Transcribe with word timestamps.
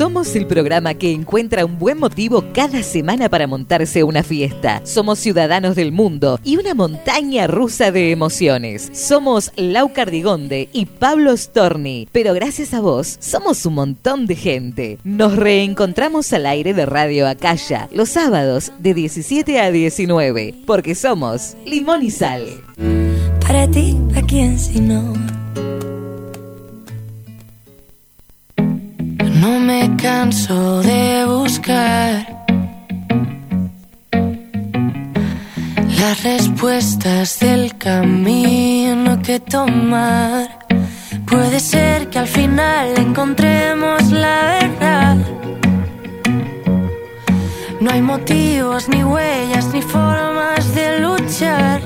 Somos 0.00 0.34
el 0.34 0.46
programa 0.46 0.94
que 0.94 1.12
encuentra 1.12 1.66
un 1.66 1.78
buen 1.78 1.98
motivo 1.98 2.42
cada 2.54 2.82
semana 2.82 3.28
para 3.28 3.46
montarse 3.46 4.02
una 4.02 4.22
fiesta. 4.22 4.80
Somos 4.82 5.18
ciudadanos 5.18 5.76
del 5.76 5.92
mundo 5.92 6.40
y 6.42 6.56
una 6.56 6.72
montaña 6.72 7.46
rusa 7.46 7.92
de 7.92 8.10
emociones. 8.10 8.88
Somos 8.94 9.52
Lau 9.56 9.92
Cardigonde 9.92 10.70
y 10.72 10.86
Pablo 10.86 11.36
Storni, 11.36 12.08
pero 12.12 12.32
gracias 12.32 12.72
a 12.72 12.80
vos 12.80 13.18
somos 13.20 13.66
un 13.66 13.74
montón 13.74 14.24
de 14.24 14.36
gente. 14.36 14.98
Nos 15.04 15.36
reencontramos 15.36 16.32
al 16.32 16.46
aire 16.46 16.72
de 16.72 16.86
Radio 16.86 17.28
Acaya 17.28 17.86
los 17.92 18.08
sábados 18.08 18.72
de 18.78 18.94
17 18.94 19.60
a 19.60 19.70
19, 19.70 20.62
porque 20.64 20.94
somos 20.94 21.58
Limón 21.66 22.02
y 22.02 22.10
Sal. 22.10 22.46
Para 23.42 23.70
ti, 23.70 23.98
¿a 24.16 24.22
quién 24.22 24.58
si 24.58 24.80
no? 24.80 25.39
No 29.40 29.58
me 29.58 29.96
canso 29.96 30.82
de 30.82 31.24
buscar 31.24 32.44
las 35.98 36.22
respuestas 36.22 37.40
del 37.40 37.78
camino 37.78 39.18
que 39.22 39.40
tomar. 39.40 40.58
Puede 41.26 41.58
ser 41.58 42.10
que 42.10 42.18
al 42.18 42.26
final 42.26 42.98
encontremos 42.98 44.10
la 44.12 44.58
verdad. 44.60 45.16
No 47.80 47.90
hay 47.92 48.02
motivos, 48.02 48.90
ni 48.90 49.02
huellas, 49.02 49.72
ni 49.72 49.80
formas 49.80 50.74
de 50.74 51.00
luchar. 51.00 51.80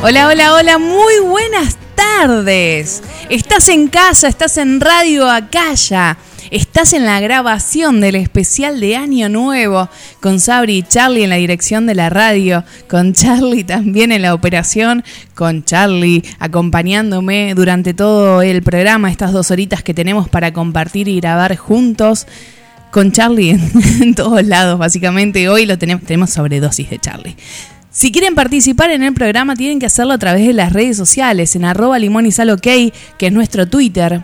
Hola, 0.00 0.28
hola, 0.28 0.54
hola, 0.54 0.78
muy 0.78 1.18
buenas 1.26 1.76
tardes. 1.96 3.02
Estás 3.30 3.68
en 3.68 3.88
casa, 3.88 4.28
estás 4.28 4.56
en 4.56 4.80
Radio 4.80 5.28
Acaya. 5.28 6.16
Estás 6.52 6.92
en 6.92 7.04
la 7.04 7.18
grabación 7.18 8.00
del 8.00 8.14
especial 8.14 8.78
de 8.78 8.94
Año 8.94 9.28
Nuevo 9.28 9.88
con 10.20 10.38
Sabri 10.38 10.78
y 10.78 10.82
Charlie 10.84 11.24
en 11.24 11.30
la 11.30 11.36
dirección 11.36 11.86
de 11.86 11.96
la 11.96 12.10
radio, 12.10 12.62
con 12.88 13.12
Charlie 13.12 13.64
también 13.64 14.12
en 14.12 14.22
la 14.22 14.34
operación, 14.34 15.02
con 15.34 15.64
Charlie 15.64 16.22
acompañándome 16.38 17.54
durante 17.56 17.92
todo 17.92 18.40
el 18.40 18.62
programa, 18.62 19.10
estas 19.10 19.32
dos 19.32 19.50
horitas 19.50 19.82
que 19.82 19.94
tenemos 19.94 20.28
para 20.28 20.52
compartir 20.52 21.08
y 21.08 21.18
grabar 21.18 21.56
juntos 21.56 22.28
con 22.92 23.10
Charlie 23.10 23.50
en, 23.50 23.70
en 24.00 24.14
todos 24.14 24.44
lados, 24.44 24.78
básicamente. 24.78 25.48
Hoy 25.48 25.66
lo 25.66 25.76
tenemos, 25.76 26.04
tenemos 26.04 26.30
sobredosis 26.30 26.88
de 26.88 26.98
Charlie. 27.00 27.36
Si 27.98 28.12
quieren 28.12 28.36
participar 28.36 28.92
en 28.92 29.02
el 29.02 29.12
programa, 29.12 29.56
tienen 29.56 29.80
que 29.80 29.86
hacerlo 29.86 30.12
a 30.12 30.18
través 30.18 30.46
de 30.46 30.52
las 30.52 30.72
redes 30.72 30.96
sociales, 30.96 31.56
en 31.56 31.64
arroba 31.64 31.98
limón 31.98 32.26
y 32.26 32.30
que 33.18 33.26
es 33.26 33.32
nuestro 33.32 33.66
Twitter. 33.66 34.22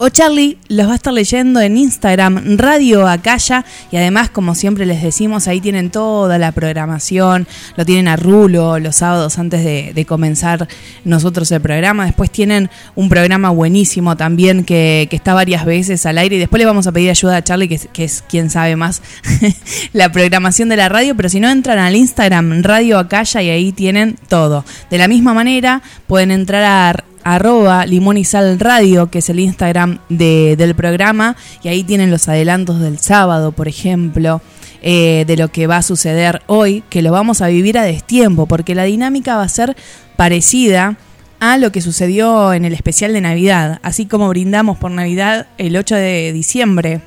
O 0.00 0.10
Charlie 0.10 0.58
los 0.68 0.86
va 0.86 0.92
a 0.92 0.94
estar 0.94 1.12
leyendo 1.12 1.60
en 1.60 1.76
Instagram, 1.76 2.56
Radio 2.56 3.08
Acaya, 3.08 3.64
y 3.90 3.96
además, 3.96 4.30
como 4.30 4.54
siempre 4.54 4.86
les 4.86 5.02
decimos, 5.02 5.48
ahí 5.48 5.60
tienen 5.60 5.90
toda 5.90 6.38
la 6.38 6.52
programación, 6.52 7.48
lo 7.76 7.84
tienen 7.84 8.06
a 8.06 8.14
rulo 8.14 8.78
los 8.78 8.94
sábados 8.94 9.40
antes 9.40 9.64
de, 9.64 10.04
comenzar 10.06 10.68
nosotros 11.04 11.50
el 11.50 11.60
programa. 11.60 12.06
Después 12.06 12.30
tienen 12.30 12.70
un 12.94 13.08
programa 13.08 13.50
buenísimo 13.50 14.16
también 14.16 14.62
que, 14.62 15.08
está 15.10 15.34
varias 15.34 15.64
veces 15.64 16.06
al 16.06 16.18
aire, 16.18 16.36
y 16.36 16.38
después 16.38 16.60
le 16.60 16.66
vamos 16.66 16.86
a 16.86 16.92
pedir 16.92 17.10
ayuda 17.10 17.36
a 17.36 17.42
Charlie, 17.42 17.68
que 17.68 17.78
que 17.92 18.04
es 18.04 18.22
quien 18.28 18.50
sabe 18.50 18.76
más 18.76 19.02
la 19.92 20.12
programación 20.12 20.68
de 20.68 20.76
la 20.76 20.88
radio, 20.88 21.16
pero 21.16 21.28
si 21.28 21.40
no 21.40 21.50
entran 21.50 21.80
al 21.80 21.96
Instagram, 21.96 22.62
Radio 22.62 23.00
Acaya, 23.00 23.42
y 23.42 23.50
ahí 23.50 23.72
tienen 23.72 24.16
todo. 24.28 24.64
De 24.90 24.98
la 24.98 25.08
misma 25.08 25.34
manera, 25.34 25.82
pueden 26.06 26.30
entrar 26.30 26.62
a 26.62 27.04
arroba 27.34 27.84
limón 27.86 28.16
y 28.16 28.24
sal 28.24 28.58
radio, 28.58 29.10
que 29.10 29.18
es 29.18 29.28
el 29.28 29.40
Instagram 29.40 29.98
de- 30.08 30.54
del 30.56 30.74
programa, 30.74 31.36
y 31.62 31.68
ahí 31.68 31.84
tienen 31.84 32.10
los 32.10 32.28
adelantos 32.28 32.80
del 32.80 32.98
sábado, 32.98 33.52
por 33.52 33.68
ejemplo, 33.68 34.40
eh, 34.82 35.24
de 35.26 35.36
lo 35.36 35.48
que 35.48 35.66
va 35.66 35.78
a 35.78 35.82
suceder 35.82 36.42
hoy, 36.46 36.82
que 36.88 37.02
lo 37.02 37.10
vamos 37.12 37.42
a 37.42 37.48
vivir 37.48 37.76
a 37.78 37.82
destiempo, 37.82 38.46
porque 38.46 38.74
la 38.74 38.84
dinámica 38.84 39.36
va 39.36 39.42
a 39.42 39.48
ser 39.48 39.76
parecida 40.16 40.96
a 41.40 41.56
lo 41.58 41.70
que 41.70 41.80
sucedió 41.80 42.52
en 42.52 42.64
el 42.64 42.72
especial 42.72 43.12
de 43.12 43.20
Navidad, 43.20 43.78
así 43.82 44.06
como 44.06 44.28
brindamos 44.28 44.78
por 44.78 44.90
Navidad 44.90 45.46
el 45.58 45.76
8 45.76 45.94
de 45.94 46.32
diciembre 46.32 47.00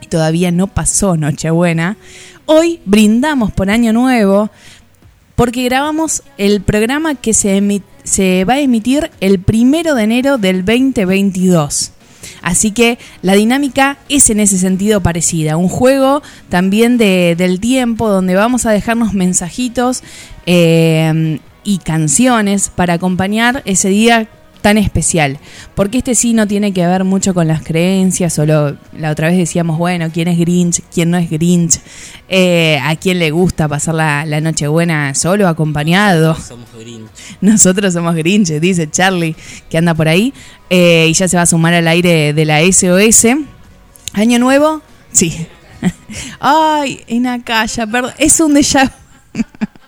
y 0.00 0.06
todavía 0.06 0.50
no 0.50 0.66
pasó 0.66 1.16
Nochebuena, 1.16 1.96
hoy 2.46 2.80
brindamos 2.84 3.52
por 3.52 3.70
Año 3.70 3.92
Nuevo 3.92 4.50
porque 5.36 5.64
grabamos 5.64 6.22
el 6.36 6.60
programa 6.62 7.14
que 7.14 7.32
se, 7.32 7.60
se 8.04 8.44
va 8.44 8.54
a 8.54 8.60
emitir 8.60 9.10
el 9.20 9.38
primero 9.40 9.94
de 9.94 10.02
enero 10.04 10.38
del 10.38 10.64
2022. 10.64 11.92
Así 12.42 12.70
que 12.70 12.98
la 13.22 13.34
dinámica 13.34 13.98
es 14.08 14.30
en 14.30 14.40
ese 14.40 14.58
sentido 14.58 15.02
parecida. 15.02 15.56
Un 15.56 15.68
juego 15.68 16.22
también 16.48 16.96
de- 16.98 17.34
del 17.36 17.60
tiempo 17.60 18.08
donde 18.08 18.34
vamos 18.34 18.66
a 18.66 18.70
dejarnos 18.72 19.14
mensajitos 19.14 20.02
eh, 20.46 21.38
y 21.64 21.78
canciones 21.78 22.70
para 22.74 22.94
acompañar 22.94 23.62
ese 23.66 23.88
día 23.90 24.28
tan 24.60 24.78
especial. 24.78 25.38
Porque 25.74 25.98
este 25.98 26.14
sí 26.14 26.32
no 26.34 26.46
tiene 26.46 26.72
que 26.72 26.86
ver 26.86 27.04
mucho 27.04 27.34
con 27.34 27.48
las 27.48 27.62
creencias, 27.62 28.32
solo 28.32 28.76
la 28.96 29.10
otra 29.10 29.28
vez 29.28 29.36
decíamos, 29.38 29.78
bueno, 29.78 30.08
quién 30.12 30.28
es 30.28 30.38
Grinch, 30.38 30.82
quién 30.92 31.10
no 31.10 31.16
es 31.18 31.30
Grinch, 31.30 31.80
eh, 32.28 32.78
a 32.82 32.96
quién 32.96 33.18
le 33.18 33.30
gusta 33.30 33.68
pasar 33.68 33.94
la, 33.94 34.24
la 34.26 34.40
Nochebuena 34.40 35.14
solo, 35.14 35.48
acompañado. 35.48 36.34
Somos 36.36 36.68
Grinch. 36.78 37.08
Nosotros 37.40 37.92
somos 37.94 38.14
Grinch, 38.14 38.48
dice 38.60 38.90
Charlie, 38.90 39.34
que 39.68 39.78
anda 39.78 39.94
por 39.94 40.08
ahí. 40.08 40.32
eh, 40.68 41.06
y 41.08 41.12
ya 41.14 41.26
se 41.28 41.36
va 41.36 41.42
a 41.42 41.46
sumar 41.46 41.74
al 41.74 41.88
aire 41.88 42.32
de 42.32 42.44
la 42.44 42.60
SOS. 42.60 43.26
¿Año 44.12 44.38
nuevo? 44.38 44.82
Sí. 45.12 45.46
Ay, 46.40 47.00
en 47.06 47.26
Acaya, 47.26 47.86
perdón. 47.86 48.12
Es 48.18 48.38
un 48.40 48.54
déjà. 48.54 48.90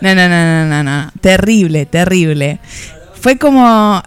No, 0.00 0.14
no, 0.14 0.28
no, 0.28 0.44
no, 0.44 0.66
no, 0.66 0.82
no. 0.82 1.10
Terrible, 1.20 1.86
terrible. 1.86 2.60
Fue 3.14 3.38
como. 3.38 4.02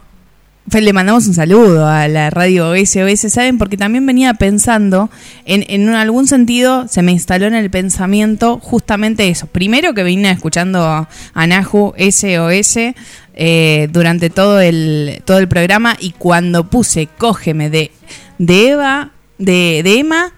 le 0.72 0.94
mandamos 0.94 1.28
un 1.28 1.34
saludo 1.34 1.88
a 1.88 2.08
la 2.08 2.30
radio 2.30 2.74
SOS, 2.76 3.32
¿saben? 3.32 3.58
Porque 3.58 3.78
también 3.78 4.06
venía 4.06 4.34
pensando, 4.34 5.10
en, 5.46 5.64
en 5.70 5.90
algún 5.90 6.28
sentido 6.28 6.88
se 6.88 7.02
me 7.02 7.12
instaló 7.12 7.46
en 7.46 7.56
el 7.56 7.70
pensamiento 7.70 8.60
justamente 8.60 9.30
eso. 9.30 9.48
Primero 9.48 9.94
que 9.94 10.04
vine 10.04 10.32
escuchando 10.32 10.84
a 10.84 11.48
Nahu 11.48 11.94
SOS 11.98 12.78
eh, 13.38 13.90
durante 13.92 14.30
todo 14.30 14.62
el, 14.62 15.22
todo 15.26 15.40
el 15.40 15.48
programa 15.50 15.98
y 16.00 16.12
cuando 16.12 16.70
puse 16.70 17.08
Cógeme 17.18 17.70
de, 17.70 17.92
de 18.38 18.70
Eva, 18.70 19.12
de, 19.38 19.82
de 19.84 20.00
Emma, 20.00 20.34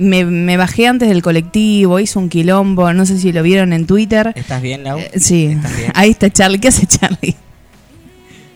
me, 0.00 0.24
me 0.24 0.56
bajé 0.56 0.86
antes 0.86 1.08
del 1.08 1.22
colectivo, 1.22 2.00
hice 2.00 2.18
un 2.18 2.28
quilombo, 2.28 2.92
no 2.92 3.06
sé 3.06 3.18
si 3.18 3.32
lo 3.32 3.42
vieron 3.42 3.72
en 3.72 3.86
Twitter. 3.86 4.32
¿Estás 4.34 4.62
bien, 4.62 4.82
Lau? 4.82 4.98
Eh, 4.98 5.12
sí, 5.20 5.56
ahí 5.94 6.10
está 6.10 6.30
Charlie. 6.30 6.58
¿Qué 6.58 6.68
hace 6.68 6.86
Charlie? 6.86 7.36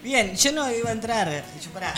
Bien, 0.03 0.35
yo 0.37 0.53
no 0.53 0.71
iba 0.73 0.91
a 0.91 0.93
entrar. 0.93 1.45
Yo 1.63 1.71
pará. 1.71 1.93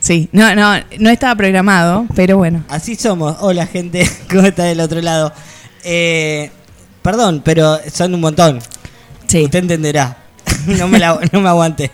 Sí, 0.00 0.28
no, 0.32 0.54
no, 0.54 0.74
no 0.98 1.10
estaba 1.10 1.34
programado, 1.34 2.06
pero 2.14 2.36
bueno. 2.36 2.64
Así 2.68 2.94
somos. 2.94 3.36
Hola, 3.40 3.66
gente. 3.66 4.08
¿Cómo 4.30 4.42
está 4.42 4.64
del 4.64 4.80
otro 4.80 5.00
lado? 5.00 5.32
Eh, 5.84 6.50
perdón, 7.02 7.42
pero 7.44 7.78
son 7.92 8.14
un 8.14 8.20
montón. 8.20 8.60
Sí, 9.26 9.44
Usted 9.44 9.60
entenderá. 9.60 10.16
No 10.66 10.88
me, 10.88 10.98
la, 10.98 11.18
no 11.32 11.40
me 11.40 11.48
aguanté. 11.48 11.90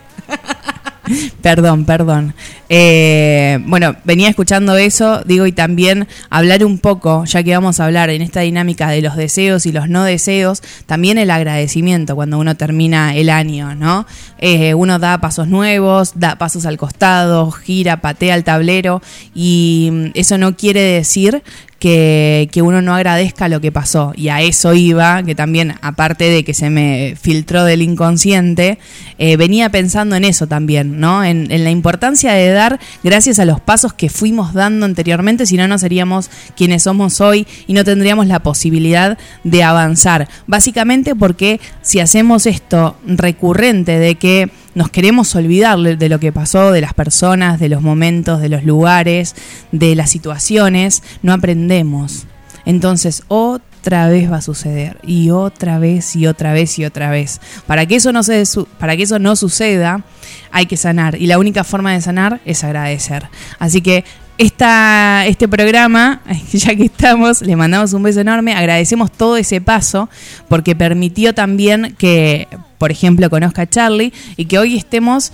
perdón, 1.41 1.85
perdón. 1.85 2.33
Eh, 2.69 3.59
bueno, 3.65 3.95
venía 4.03 4.29
escuchando 4.29 4.75
eso, 4.75 5.21
digo, 5.25 5.45
y 5.45 5.51
también 5.51 6.07
hablar 6.29 6.65
un 6.65 6.79
poco, 6.79 7.25
ya 7.25 7.43
que 7.43 7.53
vamos 7.53 7.79
a 7.79 7.85
hablar 7.85 8.09
en 8.09 8.21
esta 8.21 8.41
dinámica 8.41 8.89
de 8.89 9.01
los 9.01 9.15
deseos 9.15 9.65
y 9.65 9.71
los 9.71 9.89
no 9.89 10.03
deseos, 10.03 10.63
también 10.85 11.17
el 11.17 11.29
agradecimiento 11.29 12.15
cuando 12.15 12.39
uno 12.39 12.55
termina 12.55 13.15
el 13.15 13.29
año, 13.29 13.75
¿no? 13.75 14.05
Eh, 14.39 14.73
uno 14.73 14.99
da 14.99 15.19
pasos 15.19 15.47
nuevos, 15.47 16.13
da 16.15 16.37
pasos 16.37 16.65
al 16.65 16.77
costado, 16.77 17.51
gira, 17.51 18.01
patea 18.01 18.35
el 18.35 18.43
tablero, 18.43 19.01
y 19.33 20.11
eso 20.15 20.37
no 20.37 20.55
quiere 20.55 20.81
decir 20.81 21.43
que, 21.79 22.49
que 22.51 22.61
uno 22.61 22.81
no 22.81 22.95
agradezca 22.95 23.49
lo 23.49 23.61
que 23.61 23.71
pasó. 23.71 24.13
Y 24.15 24.29
a 24.29 24.41
eso 24.41 24.73
iba, 24.73 25.23
que 25.23 25.35
también, 25.35 25.75
aparte 25.81 26.29
de 26.29 26.43
que 26.43 26.53
se 26.53 26.69
me 26.69 27.15
filtró 27.19 27.63
del 27.63 27.81
inconsciente, 27.81 28.79
eh, 29.17 29.37
venía 29.37 29.69
pensando 29.69 30.15
en 30.15 30.25
eso 30.25 30.47
también, 30.47 30.99
¿no? 30.99 31.23
En, 31.23 31.51
en 31.51 31.63
la 31.63 31.71
importancia 31.71 32.33
de 32.33 32.49
dar 32.49 32.79
gracias 33.03 33.39
a 33.39 33.45
los 33.45 33.59
pasos 33.59 33.93
que 33.93 34.09
fuimos 34.09 34.53
dando 34.53 34.85
anteriormente, 34.85 35.45
si 35.45 35.57
no, 35.57 35.67
no 35.67 35.77
seríamos 35.77 36.29
quienes 36.55 36.83
somos 36.83 37.21
hoy 37.21 37.45
y 37.67 37.73
no 37.73 37.83
tendríamos 37.83 38.27
la 38.27 38.39
posibilidad 38.39 39.17
de 39.43 39.63
avanzar. 39.63 40.27
Básicamente 40.47 41.15
porque 41.15 41.59
si 41.81 41.99
hacemos 41.99 42.45
esto 42.45 42.95
recurrente 43.05 43.99
de 43.99 44.15
que 44.15 44.49
nos 44.75 44.89
queremos 44.89 45.33
olvidar 45.35 45.79
de 45.79 46.09
lo 46.09 46.19
que 46.19 46.31
pasó, 46.31 46.71
de 46.71 46.81
las 46.81 46.93
personas, 46.93 47.59
de 47.59 47.69
los 47.69 47.81
momentos, 47.81 48.41
de 48.41 48.49
los 48.49 48.63
lugares, 48.63 49.35
de 49.71 49.95
las 49.95 50.11
situaciones, 50.11 51.01
no 51.23 51.33
aprendemos. 51.33 52.27
Entonces, 52.65 53.23
otra 53.27 54.09
vez 54.09 54.31
va 54.31 54.37
a 54.37 54.41
suceder 54.41 54.97
y 55.03 55.29
otra 55.29 55.79
vez 55.79 56.15
y 56.15 56.27
otra 56.27 56.53
vez 56.53 56.77
y 56.77 56.85
otra 56.85 57.09
vez. 57.09 57.39
Para 57.67 57.85
que 57.85 57.95
eso 57.95 58.11
no 58.11 58.23
se 58.23 58.43
para 58.79 58.97
que 58.97 59.03
eso 59.03 59.19
no 59.19 59.35
suceda, 59.35 60.03
hay 60.51 60.65
que 60.65 60.77
sanar 60.77 61.15
y 61.21 61.27
la 61.27 61.39
única 61.39 61.63
forma 61.63 61.93
de 61.93 62.01
sanar 62.01 62.41
es 62.45 62.63
agradecer. 62.63 63.27
Así 63.59 63.81
que 63.81 64.03
esta, 64.37 65.25
este 65.27 65.47
programa, 65.47 66.21
ya 66.51 66.75
que 66.75 66.85
estamos, 66.85 67.41
le 67.41 67.55
mandamos 67.55 67.93
un 67.93 68.03
beso 68.03 68.19
enorme, 68.19 68.53
agradecemos 68.53 69.11
todo 69.11 69.37
ese 69.37 69.61
paso 69.61 70.09
porque 70.49 70.75
permitió 70.75 71.33
también 71.33 71.95
que, 71.97 72.47
por 72.77 72.91
ejemplo, 72.91 73.29
conozca 73.29 73.63
a 73.63 73.69
Charlie 73.69 74.13
y 74.37 74.45
que 74.45 74.59
hoy 74.59 74.75
estemos 74.75 75.31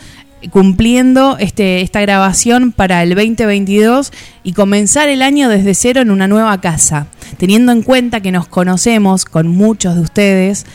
cumpliendo 0.50 1.38
este, 1.38 1.82
esta 1.82 2.02
grabación 2.02 2.72
para 2.72 3.04
el 3.04 3.10
2022 3.10 4.12
y 4.44 4.54
comenzar 4.54 5.10
el 5.10 5.22
año 5.22 5.50
desde 5.50 5.76
cero 5.76 6.02
en 6.02 6.12
una 6.12 6.28
nueva 6.28 6.60
casa, 6.62 7.08
teniendo 7.38 7.72
en 7.72 7.84
cuenta 7.84 8.22
que 8.22 8.32
nos 8.32 8.48
conocemos 8.48 9.26
con 9.26 9.48
muchos 9.48 9.96
de 9.96 10.02
ustedes 10.02 10.66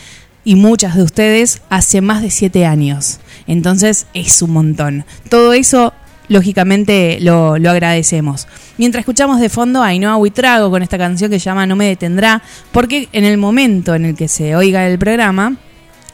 y 0.43 0.55
muchas 0.55 0.95
de 0.95 1.03
ustedes 1.03 1.61
hace 1.69 1.99
más 2.01 2.21
de 2.21 2.31
siete 2.31 2.65
años. 2.65 3.19
Entonces 3.47 4.07
es 4.13 4.41
un 4.41 4.51
montón. 4.51 5.05
Todo 5.29 5.53
eso 5.53 5.93
lógicamente 6.29 7.17
lo, 7.21 7.53
agradecemos. 7.55 8.47
Mientras 8.77 9.01
escuchamos 9.01 9.39
de 9.39 9.49
fondo 9.49 9.81
a 9.81 9.87
Ainhoa 9.87 10.17
Huitrago 10.17 10.69
con 10.69 10.83
esta 10.83 10.97
canción 10.97 11.31
que 11.31 11.39
se 11.39 11.45
llama 11.45 11.65
No 11.65 11.75
me 11.75 11.87
detendrá, 11.87 12.41
porque 12.71 13.09
en 13.11 13.25
el 13.25 13.37
momento 13.37 13.95
en 13.95 14.05
el 14.05 14.15
que 14.15 14.27
se 14.27 14.55
oiga 14.55 14.87
el 14.87 14.99
programa, 14.99 15.57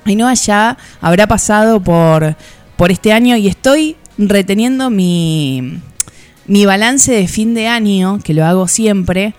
Ainhoa 0.05 0.33
ya 0.33 0.77
habrá 1.01 1.27
pasado 1.27 1.81
por, 1.81 2.35
por 2.75 2.91
este 2.91 3.13
año 3.13 3.35
y 3.37 3.47
estoy 3.47 3.95
reteniendo 4.17 4.89
mi, 4.89 5.79
mi 6.45 6.65
balance 6.65 7.11
de 7.11 7.27
fin 7.27 7.53
de 7.53 7.67
año, 7.67 8.19
que 8.23 8.33
lo 8.33 8.45
hago 8.45 8.67
siempre, 8.67 9.33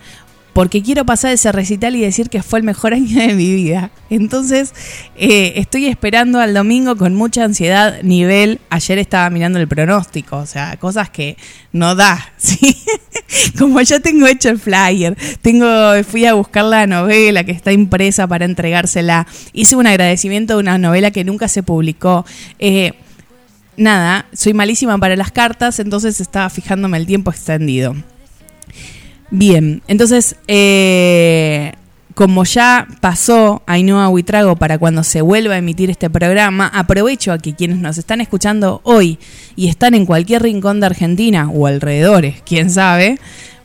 porque 0.55 0.81
quiero 0.81 1.05
pasar 1.05 1.33
ese 1.33 1.51
recital 1.51 1.97
y 1.97 2.01
decir 2.01 2.29
que 2.29 2.41
fue 2.41 2.59
el 2.59 2.63
mejor 2.63 2.93
año 2.99 3.19
de 3.19 3.33
mi 3.33 3.53
vida. 3.53 3.91
Entonces, 4.09 4.73
eh, 5.17 5.51
estoy 5.57 5.85
esperando 5.87 6.39
al 6.39 6.53
domingo 6.53 6.95
con 6.95 7.13
mucha 7.13 7.43
ansiedad, 7.43 8.01
nivel, 8.03 8.61
ayer 8.69 8.97
estaba 8.97 9.29
mirando 9.29 9.59
el 9.59 9.67
pronóstico, 9.67 10.37
o 10.37 10.45
sea, 10.45 10.77
cosas 10.77 11.09
que 11.09 11.35
no 11.73 11.93
da, 11.93 12.31
¿sí? 12.37 12.77
Como 13.59 13.81
ya 13.81 13.99
tengo 13.99 14.27
hecho 14.27 14.47
el 14.47 14.57
flyer, 14.57 15.17
tengo, 15.41 15.67
fui 16.07 16.25
a 16.25 16.35
buscar 16.35 16.63
la 16.63 16.87
novela 16.87 17.43
que 17.43 17.51
está 17.51 17.73
impresa 17.73 18.25
para 18.25 18.45
entregársela, 18.45 19.27
hice 19.51 19.75
un 19.75 19.87
agradecimiento 19.87 20.53
de 20.53 20.59
una 20.61 20.77
novela 20.77 21.11
que 21.11 21.25
nunca 21.25 21.49
se 21.49 21.63
publicó. 21.63 22.25
Eh, 22.59 22.93
nada, 23.75 24.25
soy 24.31 24.53
malísima 24.53 24.97
para 24.99 25.17
las 25.17 25.33
cartas, 25.33 25.81
entonces 25.81 26.21
estaba 26.21 26.49
fijándome 26.49 26.97
el 26.97 27.05
tiempo 27.05 27.29
extendido. 27.29 27.93
Bien, 29.31 29.81
entonces, 29.87 30.35
eh, 30.47 31.73
como 32.13 32.45
ya 32.45 32.87
pasó 33.01 33.61
Ainhoa 33.65 34.07
Huitrago 34.09 34.55
para 34.55 34.77
cuando 34.77 35.03
se 35.03 35.21
vuelva 35.21 35.55
a 35.55 35.57
emitir 35.57 35.89
este 35.89 36.09
programa, 36.09 36.67
aprovecho 36.67 37.31
a 37.31 37.39
que 37.39 37.55
quienes 37.55 37.77
nos 37.77 37.97
están 37.97 38.21
escuchando 38.21 38.81
hoy 38.83 39.19
y 39.55 39.67
están 39.67 39.95
en 39.95 40.05
cualquier 40.05 40.43
rincón 40.43 40.79
de 40.79 40.85
Argentina 40.85 41.49
o 41.49 41.67
alrededores, 41.67 42.41
quién 42.45 42.69
sabe, 42.69 43.19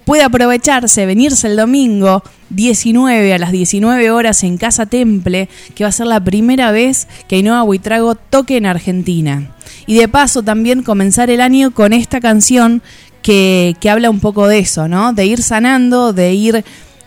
puede 0.05 0.25
aprovecharse, 0.25 1.07
venirse 1.07 1.47
el 1.47 1.57
domingo 1.57 2.25
19 2.49 3.33
a 3.33 3.39
las 3.39 3.53
19 3.53 4.11
horas 4.11 4.43
en 4.43 4.59
Casa 4.59 4.87
Temple, 4.87 5.49
que 5.77 5.85
va 5.85 5.89
a 5.89 5.93
ser 5.93 6.09
la 6.09 6.19
primera 6.19 6.73
vez 6.73 7.07
que 7.29 7.37
Ainhoa 7.37 7.63
Huitrago 7.63 8.17
toque 8.17 8.57
en 8.57 8.67
Argentina. 8.67 9.53
Y 9.87 9.97
de 9.97 10.09
paso 10.09 10.43
también 10.43 10.83
comenzar 10.83 11.31
el 11.31 11.41
año 11.41 11.71
con 11.73 11.93
esta 11.93 12.21
canción 12.21 12.83
que, 13.23 13.77
habla 13.91 14.11
un 14.11 14.21
poco 14.21 14.49
de 14.49 14.59
eso, 14.59 14.89
¿no? 14.89 15.13
De 15.13 15.27
ir 15.27 15.43
sanando, 15.43 16.13
de 16.13 16.35
ir 16.35 16.65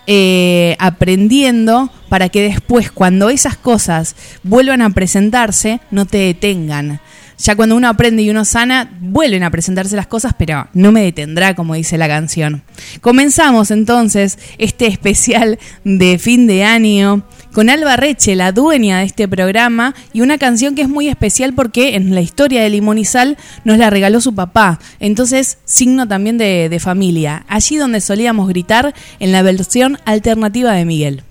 eh, 0.08 0.76
aprendiendo 0.80 1.90
para 2.10 2.30
que 2.30 2.42
después, 2.42 2.92
cuando 2.92 3.30
esas 3.30 3.58
cosas 3.58 4.16
vuelvan 4.44 4.82
a 4.82 4.90
presentarse, 4.92 5.80
no 5.92 6.06
te 6.06 6.18
detengan. 6.18 7.00
Ya 7.38 7.56
cuando 7.56 7.76
uno 7.76 7.90
aprende 7.90 8.22
y 8.22 8.30
uno 8.30 8.46
sana, 8.46 8.90
vuelven 9.02 9.44
a 9.44 9.52
presentarse 9.52 9.96
las 9.96 10.08
cosas, 10.08 10.34
pero 10.38 10.68
no 10.74 10.92
me 10.92 11.04
detendrá, 11.04 11.56
como 11.56 11.74
dice 11.74 11.98
la 11.98 12.08
canción. 12.08 12.64
Comenzamos 13.02 13.72
entonces 13.72 14.40
este 14.58 14.88
especial 14.88 15.60
de 15.84 16.20
fin 16.20 16.48
de 16.48 16.64
año 16.64 17.24
con 17.54 17.70
Alba 17.70 17.96
Reche, 17.96 18.36
la 18.36 18.52
dueña 18.52 19.00
de 19.00 19.06
este 19.06 19.28
programa, 19.28 19.96
y 20.12 20.22
una 20.22 20.38
canción 20.38 20.76
que 20.76 20.82
es 20.82 20.90
muy 20.90 21.08
especial 21.08 21.54
porque 21.54 21.96
en 21.96 22.14
la 22.14 22.22
historia 22.22 22.64
de 22.64 22.70
Limonizal 22.70 23.38
nos 23.64 23.78
la 23.78 23.90
regaló 23.90 24.20
su 24.20 24.36
papá. 24.36 24.80
Entonces, 25.00 25.60
signo 25.64 26.08
también 26.08 26.38
de, 26.38 26.68
de 26.70 26.80
familia. 26.80 27.46
Allí 27.48 27.78
donde 27.78 28.02
solíamos 28.02 28.50
gritar 28.50 28.94
en 29.20 29.32
la 29.32 29.44
versión 29.44 30.00
alternativa 30.06 30.74
de 30.74 30.86
Miguel. 30.86 31.24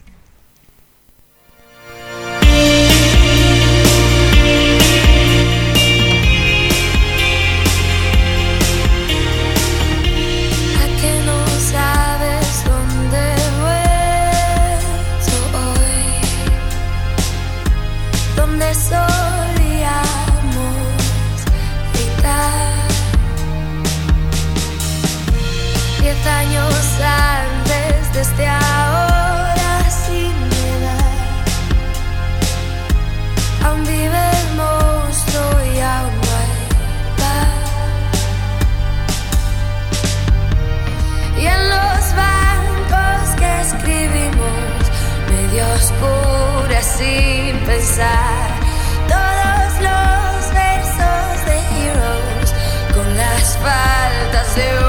todos 47.94 49.80
los 49.82 50.54
versos 50.54 51.44
de 51.44 51.58
Heroes 51.58 52.54
con 52.94 53.16
las 53.18 53.58
faltas 53.58 54.56
de 54.56 54.81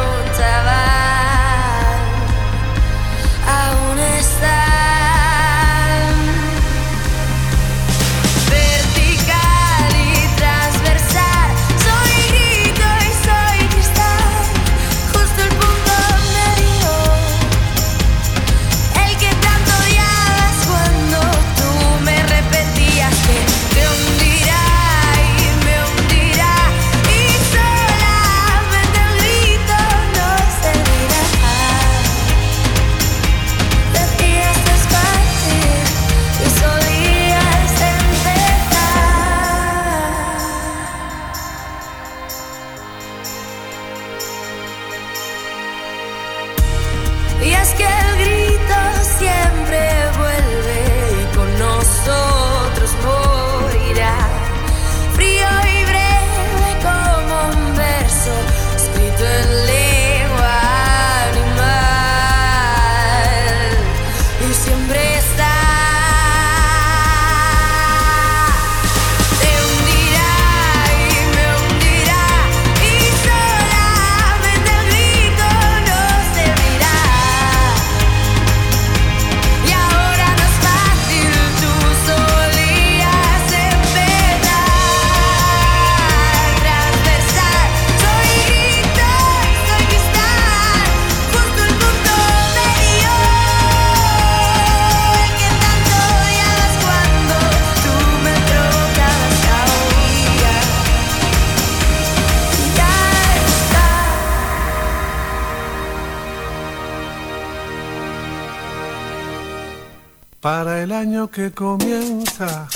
el 110.83 110.91
año 110.91 111.31
que 111.31 111.49
comienza, 111.49 112.67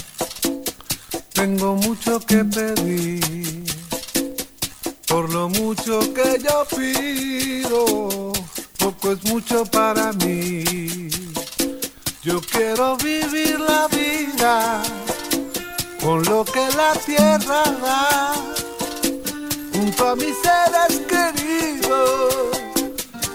tengo 1.33 1.75
mucho 1.75 2.21
que 2.21 2.45
pedir. 2.45 3.65
Por 5.05 5.29
lo 5.33 5.49
mucho 5.49 5.99
que 6.13 6.39
yo 6.41 6.65
pido, 6.77 8.31
poco 8.79 9.11
es 9.11 9.23
mucho 9.25 9.65
para 9.65 10.13
mí. 10.13 11.09
Yo 12.23 12.39
quiero 12.39 12.95
vivir 12.97 13.59
la 13.59 13.87
vida 13.89 14.81
con 16.01 16.23
lo 16.23 16.45
que 16.45 16.65
la 16.77 16.93
tierra 17.05 17.63
da, 17.81 18.33
junto 19.73 20.07
a 20.07 20.15
mis 20.15 20.35
seres 20.45 21.01
queridos. 21.09 22.57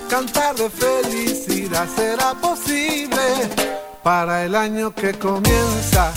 Cantar 0.09 0.55
de 0.57 0.71
felicidad 0.71 1.87
será 1.95 2.33
posible 2.35 3.72
para 4.02 4.44
el 4.44 4.54
año 4.54 4.94
que 4.94 5.12
comienza. 5.12 6.12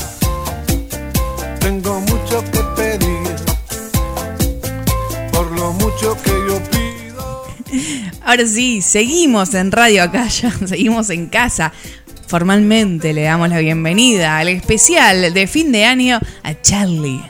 Tengo 1.60 2.00
mucho 2.02 2.44
que 2.52 2.60
pedir, 2.76 3.36
por 5.32 5.52
lo 5.52 5.74
mucho 5.74 6.16
que 6.24 6.32
yo 6.48 6.62
pido. 6.72 7.46
Ahora 8.26 8.46
sí, 8.48 8.82
seguimos 8.82 9.54
en 9.54 9.72
Radio 9.72 10.04
Acaya, 10.04 10.52
seguimos 10.68 11.10
en 11.10 11.28
casa. 11.28 11.72
Formalmente 12.28 13.14
le 13.14 13.22
damos 13.24 13.50
la 13.50 13.60
bienvenida 13.60 14.40
al 14.40 14.48
especial 14.50 15.32
de 15.34 15.48
fin 15.48 15.72
de 15.72 15.86
año 15.86 16.20
a 16.44 16.60
Charlie. 16.62 17.22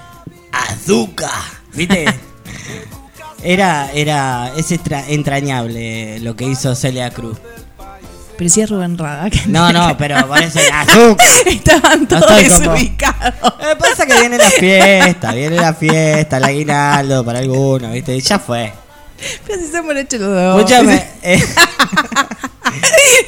Azúcar. 0.51 1.31
¿Viste? 1.73 2.05
Era, 3.43 3.91
era, 3.93 4.51
es 4.57 4.71
extra- 4.71 5.07
entrañable 5.07 6.19
lo 6.21 6.35
que 6.35 6.45
hizo 6.45 6.73
Celia 6.73 7.11
Cruz. 7.11 7.37
Pero 8.37 8.49
sí 8.49 8.61
es 8.61 8.69
Rubén 8.69 8.97
Rada. 8.97 9.29
que- 9.29 9.43
No, 9.47 9.71
no, 9.71 9.95
pero 9.97 10.27
por 10.27 10.41
eso 10.41 10.59
azúcar. 10.73 11.25
Estaban 11.45 12.05
todos 12.07 12.25
como- 12.25 12.37
desubicados. 12.37 13.33
Eh, 13.61 13.75
pasa 13.79 14.05
que 14.05 14.19
viene 14.19 14.37
la 14.37 14.49
fiesta, 14.49 15.31
viene 15.33 15.55
la 15.55 15.73
fiesta, 15.73 16.37
el 16.37 16.43
aguinaldo 16.43 17.23
para 17.23 17.39
algunos, 17.39 17.91
¿viste? 17.93 18.15
Y 18.15 18.21
ya 18.21 18.37
fue. 18.39 18.73
Pero 19.47 19.61
si 19.61 19.71
somos 19.71 19.95
hechos 19.95 20.19
los 20.19 20.29
dos. 20.29 20.57
Escúchame, 20.59 21.05
eh, 21.23 21.41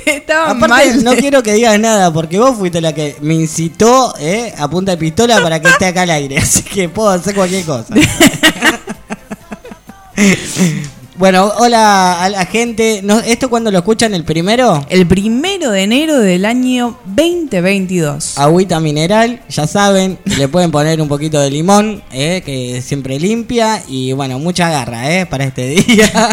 Estaban 0.06 0.58
aparte 0.58 0.68
mal. 0.90 1.04
no 1.06 1.16
quiero 1.16 1.42
que 1.42 1.54
digas 1.54 1.80
nada 1.80 2.12
porque 2.12 2.38
vos 2.38 2.58
fuiste 2.58 2.82
la 2.82 2.92
que 2.94 3.16
me 3.22 3.36
incitó 3.36 4.14
eh, 4.20 4.54
a 4.58 4.68
punta 4.70 4.92
de 4.92 4.98
pistola 4.98 5.42
para 5.42 5.62
que 5.62 5.70
esté 5.70 5.86
acá 5.86 6.02
al 6.02 6.10
aire, 6.10 6.38
así 6.40 6.64
que 6.64 6.90
puedo 6.90 7.10
hacer 7.10 7.34
cualquier 7.34 7.64
cosa. 7.64 7.94
bueno, 11.18 11.52
hola 11.58 12.24
a 12.24 12.30
la 12.30 12.46
gente. 12.46 13.02
No, 13.04 13.20
¿Esto 13.20 13.50
cuando 13.50 13.72
lo 13.72 13.80
escuchan 13.80 14.14
el 14.14 14.24
primero? 14.24 14.86
El 14.90 15.08
primero 15.08 15.72
de 15.72 15.84
enero 15.84 16.20
del 16.20 16.46
año 16.46 16.98
2022. 17.06 18.38
Agüita 18.38 18.80
mineral, 18.80 19.42
ya 19.50 19.68
saben, 19.68 20.20
le 20.26 20.48
pueden 20.48 20.72
poner 20.72 21.02
un 21.02 21.08
poquito 21.08 21.40
de 21.40 21.50
limón, 21.50 22.04
eh, 22.12 22.42
que 22.46 22.82
siempre 22.82 23.20
limpia, 23.20 23.84
y 23.88 24.14
bueno, 24.14 24.40
mucha 24.40 24.70
garra 24.70 25.12
eh, 25.12 25.26
para 25.26 25.46
este 25.46 25.68
día. 25.68 26.30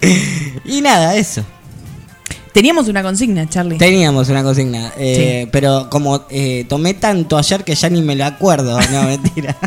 y 0.64 0.80
nada, 0.80 1.16
eso. 1.16 1.44
Teníamos 2.56 2.88
una 2.88 3.02
consigna, 3.02 3.46
Charlie. 3.50 3.76
Teníamos 3.76 4.30
una 4.30 4.42
consigna, 4.42 4.90
eh, 4.96 5.46
pero 5.52 5.90
como 5.90 6.24
eh, 6.30 6.64
tomé 6.66 6.94
tanto 6.94 7.36
ayer 7.36 7.62
que 7.64 7.74
ya 7.74 7.90
ni 7.90 8.00
me 8.00 8.16
lo 8.16 8.24
acuerdo, 8.24 8.80
no, 8.80 9.02
mentira. 9.02 9.56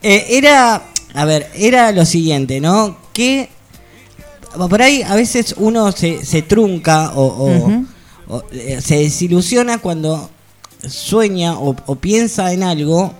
Eh, 0.00 0.38
era, 0.38 0.80
a 1.14 1.24
ver, 1.24 1.50
era 1.54 1.90
lo 1.92 2.04
siguiente, 2.04 2.60
¿no? 2.60 2.96
Que 3.12 3.48
por 4.56 4.80
ahí 4.82 5.02
a 5.02 5.14
veces 5.14 5.54
uno 5.58 5.92
se, 5.92 6.24
se 6.24 6.42
trunca 6.42 7.12
o, 7.14 7.22
o- 7.26 7.56
Ujú. 7.56 7.86
o, 8.28 8.42
eh, 8.52 8.80
se 8.82 8.96
desilusiona 8.98 9.78
cuando 9.78 10.30
sueña 10.88 11.58
o, 11.58 11.74
o 11.86 11.94
piensa 11.96 12.52
en 12.52 12.62
algo 12.62 13.12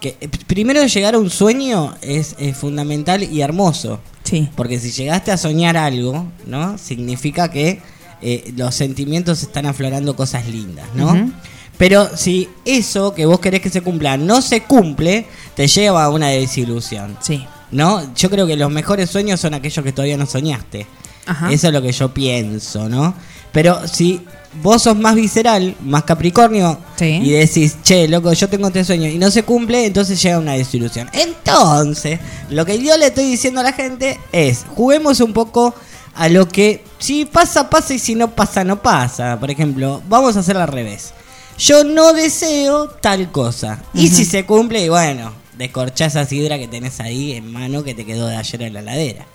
que 0.00 0.16
eh, 0.20 0.28
primero 0.46 0.84
llegar 0.86 1.14
a 1.14 1.18
un 1.18 1.30
sueño 1.30 1.94
es, 2.02 2.34
es 2.38 2.56
fundamental 2.56 3.22
y 3.22 3.40
hermoso. 3.40 4.00
Sí. 4.24 4.48
Porque 4.56 4.78
si 4.78 4.90
llegaste 4.92 5.32
a 5.32 5.36
soñar 5.36 5.76
algo, 5.76 6.26
¿no? 6.46 6.78
Significa 6.78 7.50
que 7.50 7.80
eh, 8.20 8.52
los 8.56 8.74
sentimientos 8.74 9.42
están 9.42 9.66
aflorando 9.66 10.14
cosas 10.14 10.46
lindas, 10.48 10.86
¿no? 10.94 11.32
Pero 11.78 12.16
si 12.16 12.48
eso 12.64 13.14
que 13.14 13.26
vos 13.26 13.40
querés 13.40 13.60
que 13.60 13.70
se 13.70 13.80
cumpla 13.80 14.16
no 14.16 14.40
se 14.42 14.62
cumple, 14.62 15.26
te 15.56 15.66
lleva 15.66 16.04
a 16.04 16.10
una 16.10 16.28
desilusión, 16.28 17.16
Sí. 17.20 17.44
¿no? 17.70 18.14
Yo 18.14 18.30
creo 18.30 18.46
que 18.46 18.56
los 18.56 18.70
mejores 18.70 19.10
sueños 19.10 19.40
son 19.40 19.54
aquellos 19.54 19.84
que 19.84 19.92
todavía 19.92 20.16
no 20.16 20.26
soñaste. 20.26 20.86
Ajá. 21.26 21.50
Eso 21.52 21.68
es 21.68 21.72
lo 21.72 21.82
que 21.82 21.92
yo 21.92 22.12
pienso, 22.12 22.88
¿no? 22.88 23.14
Pero 23.52 23.86
si 23.88 24.20
vos 24.62 24.82
sos 24.82 24.96
más 24.96 25.14
visceral, 25.14 25.74
más 25.82 26.02
capricornio, 26.04 26.78
Sí. 26.96 27.20
y 27.22 27.30
decís, 27.30 27.76
che, 27.82 28.06
loco, 28.08 28.32
yo 28.32 28.48
tengo 28.48 28.66
este 28.68 28.84
sueño 28.84 29.08
y 29.08 29.18
no 29.18 29.30
se 29.30 29.42
cumple, 29.42 29.86
entonces 29.86 30.20
llega 30.22 30.38
una 30.38 30.52
desilusión. 30.52 31.08
Entonces, 31.12 32.20
lo 32.50 32.64
que 32.64 32.82
yo 32.82 32.96
le 32.96 33.06
estoy 33.06 33.24
diciendo 33.24 33.60
a 33.60 33.64
la 33.64 33.72
gente 33.72 34.18
es, 34.32 34.64
juguemos 34.74 35.20
un 35.20 35.32
poco 35.32 35.74
a 36.14 36.28
lo 36.28 36.46
que, 36.48 36.84
si 36.98 37.24
pasa, 37.24 37.68
pasa 37.70 37.94
y 37.94 37.98
si 37.98 38.14
no 38.14 38.30
pasa, 38.34 38.64
no 38.64 38.80
pasa. 38.82 39.38
Por 39.40 39.50
ejemplo, 39.50 40.02
vamos 40.08 40.36
a 40.36 40.40
hacer 40.40 40.56
al 40.56 40.68
revés. 40.68 41.12
Yo 41.58 41.84
no 41.84 42.12
deseo 42.12 42.88
tal 42.88 43.30
cosa. 43.30 43.82
Y 43.94 44.08
si 44.08 44.24
se 44.24 44.44
cumple, 44.44 44.84
y 44.84 44.88
bueno, 44.88 45.32
descorchá 45.56 46.06
esa 46.06 46.24
sidra 46.24 46.58
que 46.58 46.66
tenés 46.68 46.98
ahí 47.00 47.32
en 47.32 47.52
mano 47.52 47.84
que 47.84 47.94
te 47.94 48.04
quedó 48.04 48.26
de 48.26 48.36
ayer 48.36 48.62
en 48.62 48.74
la 48.74 48.82
ladera. 48.82 49.26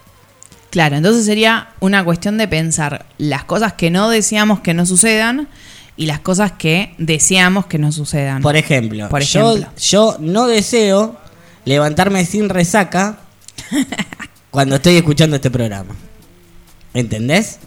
Claro, 0.70 0.98
entonces 0.98 1.26
sería 1.26 1.70
una 1.80 2.04
cuestión 2.04 2.38
de 2.38 2.48
pensar 2.48 3.06
las 3.18 3.46
cosas 3.46 3.74
que 3.74 3.90
no 3.90 4.10
deseamos 4.10 4.60
que 4.60 4.74
no 4.74 4.86
sucedan 4.86 5.48
y 5.96 6.06
las 6.08 6.20
cosas 6.20 6.52
que 6.52 6.94
deseamos 6.98 7.66
que 7.68 7.78
no 7.78 7.92
sucedan. 7.92 8.42
Por 8.42 8.58
ejemplo, 8.58 9.08
Por 9.10 9.24
yo- 9.24 9.52
ejemplo. 9.54 9.72
Yo, 9.80 10.18
no 10.20 10.48
deseo 10.48 11.16
levantarme 11.66 12.26
sin 12.26 12.50
resaca 12.50 13.20
cuando 14.52 14.76
estoy 14.76 14.98
escuchando 14.98 15.38
este 15.38 15.50
programa. 15.50 15.96
¿Entendés? 16.98 17.60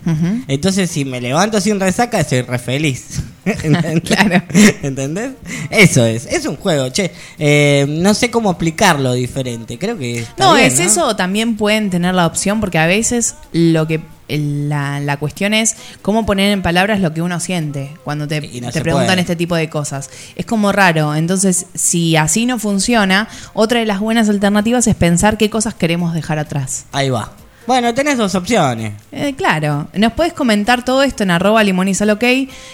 Entonces, 0.49 0.91
si 0.91 1.05
me 1.05 1.21
levanto 1.21 1.61
sin 1.61 1.79
resaca, 1.79 2.25
soy 2.25 2.43
re 2.43 2.59
feliz. 2.59 3.23
¿Entendés? 3.45 4.01
Claro. 4.05 4.43
¿Entendés? 4.83 5.33
Eso 5.71 6.05
es. 6.05 6.27
Es 6.27 6.47
un 6.47 6.57
juego, 6.57 6.89
che. 6.89 7.13
Eh, 7.39 7.87
no 7.89 8.13
sé 8.15 8.29
cómo 8.33 8.51
explicarlo 8.51 9.13
diferente. 9.13 9.79
Creo 9.79 9.97
que. 9.97 10.19
está 10.21 10.35
No, 10.45 10.55
bien, 10.55 10.67
es 10.67 10.81
eso, 10.81 11.15
también 11.15 11.57
pueden 11.57 11.91
tener 11.91 12.13
la 12.15 12.27
opción, 12.27 12.59
porque 12.59 12.79
a 12.79 12.87
veces 12.87 13.37
lo 13.53 13.87
que 13.87 14.01
la, 14.29 14.99
la 14.99 15.17
cuestión 15.19 15.55
es 15.55 15.77
cómo 16.03 16.27
poner 16.27 16.51
en 16.53 16.63
palabras 16.63 16.99
lo 17.01 17.15
que 17.15 17.23
uno 17.23 17.39
siente 17.39 17.91
cuando 18.03 18.27
te, 18.27 18.41
no 18.61 18.71
te 18.73 18.81
preguntan 18.81 19.07
puede. 19.11 19.21
este 19.21 19.37
tipo 19.37 19.55
de 19.55 19.69
cosas. 19.69 20.11
Es 20.35 20.45
como 20.45 20.73
raro. 20.73 21.15
Entonces, 21.15 21.67
si 21.75 22.17
así 22.17 22.47
no 22.47 22.59
funciona, 22.59 23.29
otra 23.55 23.79
de 23.79 23.87
las 23.87 24.01
buenas 24.01 24.29
alternativas 24.29 24.89
es 24.89 24.97
pensar 24.97 25.37
qué 25.37 25.51
cosas 25.51 25.75
queremos 25.75 26.15
dejar 26.15 26.41
atrás. 26.41 26.87
Ahí 26.91 27.11
va. 27.11 27.33
Bueno, 27.71 27.95
tenés 27.95 28.19
dos 28.19 28.35
opciones. 28.35 28.95
Eh, 29.13 29.33
claro, 29.37 29.87
nos 29.95 30.13
puedes 30.15 30.33
comentar 30.33 30.85
todo 30.85 31.05
esto 31.05 31.23
en 31.23 31.31
arroba 31.31 31.63
limonizal 31.63 32.11
ok, 32.11 32.25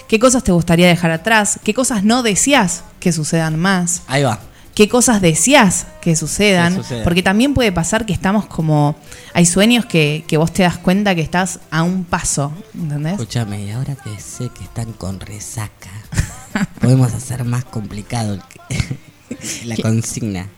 qué 0.09 0.19
cosas 0.19 0.43
te 0.43 0.53
gustaría 0.53 0.89
dejar 0.89 1.11
atrás, 1.11 1.61
qué 1.63 1.75
cosas 1.75 2.03
no 2.03 2.23
deseas 2.23 2.83
que 2.99 3.13
sucedan 3.13 3.59
más, 3.59 4.05
Ahí 4.07 4.23
va. 4.23 4.41
qué 4.75 4.89
cosas 4.89 5.21
deseas 5.21 5.87
que 6.01 6.17
sucedan, 6.17 6.77
Que 6.77 6.83
sucedan. 6.83 7.05
porque 7.05 7.23
también 7.23 7.53
puede 7.53 7.73
pasar 7.73 8.07
que 8.07 8.15
estamos 8.15 8.47
como, 8.47 8.97
hay 9.35 9.45
sueños 9.45 9.85
que, 9.85 10.25
que 10.27 10.39
vos 10.39 10.51
te 10.51 10.63
das 10.63 10.79
cuenta 10.79 11.15
que 11.15 11.21
estás 11.21 11.61
a 11.71 11.83
un 11.83 12.05
paso, 12.05 12.51
¿entendés? 12.73 13.13
Escúchame, 13.21 13.67
y 13.67 13.73
ahora 13.73 13.97
que 13.97 14.19
sé 14.19 14.49
que 14.49 14.65
están 14.65 14.95
con 14.95 15.21
resaca, 15.21 15.91
podemos 16.81 17.13
hacer 17.13 17.45
más 17.45 17.67
complicado 17.67 18.39
la 19.67 19.77
consigna. 19.77 20.49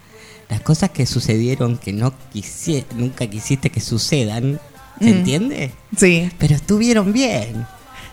Las 0.49 0.61
cosas 0.63 0.91
que 0.91 1.05
sucedieron 1.07 1.77
que 1.79 1.93
no 1.93 2.13
quisi- 2.33 2.85
nunca 2.95 3.27
quisiste 3.27 3.71
que 3.71 3.81
sucedan, 3.81 4.59
¿se 4.99 5.05
Mm. 5.07 5.09
entiende? 5.19 5.71
Sí, 5.97 6.31
Pero 6.39 6.55
estuvieron 6.55 7.13
bien. 7.13 7.67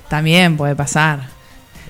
también 0.09 0.57
puede 0.57 0.75
pasar. 0.75 1.29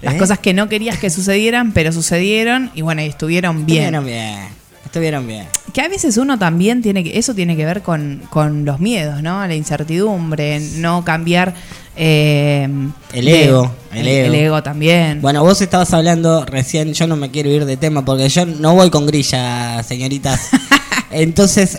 Las 0.02 0.16
¿Eh? 0.16 0.18
cosas 0.18 0.40
que 0.40 0.54
no 0.54 0.70
querías 0.70 0.98
que 1.00 1.10
sucedieran, 1.10 1.72
pero 1.72 1.92
sucedieron 1.92 2.70
y 2.76 2.82
bueno, 2.82 3.02
y 3.02 3.06
estuvieron 3.06 3.66
bien. 3.66 3.96
Estuvieron 3.96 4.06
bien. 4.06 4.48
Estuvieron 4.96 5.28
bien. 5.28 5.46
Que 5.74 5.82
a 5.82 5.90
veces 5.90 6.16
uno 6.16 6.40
también 6.40 6.82
tiene 6.82 7.04
que, 7.04 7.20
eso 7.20 7.36
tiene 7.36 7.58
que 7.58 7.66
ver 7.66 7.82
con, 7.82 8.22
con 8.30 8.64
los 8.64 8.80
miedos, 8.80 9.22
¿no? 9.22 9.46
La 9.46 9.54
incertidumbre, 9.54 10.62
no 10.78 11.04
cambiar 11.04 11.54
eh, 11.98 12.66
El 13.12 13.26
de- 13.26 13.44
ego, 13.44 13.76
el 13.92 14.08
ego. 14.08 14.28
el 14.28 14.36
ego 14.36 14.64
también. 14.64 15.20
Bueno, 15.22 15.44
vos 15.44 15.62
estabas 15.62 15.94
hablando 15.94 16.46
recién, 16.46 16.94
yo 16.94 17.08
no 17.08 17.18
me 17.18 17.30
quiero 17.30 17.50
ir 17.50 17.66
de 17.66 17.76
tema 17.76 18.06
porque 18.06 18.30
yo 18.30 18.46
no 18.46 18.74
voy 18.74 18.90
con 18.90 19.06
grilla, 19.06 19.84
señoritas. 19.84 20.48
Entonces, 21.12 21.78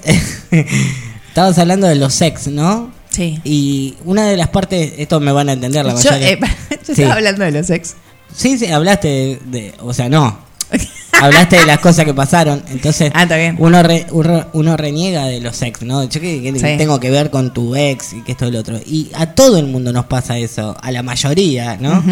estabas 1.28 1.58
hablando 1.58 1.86
de 1.86 1.94
los 1.94 2.12
sex, 2.12 2.48
¿no? 2.48 2.90
sí. 3.08 3.40
Y 3.44 3.94
una 4.04 4.26
de 4.26 4.36
las 4.36 4.48
partes, 4.48 4.92
esto 4.98 5.20
me 5.20 5.32
van 5.32 5.48
a 5.48 5.52
entender 5.54 5.86
la 5.86 5.92
Yo, 5.94 6.10
mayoría. 6.10 6.32
eh, 6.32 6.38
yo 6.70 6.76
Sí. 6.84 6.92
estaba 7.00 7.14
hablando 7.14 7.44
de 7.44 7.50
los 7.52 7.70
ex. 7.70 7.94
Sí, 8.34 8.58
sí, 8.58 8.66
hablaste 8.66 9.08
de, 9.08 9.40
de- 9.46 9.74
o 9.80 9.94
sea, 9.94 10.10
no. 10.10 10.44
Hablaste 11.12 11.56
de 11.60 11.64
las 11.66 11.78
cosas 11.78 12.04
que 12.04 12.12
pasaron, 12.12 12.62
entonces 12.68 13.10
Ah, 13.14 13.22
está 13.22 13.36
bien. 13.36 13.56
uno 13.58 13.82
re- 13.82 14.06
uno, 14.10 14.46
uno 14.52 14.76
reniega 14.76 15.24
de 15.26 15.40
los 15.40 15.62
ex, 15.62 15.82
¿no? 15.82 16.04
Yo 16.04 16.20
que, 16.20 16.42
que 16.42 16.52
Sí. 16.52 16.76
tengo 16.76 17.00
que 17.00 17.10
ver 17.10 17.30
con 17.30 17.54
tu 17.54 17.74
ex 17.74 18.12
y 18.12 18.20
que 18.22 18.32
esto 18.32 18.46
y 18.46 18.50
lo 18.50 18.60
otro. 18.60 18.78
Y 18.84 19.10
a 19.14 19.34
todo 19.34 19.56
el 19.58 19.66
mundo 19.66 19.92
nos 19.92 20.04
pasa 20.06 20.36
eso, 20.38 20.76
a 20.80 20.90
la 20.90 21.02
mayoría, 21.02 21.76
¿no? 21.78 22.04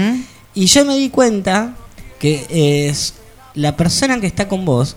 Y 0.54 0.66
yo 0.66 0.84
me 0.86 0.96
di 0.96 1.10
cuenta 1.10 1.74
que 2.18 2.46
es 2.88 3.14
la 3.54 3.76
persona 3.76 4.20
que 4.20 4.26
está 4.26 4.48
con 4.48 4.64
vos 4.64 4.96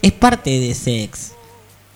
es 0.00 0.12
parte 0.12 0.50
de 0.50 0.70
ese 0.70 1.02
ex, 1.02 1.32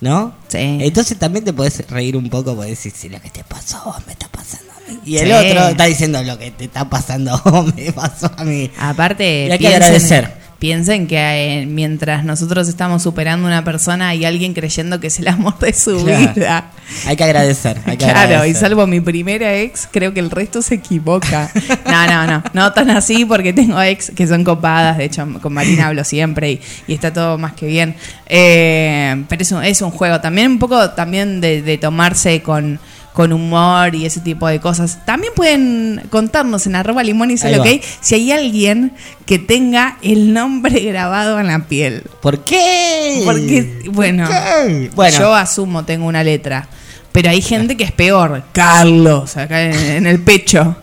¿no? 0.01 0.35
Sí. 0.49 0.59
Entonces 0.59 1.17
también 1.19 1.45
te 1.45 1.53
podés 1.53 1.87
reír 1.89 2.17
un 2.17 2.29
poco, 2.31 2.57
podés 2.57 2.71
decir, 2.71 2.93
si 2.97 3.09
lo 3.09 3.21
que 3.21 3.31
te 3.31 3.45
pasó 3.45 3.95
me 4.07 4.13
está 4.15 4.27
pasando. 4.29 4.73
Y 5.07 5.19
el 5.19 5.27
Sí. 5.29 5.33
otro 5.33 5.69
está 5.69 5.85
diciendo, 5.85 6.21
lo 6.25 6.37
que 6.37 6.51
te 6.51 6.65
está 6.65 6.91
pasando 6.91 7.41
me 7.77 7.93
pasó 7.93 8.29
a 8.37 8.43
mí. 8.43 8.69
Aparte, 8.77 9.47
Y 9.47 9.51
hay 9.53 9.59
que 9.61 9.69
agradecer. 9.69 10.42
Piensen 10.63 11.09
que 11.09 11.17
eh, 11.19 11.67
mientras 11.67 12.25
nosotros 12.25 12.69
estamos 12.69 13.03
superando 13.03 13.49
una 13.49 13.65
persona, 13.65 14.11
hay 14.11 14.25
alguien 14.25 14.55
creyendo 14.55 15.01
que 15.01 15.09
es 15.09 15.19
el 15.19 15.27
amor 15.27 15.59
de 15.59 15.73
su 15.73 16.05
Claro. 16.05 16.33
vida. 16.37 16.71
Hay 17.05 17.17
que 17.17 17.25
agradecer. 17.25 17.79
Hay 17.85 17.97
que 17.97 18.05
Claro, 18.05 18.47
y 18.47 18.55
salvo 18.55 18.87
mi 18.87 19.01
primera 19.01 19.57
ex, 19.57 19.89
creo 19.91 20.15
que 20.15 20.21
el 20.21 20.31
resto 20.31 20.63
se 20.63 20.77
equivoca. 20.77 21.51
No, 21.85 22.07
no, 22.07 22.27
no, 22.29 22.45
no 22.53 22.73
tan 22.73 22.91
así 22.91 23.25
porque 23.25 23.53
tengo 23.53 23.83
ex 23.83 24.13
que 24.15 24.25
son 24.29 24.45
copadas, 24.45 24.99
de 24.99 25.07
hecho 25.07 25.27
con 25.43 25.53
Marina 25.53 25.89
hablo 25.89 26.05
siempre 26.05 26.53
y, 26.53 26.61
y 26.87 26.95
está 26.95 27.13
todo 27.13 27.39
más 27.39 27.55
que 27.55 27.67
bien. 27.67 27.97
Eh, 28.27 29.25
pero 29.29 29.43
es 29.43 29.51
un, 29.51 29.65
es 29.65 29.83
un 29.83 29.91
juego, 29.91 30.21
también 30.21 30.53
un 30.53 30.59
poco 30.61 30.91
también 30.91 31.41
de, 31.41 31.61
de 31.63 31.77
tomarse 31.77 32.41
con, 32.41 32.79
con 33.13 33.33
humor 33.33 33.95
y 33.95 34.07
ese 34.07 34.21
tipo 34.21 34.47
de 34.47 34.61
cosas. 34.61 35.05
También 35.05 35.33
pueden 35.35 36.03
contarnos 36.11 36.67
en 36.67 36.77
arroba 36.77 37.03
limón 37.03 37.31
y 37.31 37.37
va. 37.37 37.61
ok, 37.61 37.83
si 38.01 38.15
hay 38.15 38.33
alguien 38.33 38.93
que 39.27 39.39
tenga 39.39 39.99
el 40.03 40.33
nombre 40.33 40.81
grabado 40.85 41.39
en 41.39 41.49
la 41.49 41.67
piel. 41.67 42.03
¿Por 42.21 42.45
qué? 42.45 43.23
Porque, 43.25 43.83
bueno, 43.91 44.27
¿Por 44.27 44.35
qué? 44.35 44.91
Bueno, 44.95 45.19
yo 45.19 45.35
asumo, 45.35 45.85
tengo 45.85 46.07
una 46.07 46.25
letra. 46.25 46.69
Pero 47.13 47.29
hay 47.29 47.43
gente 47.43 47.77
que 47.77 47.85
es 47.85 47.93
peor. 47.93 48.43
Carlos, 48.53 49.37
acá 49.37 49.63
en, 49.63 49.75
en 49.75 50.07
el 50.07 50.21
pecho. 50.21 50.77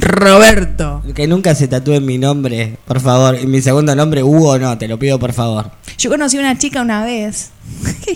Roberto. 0.00 1.02
que 1.14 1.26
nunca 1.26 1.54
se 1.54 1.68
tatúe 1.68 2.00
mi 2.00 2.18
nombre, 2.18 2.76
por 2.84 3.00
favor. 3.00 3.38
Y 3.40 3.46
mi 3.46 3.62
segundo 3.62 3.94
nombre, 3.94 4.22
Hugo, 4.22 4.58
no, 4.58 4.76
te 4.78 4.88
lo 4.88 4.98
pido 4.98 5.18
por 5.18 5.32
favor. 5.32 5.70
Yo 5.98 6.10
conocí 6.10 6.36
a 6.36 6.40
una 6.40 6.58
chica 6.58 6.82
una 6.82 7.04
vez. 7.04 7.50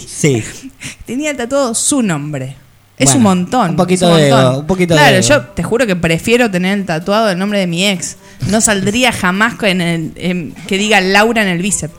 Sí. 0.06 0.42
Tenía 1.06 1.36
tatuado 1.36 1.74
su 1.74 2.02
nombre. 2.02 2.56
Es 2.96 3.06
Bueno, 3.06 3.16
un 3.16 3.22
montón. 3.24 3.70
un 3.70 3.76
poquito 3.76 4.06
de 4.14 4.30
montón. 4.30 4.40
ego, 4.52 4.58
un 4.60 4.66
poquito 4.66 4.94
de 4.94 5.00
Claro, 5.00 5.16
ego. 5.16 5.26
yo 5.28 5.40
te 5.48 5.62
juro 5.64 5.86
que 5.86 5.96
prefiero 5.96 6.50
tener 6.50 6.78
el 6.78 6.84
tatuado 6.86 7.28
el 7.30 7.38
nombre 7.38 7.58
de 7.58 7.66
mi 7.66 7.86
ex. 7.86 8.16
No 8.48 8.60
saldría 8.60 9.10
jamás 9.12 9.54
con 9.54 9.80
el, 9.80 10.12
em, 10.16 10.52
que 10.68 10.78
diga 10.78 11.00
Laura 11.00 11.42
en 11.42 11.48
el 11.48 11.60
bíceps. 11.62 11.94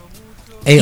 Y 0.66 0.80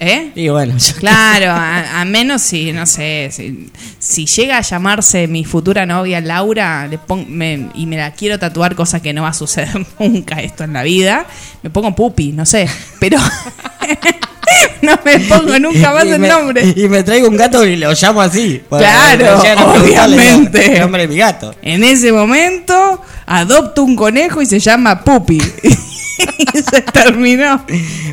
¿Eh? 0.00 0.32
y 0.34 0.48
bueno, 0.48 0.76
yo- 0.76 0.94
Claro, 0.98 1.52
a, 1.52 2.00
a 2.00 2.04
menos 2.04 2.42
si, 2.42 2.72
no 2.72 2.84
sé, 2.84 3.30
si, 3.32 3.70
si 4.00 4.26
llega 4.26 4.58
a 4.58 4.60
llamarse 4.60 5.28
mi 5.28 5.44
futura 5.44 5.86
novia 5.86 6.20
Laura 6.20 6.88
le 6.88 6.98
pon- 6.98 7.26
me- 7.30 7.68
y 7.74 7.86
me 7.86 7.96
la 7.96 8.10
quiero 8.10 8.38
tatuar, 8.40 8.74
cosa 8.74 9.00
que 9.00 9.12
no 9.12 9.22
va 9.22 9.28
a 9.28 9.34
suceder 9.34 9.86
nunca 10.00 10.40
esto 10.42 10.64
en 10.64 10.72
la 10.72 10.82
vida, 10.82 11.26
me 11.62 11.70
pongo 11.70 11.94
pupi, 11.94 12.32
no 12.32 12.44
sé, 12.44 12.68
pero 12.98 13.18
no 14.82 14.98
me 15.04 15.18
pongo 15.20 15.58
nunca 15.58 15.92
más 15.92 16.04
y 16.04 16.10
el 16.10 16.18
me- 16.20 16.28
nombre. 16.28 16.72
Y 16.76 16.88
me 16.88 17.02
traigo 17.02 17.28
un 17.28 17.36
gato 17.36 17.64
y 17.64 17.76
lo 17.76 17.92
llamo 17.92 18.20
así. 18.20 18.62
Claro, 18.68 19.40
obviamente. 19.80 20.74
El 20.74 20.80
nombre 20.80 21.02
de 21.02 21.08
mi 21.08 21.16
gato. 21.16 21.54
En 21.62 21.84
ese 21.84 22.12
momento 22.12 23.02
adopto 23.26 23.82
un 23.82 23.96
conejo 23.96 24.42
y 24.42 24.46
se 24.46 24.58
llama 24.60 25.02
pupi. 25.02 25.40
y 26.18 26.58
se 26.62 26.82
terminó. 26.82 27.64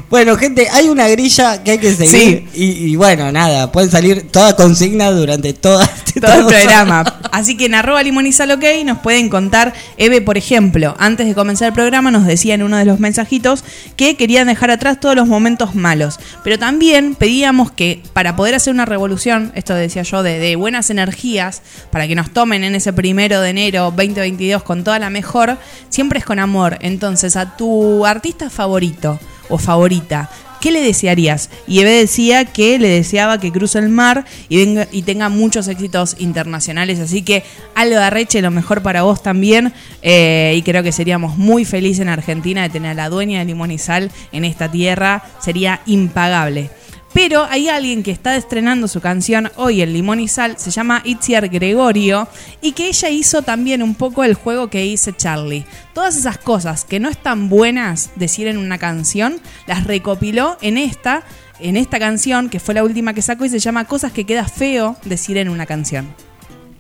Bueno, 0.09 0.35
gente, 0.37 0.67
hay 0.71 0.89
una 0.89 1.07
grilla 1.07 1.63
que 1.63 1.71
hay 1.71 1.77
que 1.77 1.93
seguir. 1.93 2.47
Y, 2.53 2.91
y 2.91 2.95
bueno, 2.95 3.31
nada, 3.31 3.71
pueden 3.71 3.91
salir 3.91 4.29
toda 4.31 4.55
consigna 4.55 5.11
durante 5.11 5.53
toda, 5.53 5.87
todo 6.21 6.33
el 6.33 6.45
programa. 6.45 7.03
Así 7.31 7.55
que 7.55 7.65
en 7.65 7.75
arroba 7.75 8.01
sal 8.31 8.51
ok 8.51 8.63
nos 8.85 8.99
pueden 8.99 9.29
contar. 9.29 9.73
Eve, 9.97 10.21
por 10.21 10.37
ejemplo, 10.37 10.95
antes 10.99 11.27
de 11.27 11.35
comenzar 11.35 11.69
el 11.69 11.73
programa 11.73 12.11
nos 12.11 12.25
decía 12.25 12.55
en 12.55 12.63
uno 12.63 12.77
de 12.77 12.85
los 12.85 12.99
mensajitos 12.99 13.63
que 13.95 14.15
querían 14.15 14.47
dejar 14.47 14.71
atrás 14.71 14.99
todos 14.99 15.15
los 15.15 15.27
momentos 15.27 15.75
malos. 15.75 16.19
Pero 16.43 16.59
también 16.59 17.15
pedíamos 17.15 17.71
que 17.71 18.01
para 18.13 18.35
poder 18.35 18.55
hacer 18.55 18.73
una 18.73 18.85
revolución, 18.85 19.51
esto 19.55 19.73
decía 19.73 20.03
yo, 20.03 20.23
de, 20.23 20.39
de 20.39 20.55
buenas 20.55 20.89
energías, 20.89 21.61
para 21.91 22.07
que 22.07 22.15
nos 22.15 22.31
tomen 22.31 22.63
en 22.63 22.75
ese 22.75 22.93
primero 22.93 23.41
de 23.41 23.49
enero 23.49 23.93
2022 23.95 24.63
con 24.63 24.83
toda 24.83 24.99
la 24.99 25.09
mejor, 25.09 25.57
siempre 25.89 26.19
es 26.19 26.25
con 26.25 26.39
amor. 26.39 26.77
Entonces, 26.81 27.35
a 27.35 27.55
tu 27.55 28.00
artista 28.05 28.49
favorito 28.49 29.19
o 29.49 29.57
favorita, 29.57 30.29
¿Qué 30.61 30.69
le 30.69 30.81
desearías? 30.81 31.49
Y 31.67 31.79
Eve 31.79 31.89
decía 31.89 32.45
que 32.45 32.77
le 32.77 32.87
deseaba 32.87 33.39
que 33.39 33.51
cruce 33.51 33.79
el 33.79 33.89
mar 33.89 34.25
y, 34.47 34.57
venga, 34.57 34.87
y 34.91 35.01
tenga 35.01 35.27
muchos 35.27 35.67
éxitos 35.67 36.15
internacionales. 36.19 36.99
Así 36.99 37.23
que 37.23 37.43
Alba 37.73 38.05
Arreche, 38.05 38.43
lo 38.43 38.51
mejor 38.51 38.83
para 38.83 39.01
vos 39.01 39.23
también. 39.23 39.73
Eh, 40.03 40.53
y 40.55 40.61
creo 40.61 40.83
que 40.83 40.91
seríamos 40.91 41.35
muy 41.35 41.65
felices 41.65 42.01
en 42.01 42.09
Argentina 42.09 42.61
de 42.61 42.69
tener 42.69 42.91
a 42.91 42.93
la 42.93 43.09
dueña 43.09 43.39
de 43.39 43.45
Limón 43.45 43.71
y 43.71 43.79
Sal 43.79 44.11
en 44.31 44.45
esta 44.45 44.69
tierra. 44.69 45.23
Sería 45.39 45.81
impagable. 45.87 46.69
Pero 47.13 47.45
hay 47.49 47.67
alguien 47.67 48.03
que 48.03 48.11
está 48.11 48.35
estrenando 48.35 48.87
su 48.87 49.01
canción 49.01 49.51
hoy 49.57 49.81
en 49.81 49.91
Limón 49.91 50.21
y 50.21 50.27
Sal, 50.27 50.57
se 50.57 50.71
llama 50.71 51.01
Itziar 51.03 51.49
Gregorio, 51.49 52.27
y 52.61 52.71
que 52.71 52.87
ella 52.87 53.09
hizo 53.09 53.41
también 53.41 53.83
un 53.83 53.95
poco 53.95 54.23
el 54.23 54.33
juego 54.33 54.69
que 54.69 54.85
hice 54.85 55.13
Charlie. 55.13 55.65
Todas 55.93 56.15
esas 56.15 56.37
cosas 56.37 56.85
que 56.85 56.99
no 56.99 57.09
están 57.09 57.49
buenas 57.49 58.11
decir 58.15 58.47
en 58.47 58.57
una 58.57 58.77
canción, 58.77 59.41
las 59.67 59.83
recopiló 59.83 60.57
en 60.61 60.77
esta, 60.77 61.23
en 61.59 61.75
esta 61.75 61.99
canción, 61.99 62.49
que 62.49 62.61
fue 62.61 62.75
la 62.75 62.83
última 62.83 63.13
que 63.13 63.21
sacó 63.21 63.43
y 63.43 63.49
se 63.49 63.59
llama 63.59 63.85
Cosas 63.85 64.13
que 64.13 64.25
queda 64.25 64.47
feo 64.47 64.95
decir 65.03 65.37
en 65.37 65.49
una 65.49 65.65
canción. 65.65 66.07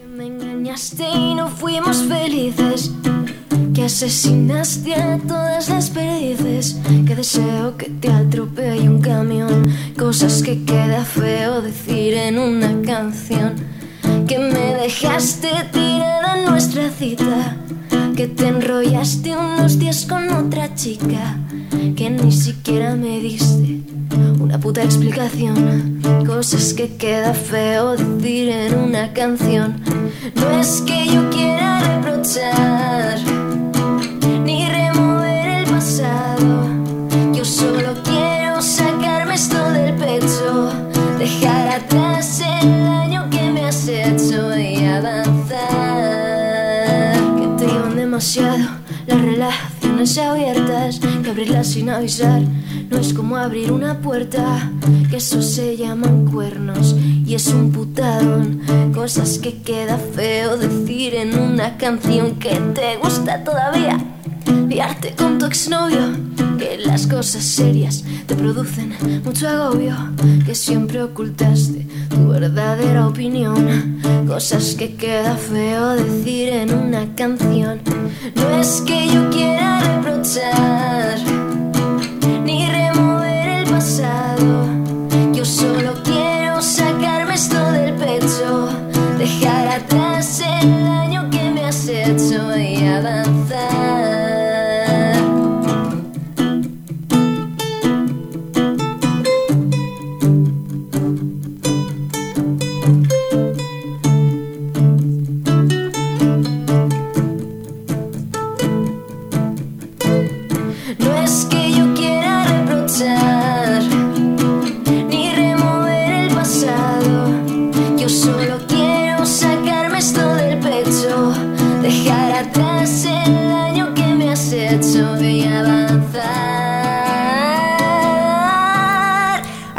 Me 0.07 0.27
engañaste 0.27 1.09
y 1.09 1.35
no 1.35 1.49
fuimos 1.49 2.03
felices. 2.03 2.91
Que 3.73 3.83
asesinaste 3.83 4.95
a 4.95 5.17
todas 5.17 5.69
las 5.69 5.89
perdices. 5.89 6.77
Que 7.05 7.15
deseo 7.15 7.77
que 7.77 7.89
te 7.89 8.11
atropelle 8.11 8.89
un 8.89 9.01
camión. 9.01 9.65
Cosas 9.97 10.41
que 10.43 10.63
queda 10.63 11.05
feo 11.05 11.61
decir 11.61 12.13
en 12.13 12.37
una 12.37 12.81
canción. 12.81 13.55
Que 14.27 14.39
me 14.39 14.75
dejaste 14.75 15.49
tirada 15.71 16.37
en 16.37 16.45
nuestra 16.45 16.89
cita. 16.89 17.57
Que 18.15 18.27
te 18.27 18.47
enrollaste 18.47 19.35
unos 19.37 19.79
días 19.79 20.05
con 20.05 20.29
otra 20.29 20.75
chica. 20.75 21.37
Que 21.95 22.09
ni 22.09 22.31
siquiera 22.31 22.95
me 22.95 23.19
diste 23.19 23.90
una 24.39 24.59
puta 24.59 24.83
explicación. 24.83 26.01
Cosas 26.25 26.73
que 26.73 26.95
queda 26.97 27.33
feo 27.33 27.95
decir 28.31 28.49
en 28.49 28.75
una 28.75 29.11
canción. 29.13 29.81
No 30.35 30.59
es 30.59 30.81
que 30.85 31.05
yo 31.07 31.29
quiera 31.29 31.79
reprochar 31.81 33.19
ni 34.45 34.67
remover 34.69 35.49
el 35.49 35.65
pasado. 35.65 36.67
Yo 37.33 37.43
solo 37.43 37.93
quiero 38.03 38.61
sacarme 38.61 39.35
esto 39.35 39.57
del 39.71 39.95
pecho, 39.95 40.71
dejar 41.19 41.67
atrás 41.69 42.39
el 42.39 42.69
daño 42.83 43.29
que 43.29 43.51
me 43.51 43.65
has 43.65 43.87
hecho 43.87 44.57
y 44.57 44.85
avanzar. 44.85 45.59
Que 47.37 47.47
te 47.57 47.65
iban 47.71 47.95
demasiado 47.95 48.69
las 49.07 49.21
relaciones 49.21 50.17
abiertas, 50.17 50.99
que 50.99 51.29
abrirlas 51.29 51.67
sin 51.67 51.89
avisar. 51.89 52.41
No 52.91 52.97
es 52.99 53.13
como 53.13 53.37
abrir 53.37 53.71
una 53.71 53.99
puerta, 53.99 54.69
que 55.09 55.15
eso 55.15 55.41
se 55.41 55.77
llaman 55.77 56.25
cuernos 56.25 56.93
y 57.25 57.35
es 57.35 57.47
un 57.47 57.71
putadón. 57.71 58.61
Cosas 58.93 59.39
que 59.39 59.61
queda 59.61 59.97
feo 59.97 60.57
decir 60.57 61.15
en 61.15 61.39
una 61.39 61.77
canción 61.77 62.35
que 62.35 62.49
te 62.75 62.97
gusta 62.97 63.45
todavía. 63.45 63.97
Liarte 64.67 65.15
con 65.15 65.37
tu 65.39 65.45
exnovio, 65.45 66.01
que 66.57 66.79
las 66.85 67.07
cosas 67.07 67.45
serias 67.45 68.03
te 68.27 68.35
producen 68.35 68.93
mucho 69.23 69.47
agobio, 69.47 69.95
que 70.45 70.53
siempre 70.53 71.01
ocultaste 71.01 71.87
tu 72.09 72.27
verdadera 72.27 73.07
opinión. 73.07 74.01
Cosas 74.27 74.75
que 74.75 74.95
queda 74.95 75.37
feo 75.37 75.91
decir 75.91 76.49
en 76.49 76.73
una 76.73 77.15
canción. 77.15 77.79
No 78.35 78.59
es 78.59 78.81
que 78.81 79.07
yo 79.07 79.29
quiera 79.29 79.79
reprochar 79.79 81.40
pasado. 84.41 84.70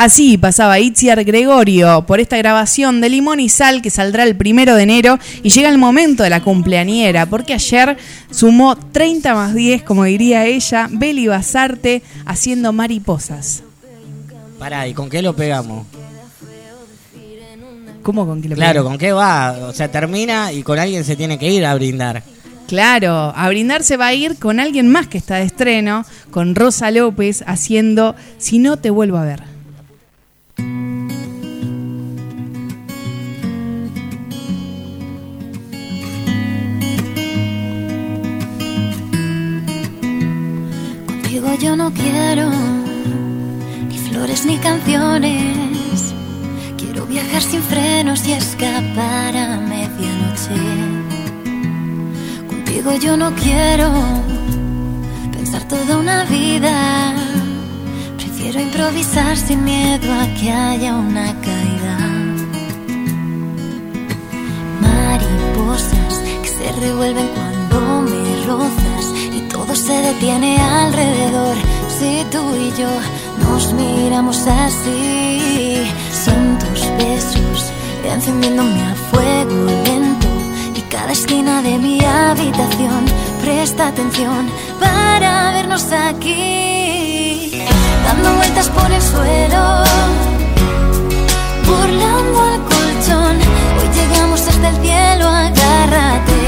Así 0.03 0.37
pasaba 0.37 0.81
Itziar 0.81 1.23
Gregorio 1.23 2.05
por 2.09 2.19
esta 2.19 2.37
grabación 2.37 3.01
de 3.01 3.09
Limón 3.09 3.38
y 3.38 3.49
Sal 3.49 3.83
que 3.83 3.88
saldrá 3.88 4.25
el 4.25 4.35
primero 4.35 4.75
de 4.75 4.83
enero 4.83 5.17
y 5.45 5.51
llega 5.51 5.69
el 5.69 5.79
momento 5.79 6.25
de 6.25 6.31
la 6.31 6.43
cumpleañera 6.43 7.27
porque 7.27 7.55
ayer 7.55 7.97
sumó 8.29 8.75
30 8.77 9.33
más 9.33 9.55
10, 9.55 9.85
como 9.85 10.03
diría 10.03 10.45
ella, 10.45 10.88
Beli 10.91 11.29
Basarte 11.29 12.03
haciendo 12.27 12.73
mariposas. 12.73 13.62
Pará, 14.59 14.88
¿y 14.88 14.93
con 14.93 15.09
qué 15.09 15.23
lo 15.23 15.37
pegamos? 15.37 15.87
¿Cómo 18.03 18.27
con 18.27 18.43
qué 18.43 18.49
lo 18.49 18.57
Claro, 18.57 18.81
pegamos? 18.81 18.91
¿con 18.91 18.99
qué 18.99 19.12
va? 19.12 19.53
O 19.69 19.73
sea, 19.73 19.88
termina 19.88 20.53
y 20.53 20.65
con 20.65 20.81
alguien 20.81 21.05
se 21.05 21.15
tiene 21.15 21.38
que 21.38 21.49
ir 21.49 21.65
a 21.65 21.77
brindar. 21.77 22.25
Claro, 22.67 23.33
a 23.37 23.49
brindar 23.49 23.85
se 23.85 23.97
va 23.97 24.09
a 24.09 24.15
ir 24.15 24.37
con 24.41 24.59
alguien 24.59 24.91
más 24.91 25.07
que 25.07 25.19
está 25.19 25.37
de 25.37 25.45
estreno, 25.45 26.05
con 26.33 26.57
Rosa 26.57 26.91
López 26.91 27.45
haciendo 27.47 28.17
Si 28.38 28.59
no 28.59 28.79
te 28.79 28.91
vuelvo 28.91 29.19
a 29.19 29.25
ver. 29.25 29.52
Yo 41.62 41.77
no 41.77 41.92
quiero 41.92 42.51
ni 43.88 43.96
flores 43.96 44.44
ni 44.44 44.57
canciones. 44.57 46.12
Quiero 46.77 47.07
viajar 47.07 47.40
sin 47.40 47.62
frenos 47.62 48.27
y 48.27 48.33
escapar 48.33 49.37
a 49.37 49.59
medianoche. 49.59 50.61
Contigo 52.48 52.96
yo 52.96 53.16
no 53.16 53.33
quiero 53.37 53.92
pensar 55.31 55.62
toda 55.68 55.98
una 55.98 56.25
vida. 56.25 57.14
Prefiero 58.16 58.61
improvisar 58.61 59.37
sin 59.37 59.62
miedo 59.62 60.12
a 60.12 60.27
que 60.35 60.51
haya 60.51 60.96
una 60.96 61.29
caída. 61.46 61.96
Mariposas 64.81 66.14
que 66.42 66.48
se 66.48 66.72
revuelven 66.81 67.29
cuando 67.37 68.03
me 68.11 68.46
rozas 68.46 69.02
todo 69.72 69.76
se 69.76 69.92
detiene 69.92 70.58
alrededor. 70.58 71.56
Si 71.88 72.24
tú 72.30 72.38
y 72.56 72.72
yo 72.78 72.88
nos 73.38 73.72
miramos 73.72 74.46
así, 74.46 75.87
son 76.24 76.58
tus 76.58 76.80
besos 76.98 77.72
encendiéndome 78.04 78.82
a 78.82 78.94
fuego 79.11 79.66
lento 79.85 80.28
y 80.74 80.80
cada 80.82 81.12
esquina 81.12 81.62
de 81.62 81.78
mi 81.78 82.04
habitación 82.04 83.04
presta 83.42 83.88
atención 83.88 84.50
para 84.80 85.52
vernos 85.52 85.87
aquí, 85.92 87.62
dando 88.04 88.35
vueltas 88.37 88.68
por 88.68 88.90
el 88.90 89.02
suelo 89.02 89.85
burlando 91.66 92.42
al 92.42 92.61
colchón. 92.72 93.37
Hoy 93.78 93.88
llegamos 93.94 94.40
hasta 94.40 94.68
el 94.68 94.76
cielo, 94.82 95.28
agárrate 95.28 96.38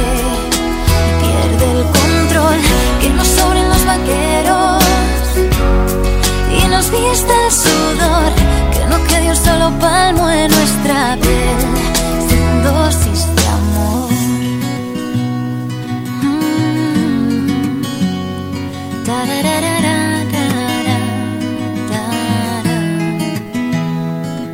y 0.50 1.22
pierde 1.22 1.72
el 1.72 1.84
control. 1.84 2.23
Que 2.34 3.10
nos 3.10 3.28
sobren 3.28 3.68
los 3.68 3.86
vaqueros 3.86 4.82
y 6.50 6.66
nos 6.66 6.90
vista 6.90 7.32
el 7.46 7.52
sudor. 7.52 8.32
Que 8.72 8.84
no 8.90 9.04
quede 9.06 9.30
un 9.30 9.36
solo 9.36 9.70
palmo 9.78 10.28
en 10.28 10.50
nuestra 10.50 11.16
piel, 11.22 11.60
sin 12.28 12.62
dosis 12.64 13.26
de 13.36 13.46
amor. 13.46 14.10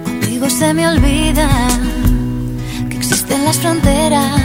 Contigo 0.04 0.50
se 0.50 0.74
me 0.74 0.86
olvida 0.86 1.48
que 2.90 2.96
existen 2.98 3.42
las 3.46 3.56
fronteras 3.56 4.39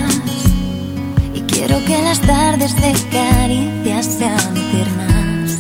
quiero 1.66 1.84
que 1.86 2.02
las 2.04 2.20
tardes 2.22 2.76
de 2.76 2.94
caricias 3.12 4.06
sean 4.06 4.56
eternas. 4.56 5.58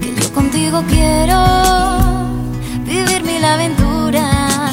Que 0.00 0.14
yo 0.20 0.32
contigo 0.32 0.82
quiero 0.88 1.36
vivir 2.84 3.24
mil 3.24 3.44
aventuras, 3.44 4.72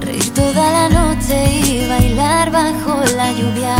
reír 0.00 0.34
toda 0.34 0.72
la 0.72 0.88
noche 0.88 1.36
y 1.66 1.86
bailar 1.88 2.50
bajo 2.50 3.00
la 3.16 3.30
lluvia. 3.32 3.76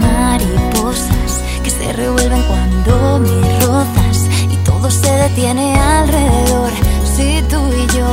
Mariposas 0.00 1.32
que 1.64 1.70
se 1.70 1.92
revuelven 1.92 2.42
cuando 2.42 3.18
me 3.18 3.60
rozas 3.60 4.18
y 4.52 4.56
todo 4.64 4.88
se 4.90 5.10
detiene 5.10 5.74
alrededor. 5.74 6.70
Si 7.16 7.42
tú 7.50 7.60
y 7.76 7.86
yo 7.96 8.06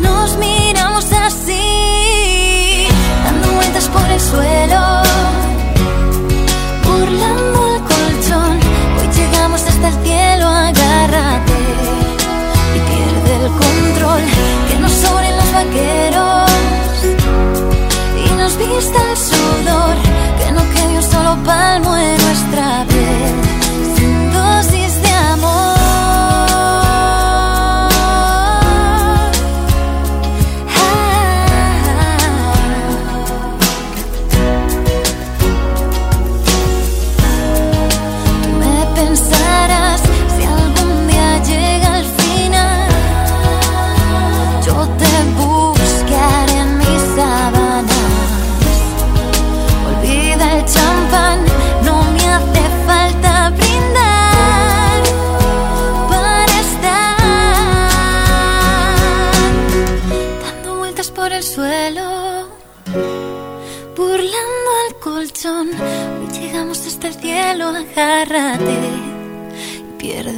nos 0.00 0.36
miramos 0.36 0.84
vueltas 1.14 1.23
por 3.94 4.10
el 4.10 4.20
suelo, 4.20 4.80
burlando 6.84 7.58
el 7.74 7.80
colchón. 7.90 8.58
Hoy 8.98 9.08
llegamos 9.18 9.60
hasta 9.62 9.88
el 9.88 9.96
cielo, 10.04 10.46
agárrate 10.48 11.58
y 12.76 12.78
pierde 12.90 13.32
el 13.40 13.50
control. 13.62 14.22
Que 14.68 14.76
nos 14.80 14.92
sobren 14.92 15.36
los 15.36 15.52
vaqueros 15.52 16.03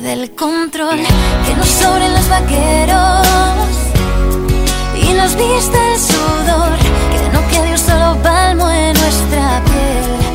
pierde 0.07 0.23
el 0.23 0.31
control. 0.35 0.99
Que 1.47 1.55
nos 1.57 1.69
sobren 1.69 2.13
los 2.13 2.29
vaqueros 2.29 3.27
y 4.95 5.13
nos 5.15 5.35
vista 5.37 5.93
el 5.93 6.01
sudor. 6.01 6.77
Que 7.13 7.29
no 7.33 7.49
quede 7.49 7.73
un 7.73 7.79
solo 7.79 8.23
palmo 8.23 8.71
en 8.71 8.93
nuestra 8.95 9.63
piel, 9.65 10.26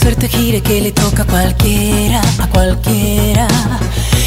suerte 0.00 0.28
gira, 0.28 0.60
que 0.60 0.80
le 0.80 0.92
toca 0.92 1.24
a 1.24 1.26
cualquiera, 1.26 2.22
a 2.38 2.46
cualquiera. 2.48 3.46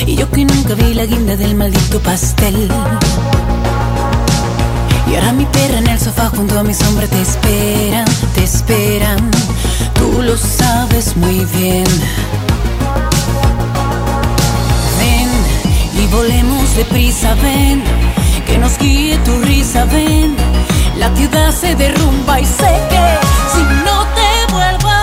Y 0.06 0.16
yo 0.16 0.30
que 0.30 0.46
nunca 0.46 0.76
vi 0.76 0.94
la 0.94 1.06
guinda 1.06 1.36
del 1.36 1.56
maldito 1.56 2.00
pastel. 2.00 2.70
Y 5.10 5.16
ahora 5.16 5.32
mi 5.34 5.46
perra 5.46 5.80
en 5.80 5.88
el 5.88 6.00
sofá 6.00 6.30
junto 6.30 6.60
a 6.60 6.64
mi 6.64 6.76
sombra 6.76 7.08
te 7.08 7.20
esperan, 7.22 8.06
te 8.36 8.44
esperan. 8.44 9.32
Tú 9.96 10.22
lo 10.22 10.38
sabes 10.38 11.18
muy 11.18 11.44
bien. 11.58 11.86
Ven 15.00 15.30
y 16.04 16.08
volemos 16.12 16.76
deprisa, 16.76 17.34
ven. 17.42 17.84
Que 18.46 18.60
nos 18.60 18.78
guíe 18.78 19.18
tu 19.26 19.36
risa, 19.42 19.86
ven. 19.86 20.36
La 20.98 21.10
ciudad 21.16 21.52
se 21.52 21.74
derrumba 21.76 22.40
y 22.40 22.46
sé 22.46 22.74
que 22.92 23.04
si 23.54 23.64
no 23.86 24.06
te 24.18 24.54
vuelvo 24.54 25.03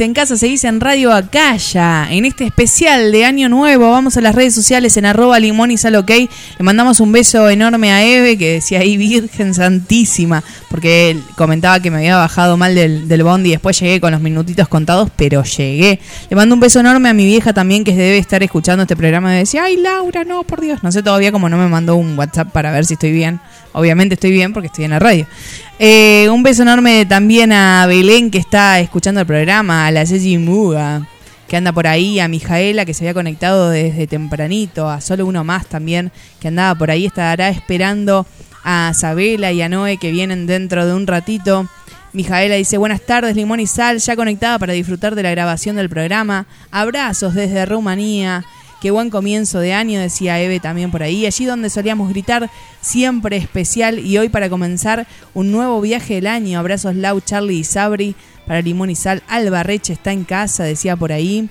en 0.00 0.14
casa, 0.14 0.36
seguís 0.36 0.64
en 0.64 0.80
Radio 0.80 1.12
Acaya. 1.12 2.08
En 2.10 2.24
este 2.24 2.44
especial 2.44 3.12
de 3.12 3.24
Año 3.24 3.48
Nuevo, 3.48 3.90
vamos 3.90 4.16
a 4.16 4.20
las 4.20 4.34
redes 4.34 4.54
sociales 4.54 4.96
en 4.96 5.04
arroba 5.04 5.38
limón 5.38 5.70
y 5.70 5.76
sal 5.76 5.96
ok. 5.96 6.10
Le 6.10 6.28
mandamos 6.60 7.00
un 7.00 7.12
beso 7.12 7.48
enorme 7.48 7.92
a 7.92 8.04
Eve, 8.04 8.38
que 8.38 8.54
decía 8.54 8.80
ahí 8.80 8.96
Virgen 8.96 9.54
Santísima, 9.54 10.42
porque 10.74 11.10
él 11.10 11.22
comentaba 11.36 11.78
que 11.78 11.88
me 11.88 11.98
había 11.98 12.16
bajado 12.16 12.56
mal 12.56 12.74
del, 12.74 13.06
del 13.06 13.22
bondi 13.22 13.50
y 13.50 13.52
después 13.52 13.78
llegué 13.78 14.00
con 14.00 14.10
los 14.10 14.20
minutitos 14.20 14.66
contados, 14.66 15.08
pero 15.14 15.44
llegué. 15.44 16.00
Le 16.28 16.34
mando 16.34 16.52
un 16.52 16.60
beso 16.60 16.80
enorme 16.80 17.08
a 17.08 17.14
mi 17.14 17.24
vieja 17.24 17.52
también, 17.52 17.84
que 17.84 17.94
debe 17.94 18.18
estar 18.18 18.42
escuchando 18.42 18.82
este 18.82 18.96
programa 18.96 19.32
y 19.36 19.38
decía, 19.38 19.62
ay 19.62 19.76
Laura, 19.76 20.24
no, 20.24 20.42
por 20.42 20.60
Dios. 20.60 20.82
No 20.82 20.90
sé 20.90 21.04
todavía 21.04 21.30
cómo 21.30 21.48
no 21.48 21.58
me 21.58 21.68
mandó 21.68 21.94
un 21.94 22.18
WhatsApp 22.18 22.50
para 22.50 22.72
ver 22.72 22.86
si 22.86 22.94
estoy 22.94 23.12
bien. 23.12 23.38
Obviamente 23.72 24.14
estoy 24.14 24.32
bien 24.32 24.52
porque 24.52 24.66
estoy 24.66 24.86
en 24.86 24.90
la 24.90 24.98
radio. 24.98 25.28
Eh, 25.78 26.28
un 26.28 26.42
beso 26.42 26.62
enorme 26.62 27.06
también 27.06 27.52
a 27.52 27.86
Belén 27.86 28.32
que 28.32 28.38
está 28.38 28.80
escuchando 28.80 29.20
el 29.20 29.28
programa, 29.28 29.86
a 29.86 29.92
la 29.92 30.04
Ceci 30.04 30.38
Muga 30.38 31.06
que 31.46 31.56
anda 31.56 31.72
por 31.72 31.86
ahí, 31.86 32.18
a 32.18 32.26
Mijaela 32.26 32.84
que 32.84 32.94
se 32.94 33.04
había 33.04 33.14
conectado 33.14 33.70
desde 33.70 34.08
tempranito, 34.08 34.88
a 34.88 35.00
solo 35.00 35.24
uno 35.24 35.44
más 35.44 35.66
también 35.66 36.10
que 36.40 36.48
andaba 36.48 36.76
por 36.76 36.90
ahí, 36.90 37.06
estará 37.06 37.48
esperando 37.48 38.26
a 38.64 38.92
Sabela 38.94 39.52
y 39.52 39.62
a 39.62 39.68
Noé 39.68 39.98
que 39.98 40.10
vienen 40.10 40.46
dentro 40.46 40.86
de 40.86 40.94
un 40.94 41.06
ratito. 41.06 41.68
Mijaela 42.12 42.54
dice, 42.54 42.78
buenas 42.78 43.00
tardes, 43.00 43.36
Limón 43.36 43.60
y 43.60 43.66
Sal, 43.66 43.98
ya 43.98 44.16
conectada 44.16 44.58
para 44.58 44.72
disfrutar 44.72 45.14
de 45.14 45.22
la 45.22 45.30
grabación 45.30 45.76
del 45.76 45.88
programa. 45.88 46.46
Abrazos 46.70 47.34
desde 47.34 47.66
Rumanía. 47.66 48.44
Qué 48.80 48.90
buen 48.90 49.10
comienzo 49.10 49.60
de 49.60 49.72
año, 49.72 49.98
decía 49.98 50.40
Eve 50.40 50.60
también 50.60 50.90
por 50.90 51.02
ahí. 51.02 51.26
Allí 51.26 51.44
donde 51.44 51.70
solíamos 51.70 52.10
gritar, 52.10 52.50
siempre 52.80 53.36
especial. 53.36 53.98
Y 53.98 54.18
hoy 54.18 54.28
para 54.28 54.50
comenzar 54.50 55.06
un 55.32 55.50
nuevo 55.50 55.80
viaje 55.80 56.16
del 56.16 56.26
año. 56.26 56.58
Abrazos 56.58 56.94
Lau, 56.94 57.20
Charlie 57.20 57.58
y 57.58 57.64
Sabri 57.64 58.14
para 58.46 58.60
Limón 58.60 58.90
y 58.90 58.94
Sal. 58.94 59.22
Albarreche 59.26 59.94
está 59.94 60.12
en 60.12 60.24
casa, 60.24 60.64
decía 60.64 60.96
por 60.96 61.12
ahí. 61.12 61.48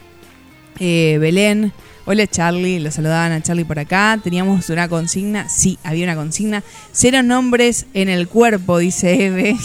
Eh, 0.79 1.17
Belén. 1.19 1.73
Hola 2.05 2.27
Charlie, 2.27 2.81
lo 2.81 2.91
saludaban 2.91 3.31
a 3.31 3.41
Charlie 3.41 3.63
por 3.63 3.79
acá. 3.79 4.19
Teníamos 4.21 4.69
una 4.69 4.89
consigna. 4.89 5.47
Sí, 5.47 5.79
había 5.85 6.03
una 6.03 6.15
consigna. 6.15 6.61
Cero 6.91 7.23
nombres 7.23 7.85
en 7.93 8.09
el 8.09 8.27
cuerpo, 8.27 8.77
dice 8.77 9.27
Eve. 9.27 9.55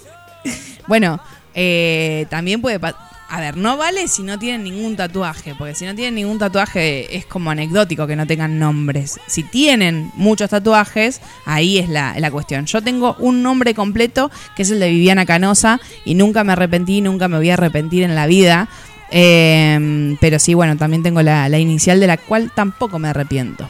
bueno, 0.86 1.20
eh, 1.54 2.26
también 2.28 2.60
puede... 2.60 2.78
A 3.26 3.40
ver, 3.40 3.56
no 3.56 3.78
vale 3.78 4.06
si 4.08 4.22
no 4.22 4.38
tienen 4.38 4.62
ningún 4.62 4.94
tatuaje, 4.94 5.54
porque 5.56 5.74
si 5.74 5.86
no 5.86 5.94
tienen 5.94 6.16
ningún 6.16 6.38
tatuaje 6.38 7.16
es 7.16 7.24
como 7.24 7.50
anecdótico 7.50 8.06
que 8.06 8.14
no 8.14 8.26
tengan 8.26 8.58
nombres. 8.58 9.18
Si 9.26 9.42
tienen 9.42 10.12
muchos 10.14 10.50
tatuajes, 10.50 11.22
ahí 11.46 11.78
es 11.78 11.88
la, 11.88 12.14
la 12.20 12.30
cuestión. 12.30 12.66
Yo 12.66 12.82
tengo 12.82 13.16
un 13.18 13.42
nombre 13.42 13.74
completo, 13.74 14.30
que 14.54 14.62
es 14.62 14.70
el 14.70 14.80
de 14.80 14.90
Viviana 14.90 15.24
Canosa, 15.24 15.80
y 16.04 16.14
nunca 16.14 16.44
me 16.44 16.52
arrepentí, 16.52 17.00
nunca 17.00 17.26
me 17.26 17.38
voy 17.38 17.48
a 17.48 17.54
arrepentir 17.54 18.02
en 18.02 18.14
la 18.14 18.26
vida. 18.26 18.68
Eh, 19.16 20.16
pero 20.20 20.40
sí, 20.40 20.54
bueno, 20.54 20.76
también 20.76 21.04
tengo 21.04 21.22
la, 21.22 21.48
inicial 21.56 22.00
de 22.00 22.08
la 22.08 22.16
cual 22.16 22.50
tampoco 22.52 22.98
me 22.98 23.08
arrepiento. 23.08 23.68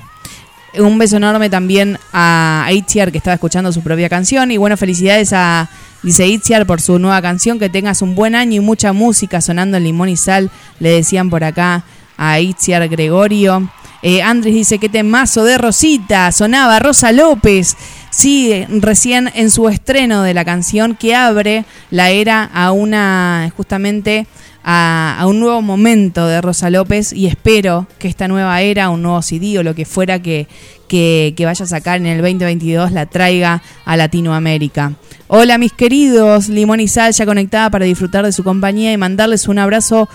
Un 0.78 0.96
beso 0.96 1.18
enorme 1.18 1.50
también 1.50 1.98
a 2.14 2.66
Itziar 2.72 3.12
que 3.12 3.18
estaba 3.18 3.34
escuchando 3.34 3.70
su 3.70 3.82
propia 3.82 4.08
canción. 4.08 4.50
Y 4.50 4.56
bueno, 4.56 4.78
felicidades 4.78 5.34
a, 5.34 5.68
dice 6.02 6.26
Itziar, 6.26 6.66
por 6.66 6.80
su 6.80 6.98
nueva 6.98 7.20
canción. 7.20 7.58
Que 7.58 7.68
tengas 7.68 8.00
un 8.00 8.14
buen 8.14 8.34
año 8.34 8.56
y 8.56 8.60
mucha 8.60 8.94
música 8.94 9.42
sonando 9.42 9.76
en 9.76 9.84
Limón 9.84 10.08
y 10.08 10.16
Sal. 10.16 10.50
Le 10.80 10.88
decían 10.88 11.28
por 11.28 11.44
acá 11.44 11.84
a 12.16 12.40
Itziar 12.40 12.88
Gregorio. 12.88 13.70
Eh, 14.02 14.22
Andrés 14.22 14.54
dice 14.54 14.78
que 14.78 14.88
temazo 14.88 15.44
de 15.44 15.58
Rosita. 15.58 16.32
Sonaba 16.32 16.78
Rosa 16.78 17.12
López. 17.12 17.76
Sí, 18.10 18.50
eh, 18.50 18.66
recién 18.70 19.30
en 19.34 19.50
su 19.50 19.68
estreno 19.68 20.22
de 20.22 20.32
la 20.32 20.46
canción 20.46 20.96
que 20.96 21.14
abre 21.14 21.66
la 21.90 22.10
era 22.10 22.44
a 22.44 22.72
una, 22.72 23.52
justamente 23.56 24.26
a, 24.64 25.24
un 25.26 25.40
nuevo 25.40 25.60
momento 25.62 26.26
de 26.26 26.40
Rosa 26.40 26.70
López 26.70 27.12
y 27.12 27.26
espero 27.26 27.86
que 27.98 28.08
esta 28.08 28.28
nueva 28.28 28.60
era, 28.62 28.88
un 28.88 29.02
nuevo 29.02 29.20
CD 29.22 29.58
o 29.58 29.62
lo 29.62 29.74
que 29.74 29.84
fuera 29.84 30.20
que, 30.20 30.48
que, 30.88 31.34
que 31.36 31.44
vaya 31.44 31.64
a 31.64 31.68
sacar 31.68 31.98
en 31.98 32.06
el 32.06 32.22
2022 32.22 32.92
la 32.92 33.06
traiga 33.06 33.62
a 33.84 33.96
Latinoamérica. 33.96 34.92
Hola 35.26 35.58
mis 35.58 35.72
queridos, 35.72 36.48
Limón 36.48 36.80
y 36.80 36.88
Sal 36.88 37.12
ya 37.12 37.26
conectada 37.26 37.70
para 37.70 37.84
disfrutar 37.84 38.24
de 38.24 38.32
su 38.32 38.42
compañía 38.42 38.92
y 38.92 38.96
mandarles 38.96 39.48
un 39.48 39.58
abrazo 39.58 40.08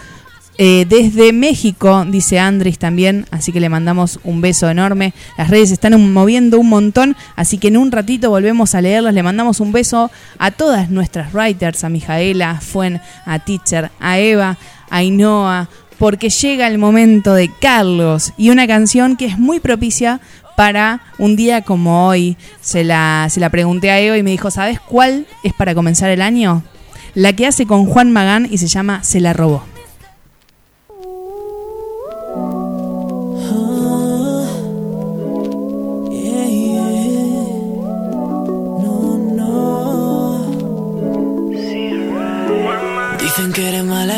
eh, 0.61 0.85
desde 0.89 1.31
México, 1.31 2.03
dice 2.05 2.37
Andrés 2.37 2.77
también, 2.77 3.25
así 3.31 3.53
que 3.53 3.61
le 3.61 3.69
mandamos 3.69 4.19
un 4.25 4.41
beso 4.41 4.69
enorme. 4.69 5.13
Las 5.37 5.49
redes 5.49 5.71
están 5.71 6.11
moviendo 6.11 6.59
un 6.59 6.67
montón, 6.67 7.15
así 7.37 7.57
que 7.57 7.69
en 7.69 7.77
un 7.77 7.93
ratito 7.93 8.29
volvemos 8.29 8.75
a 8.75 8.81
leerlos. 8.81 9.13
Le 9.13 9.23
mandamos 9.23 9.61
un 9.61 9.71
beso 9.71 10.11
a 10.37 10.51
todas 10.51 10.89
nuestras 10.89 11.33
writers, 11.33 11.85
a 11.85 11.89
Mijaela, 11.89 12.51
a 12.51 12.59
Fuen, 12.59 12.99
a 13.25 13.39
Teacher, 13.39 13.89
a 14.01 14.19
Eva, 14.19 14.57
a 14.89 14.97
Ainhoa, 14.97 15.69
porque 15.97 16.29
llega 16.29 16.67
el 16.67 16.77
momento 16.77 17.33
de 17.33 17.49
Carlos 17.61 18.33
y 18.35 18.49
una 18.49 18.67
canción 18.67 19.15
que 19.15 19.27
es 19.27 19.39
muy 19.39 19.61
propicia 19.61 20.19
para 20.57 21.03
un 21.19 21.37
día 21.37 21.61
como 21.61 22.05
hoy. 22.05 22.35
Se 22.59 22.83
la, 22.83 23.27
se 23.29 23.39
la 23.39 23.49
pregunté 23.49 23.91
a 23.91 24.01
Eva 24.01 24.17
y 24.17 24.23
me 24.23 24.31
dijo, 24.31 24.51
¿sabes 24.51 24.81
cuál 24.81 25.25
es 25.45 25.53
para 25.53 25.73
comenzar 25.73 26.09
el 26.09 26.21
año? 26.21 26.63
la 27.15 27.33
que 27.33 27.47
hace 27.47 27.65
con 27.65 27.85
Juan 27.85 28.11
Magán 28.11 28.47
y 28.51 28.57
se 28.59 28.67
llama 28.67 29.03
Se 29.03 29.19
la 29.19 29.33
robó. 29.33 29.63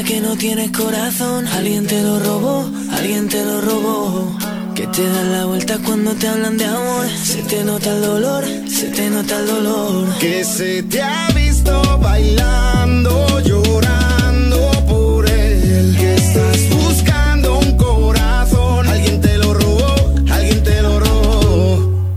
Que 0.04 0.22
no 0.22 0.36
tienes 0.36 0.72
corazón. 0.72 1.48
Alguien 1.48 1.86
te 1.86 2.02
lo 2.02 2.20
robó, 2.20 2.70
alguien 2.92 3.28
te 3.28 3.44
lo 3.44 3.62
robó. 3.62 4.38
Que 4.76 4.88
te 4.88 5.04
dan 5.08 5.32
la 5.32 5.46
vuelta 5.46 5.78
cuando 5.86 6.14
te 6.14 6.28
hablan 6.28 6.58
de 6.58 6.66
amor. 6.66 7.08
Se 7.24 7.44
te 7.44 7.64
nota 7.64 7.92
el 7.92 8.02
dolor, 8.02 8.44
se 8.68 8.88
te 8.88 9.10
nota 9.10 9.40
el 9.40 9.48
dolor. 9.48 10.08
Que 10.20 10.44
se 10.44 10.84
te 10.84 11.02
ha 11.02 11.28
visto 11.36 12.00
bailando, 12.00 13.40
llorando 13.42 14.72
por 14.88 15.30
él. 15.30 15.96
Que 16.00 16.16
estás 16.16 16.70
buscando 16.70 17.60
un 17.60 17.78
corazón. 17.78 18.88
Alguien 18.88 19.22
te 19.22 19.38
lo 19.38 19.54
robó, 19.54 19.96
alguien 20.32 20.64
te 20.64 20.82
lo 20.82 21.00
robó. 21.00 22.08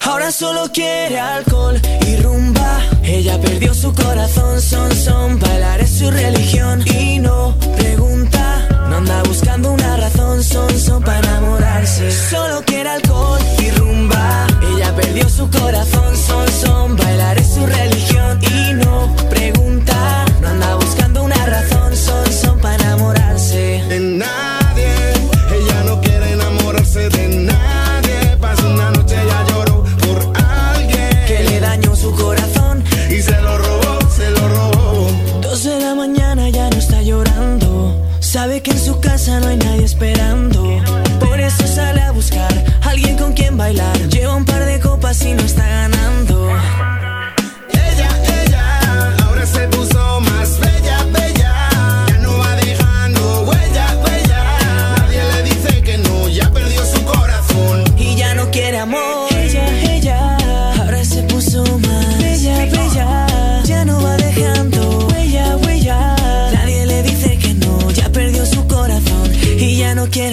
Ahora 0.00 0.30
solo 0.30 0.70
quiere 0.72 1.18
alcohol. 1.18 1.67
Ella 3.18 3.36
perdió 3.40 3.74
su 3.74 3.92
corazón, 3.92 4.62
son, 4.62 4.94
son. 4.94 5.40
Bailar 5.40 5.80
es 5.80 5.90
su 5.90 6.08
religión 6.08 6.84
y 6.86 7.18
no 7.18 7.52
pregunta. 7.76 8.68
No 8.88 8.98
anda 8.98 9.24
buscando 9.24 9.72
una 9.72 9.96
razón, 9.96 10.44
son, 10.44 10.70
son 10.78 11.02
para 11.02 11.18
enamorarse. 11.18 12.12
Solo 12.12 12.62
quiere 12.64 12.90
alcohol 12.90 13.40
y 13.58 13.72
rumba. 13.72 14.46
Ella 14.72 14.94
perdió 14.94 15.28
su 15.28 15.50
corazón, 15.50 16.16
son, 16.16 16.48
son. 16.48 16.96
Bailar 16.96 17.38
es 17.38 17.48
su 17.54 17.66
religión 17.66 18.38
y 18.40 18.74
no 18.74 19.12
pregunta. 19.28 20.24
No 20.40 20.48
anda 20.50 20.76
buscando 20.76 21.24
una 21.24 21.44
razón, 21.44 21.96
son, 21.96 22.32
son 22.32 22.60
para 22.60 22.76
enamorarse. 22.84 23.82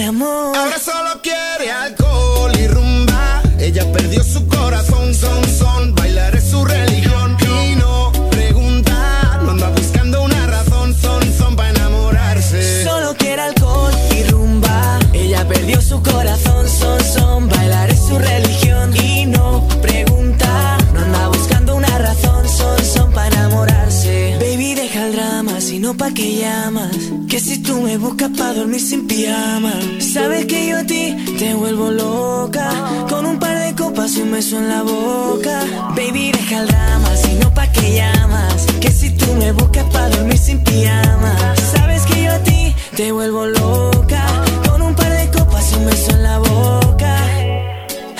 Amor. 0.06 0.56
Ahora 0.56 0.78
solo 0.78 1.20
quiere 1.22 1.70
alcohol 1.70 2.52
y 2.58 2.66
rumba. 2.68 3.42
Ella 3.58 3.90
perdió 3.92 4.22
su 4.22 4.46
corazón, 4.46 5.14
son, 5.14 5.44
son. 5.48 5.94
Bailar 5.94 6.34
es 6.36 6.50
su 6.50 6.64
religión. 6.64 7.36
Y 7.40 7.76
no 7.76 8.12
pregunta, 8.30 9.40
no 9.42 9.50
anda 9.50 9.68
buscando 9.70 10.22
una 10.22 10.46
razón, 10.46 10.94
son, 10.94 11.22
son 11.36 11.56
para 11.56 11.70
enamorarse. 11.70 12.84
Solo 12.84 13.14
quiere 13.16 13.42
alcohol 13.42 13.92
y 14.16 14.22
rumba. 14.30 14.98
Ella 15.12 15.46
perdió 15.48 15.80
su 15.80 16.00
corazón, 16.02 16.68
son, 16.68 17.00
son. 17.04 17.48
Bailar 17.48 17.90
es 17.90 18.00
su 18.00 18.18
religión 18.18 18.96
y 18.96 19.26
no 19.26 19.66
pregunta. 19.82 20.78
No 20.94 21.00
anda 21.00 21.28
buscando 21.28 21.74
una 21.76 21.98
razón, 21.98 22.48
son, 22.48 22.84
son 22.84 23.12
para 23.12 23.28
enamorarse. 23.36 24.36
Baby, 24.40 24.74
deja 24.74 25.06
el 25.06 25.12
drama, 25.12 25.60
si 25.60 25.78
no 25.78 25.96
pa' 25.96 26.12
que 26.12 26.36
llamas. 26.36 27.05
Que 27.36 27.42
si 27.42 27.58
tú 27.58 27.82
me 27.82 27.98
buscas 27.98 28.30
pa' 28.30 28.54
dormir 28.54 28.80
sin 28.80 29.06
pijama. 29.06 29.74
Sabes 29.98 30.46
que 30.46 30.68
yo 30.68 30.78
a 30.78 30.84
ti 30.84 31.14
te 31.38 31.52
vuelvo 31.52 31.90
loca. 31.90 32.70
Con 33.10 33.26
un 33.26 33.38
par 33.38 33.58
de 33.58 33.74
copas 33.74 34.16
y 34.16 34.22
un 34.22 34.32
beso 34.32 34.56
en 34.56 34.70
la 34.70 34.82
boca. 34.82 35.60
Baby, 35.94 36.32
deja 36.32 36.60
el 36.60 36.68
drama, 36.68 37.14
si 37.14 37.34
no 37.34 37.52
pa' 37.52 37.70
que 37.70 37.96
llamas. 37.96 38.64
Que 38.80 38.90
si 38.90 39.10
tú 39.10 39.26
me 39.34 39.52
buscas 39.52 39.84
pa' 39.92 40.08
dormir 40.08 40.38
sin 40.38 40.64
pijama. 40.64 41.36
Sabes 41.74 42.06
que 42.06 42.22
yo 42.22 42.32
a 42.32 42.38
ti 42.38 42.74
te 42.96 43.12
vuelvo 43.12 43.44
loca. 43.44 44.24
Con 44.66 44.80
un 44.80 44.94
par 44.94 45.12
de 45.12 45.30
copas 45.30 45.72
y 45.72 45.74
un 45.74 45.84
beso 45.84 46.12
en 46.12 46.22
la 46.22 46.38
boca. 46.38 47.18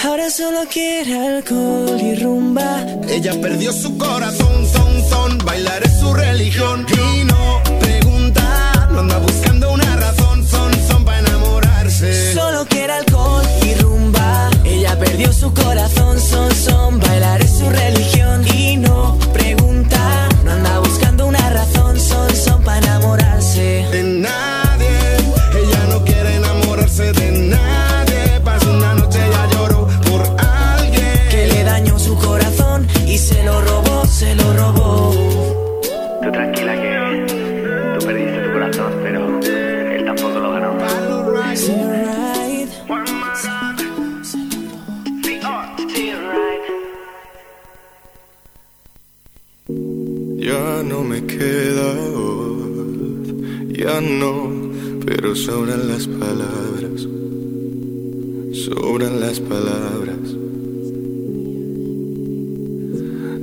Ahora 0.05 0.29
solo 0.29 0.61
quiere 0.71 1.37
alcohol 1.37 1.99
y 2.03 2.17
rumba. 2.17 2.85
Ella 3.09 3.33
perdió 3.41 3.73
su 3.73 3.97
corazón, 3.97 4.67
son, 4.71 5.09
son. 5.09 5.39
Bailar 5.39 5.83
es 5.85 6.01
su 6.01 6.13
religión. 6.13 6.85
Y 6.93 7.25
no 7.25 7.66
anda 9.01 9.19
buscando 9.19 9.73
una 9.73 9.97
razón, 9.97 10.47
son, 10.47 10.73
son 10.89 11.05
para 11.05 11.19
enamorarse. 11.19 12.35
Solo 12.35 12.65
quiere 12.67 12.93
alcohol 12.93 13.45
y 13.63 13.75
rumba. 13.75 14.51
Ella 14.65 14.99
perdió 14.99 15.33
su 15.33 15.53
corazón, 15.53 16.21
son, 16.21 16.51
son. 16.55 16.99
Bailar 17.01 17.43
es 17.43 17.59
su 17.59 17.69
religión 17.69 18.47
y 18.55 18.77
no 18.77 19.19
pregunta. 19.33 20.29
No 20.45 20.53
anda 20.53 20.79
sobran 55.47 55.87
las 55.87 56.09
palabras, 56.09 57.07
sobran 58.65 59.21
las 59.21 59.39
palabras. 59.39 60.19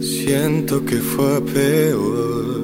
Siento 0.02 0.84
que 0.84 0.98
fue 0.98 1.38
a 1.38 1.40
peor, 1.40 2.60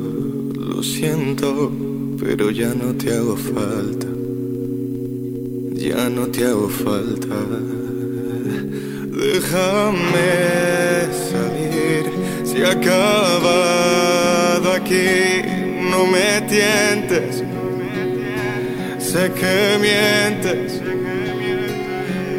lo 0.57 0.83
siento, 0.83 1.71
pero 2.19 2.51
ya 2.51 2.75
no 2.75 2.93
te 2.95 3.15
hago 3.15 3.37
falta, 3.37 4.07
ya 5.87 6.09
no 6.09 6.27
te 6.27 6.43
hago 6.43 6.67
falta. 6.67 7.37
Déjame 9.25 10.33
salir, 11.31 12.03
se 12.43 12.65
ha 12.65 12.71
acabado 12.71 14.73
aquí, 14.73 15.41
no 15.89 16.05
me 16.07 16.41
tientes, 16.49 17.08
sé 19.11 19.25
que 19.31 19.77
mientes, 19.81 20.81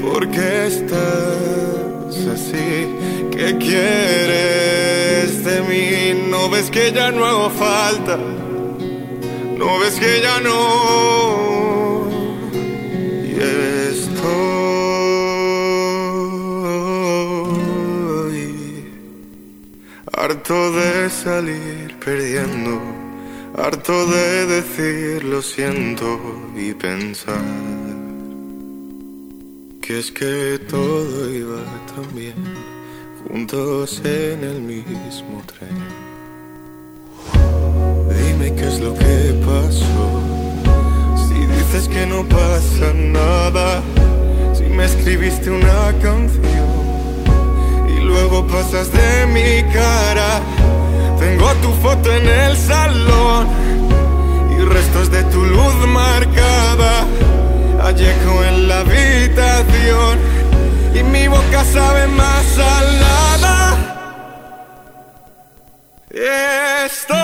porque 0.04 0.66
estás 0.68 2.14
así, 2.34 2.70
¿qué 3.32 3.58
quieres 3.58 5.44
de 5.44 5.56
mí? 5.68 6.28
No 6.30 6.48
ves 6.48 6.70
que 6.70 6.92
ya 6.92 7.10
no 7.10 7.24
hago 7.24 7.50
falta, 7.50 8.16
no 9.58 9.80
ves 9.80 9.98
que 9.98 10.20
ya 10.22 10.38
no. 10.38 12.08
Y 13.24 13.34
estoy 13.90 14.30
harto 20.12 20.70
de 20.70 21.10
salir 21.10 21.96
perdiendo, 22.04 22.80
harto 23.58 24.06
de 24.06 24.46
decir 24.46 25.24
lo 25.24 25.42
siento 25.42 26.29
pensar 26.80 27.44
que 29.82 29.98
es 29.98 30.10
que 30.10 30.58
todo 30.70 31.30
iba 31.30 31.62
tan 31.94 32.14
bien 32.14 32.34
juntos 33.22 34.00
en 34.04 34.42
el 34.44 34.62
mismo 34.62 35.42
tren. 35.46 35.76
Dime 38.08 38.54
qué 38.54 38.66
es 38.66 38.80
lo 38.80 38.94
que 38.94 39.34
pasó. 39.44 40.06
Si 41.28 41.34
dices 41.54 41.86
que 41.88 42.06
no 42.06 42.26
pasa 42.26 42.94
nada, 42.94 43.82
si 44.54 44.64
me 44.64 44.86
escribiste 44.86 45.50
una 45.50 45.92
canción 46.00 46.70
y 47.94 48.00
luego 48.00 48.46
pasas 48.46 48.90
de 48.90 49.26
mi 49.26 49.70
cara, 49.70 50.40
tengo 51.18 51.52
tu 51.62 51.70
foto 51.82 52.10
en 52.14 52.26
el 52.26 52.56
salón 52.56 53.59
y 54.60 54.64
restos 54.64 55.10
de 55.10 55.22
tu 55.24 55.44
luz 55.44 55.74
marcada. 55.86 57.06
Allejo 57.82 58.44
en 58.44 58.68
la 58.68 58.80
habitación 58.80 60.18
y 60.94 61.02
mi 61.02 61.28
boca 61.28 61.64
sabe 61.64 62.06
más 62.08 62.44
salada. 62.60 63.56
Estoy 66.10 67.18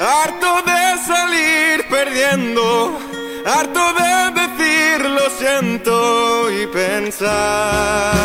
harto 0.00 0.50
de 0.70 0.82
salir 1.10 1.76
perdiendo, 1.90 2.98
harto 3.44 3.92
de 4.00 4.12
decir 4.40 4.98
lo 5.16 5.30
siento 5.38 6.50
y 6.50 6.66
pensar 6.66 8.22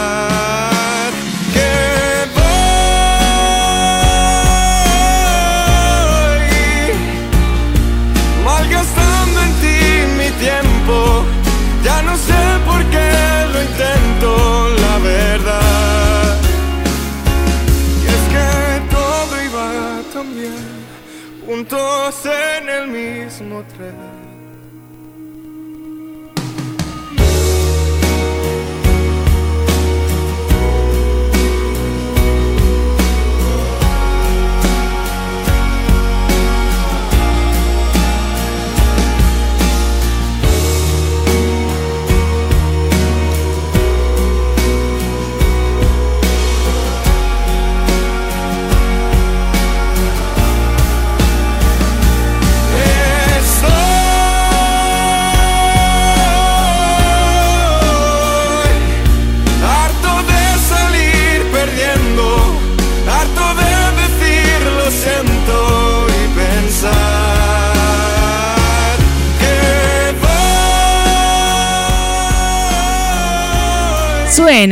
juntos 21.70 22.26
en 22.26 22.70
el 22.70 22.88
mismo 22.88 23.63
tren. 23.76 24.07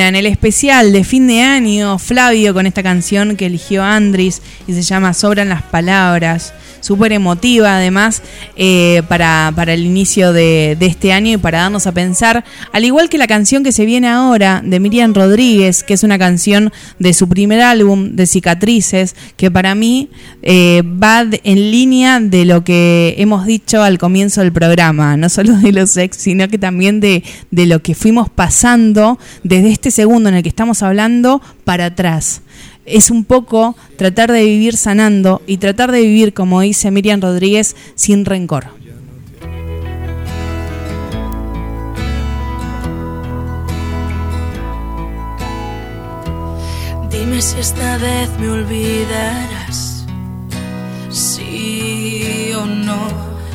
En 0.01 0.15
el 0.15 0.25
especial 0.25 0.91
de 0.91 1.05
fin 1.05 1.25
de 1.25 1.41
año 1.41 1.97
Flavio 1.97 2.53
con 2.53 2.65
esta 2.65 2.83
canción 2.83 3.37
que 3.37 3.45
eligió 3.45 3.81
Andris 3.81 4.41
y 4.67 4.73
se 4.73 4.81
llama 4.81 5.13
Sobran 5.13 5.47
las 5.47 5.63
Palabras. 5.63 6.53
Súper 6.86 7.13
emotiva 7.13 7.77
además 7.77 8.21
eh, 8.55 9.01
para, 9.07 9.51
para 9.55 9.73
el 9.73 9.83
inicio 9.83 10.33
de, 10.33 10.77
de 10.79 10.86
este 10.86 11.13
año 11.13 11.31
y 11.31 11.38
para 11.38 11.61
darnos 11.61 11.88
a 11.88 11.93
pensar, 11.93 12.45
al 12.71 12.86
igual 12.86 13.09
que 13.09 13.17
la 13.17 13.25
canción 13.25 13.63
que 13.63 13.71
se 13.71 13.88
viene 13.88 14.07
ahora 14.07 14.61
de 14.63 14.79
Miriam 14.79 15.11
Rodríguez, 15.11 15.81
que 15.81 15.95
es 15.95 16.03
una 16.03 16.19
canción 16.19 16.71
de 16.99 17.13
su 17.15 17.27
primer 17.27 17.61
álbum 17.61 18.15
de 18.15 18.27
Cicatrices, 18.27 19.15
que 19.36 19.49
para 19.49 19.73
mí 19.73 20.11
eh, 20.43 20.83
va 20.86 21.25
en 21.43 21.71
línea 21.71 22.19
de 22.19 22.45
lo 22.45 22.63
que 22.63 23.15
hemos 23.17 23.47
dicho 23.47 23.81
al 23.81 23.97
comienzo 23.97 24.41
del 24.41 24.51
programa, 24.51 25.17
no 25.17 25.29
solo 25.29 25.53
de 25.57 25.71
los 25.71 25.97
ex, 25.97 26.17
sino 26.17 26.47
que 26.49 26.59
también 26.59 26.99
de, 26.99 27.23
de 27.49 27.65
lo 27.65 27.81
que 27.81 27.95
fuimos 27.95 28.29
pasando 28.29 29.17
desde 29.43 29.71
este 29.71 29.89
segundo 29.89 30.29
en 30.29 30.36
el 30.36 30.43
que 30.43 30.49
estamos 30.49 30.83
hablando 30.83 31.41
para 31.63 31.88
atrás. 31.88 32.43
Es 32.86 33.09
un 33.09 33.25
poco 33.25 33.75
tratar 33.97 34.31
de 34.31 34.43
vivir 34.43 34.77
sanando 34.77 35.41
y 35.47 35.57
tratar 35.57 35.91
de 35.91 36.01
vivir, 36.01 36.33
como 36.33 36.61
dice 36.61 36.91
Miriam 36.91 37.19
Rodríguez, 37.19 37.75
sin 37.95 38.25
rencor. 38.25 38.67
Dime 47.09 47.41
si 47.41 47.59
esta 47.59 47.97
vez 47.97 48.29
me 48.39 48.49
olvidarás. 48.49 50.05
Sí 51.09 52.51
o 52.55 52.65
no. 52.65 53.07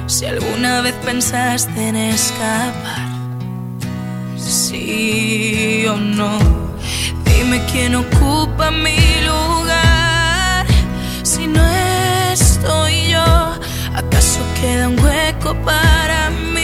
Si 0.06 0.26
alguna 0.26 0.80
vez 0.80 0.94
pensaste 1.04 1.88
en 1.88 1.94
escapar. 1.94 3.08
Sí 4.36 5.84
o 5.88 5.96
no. 5.96 6.69
Dime 7.36 7.60
quién 7.70 7.94
ocupa 7.94 8.70
mi 8.70 8.98
lugar. 9.24 10.66
Si 11.22 11.46
no 11.46 11.64
estoy 12.32 13.08
yo, 13.08 13.24
¿acaso 13.94 14.40
queda 14.60 14.88
un 14.88 14.98
hueco 15.00 15.54
para 15.64 16.30
mí? 16.30 16.59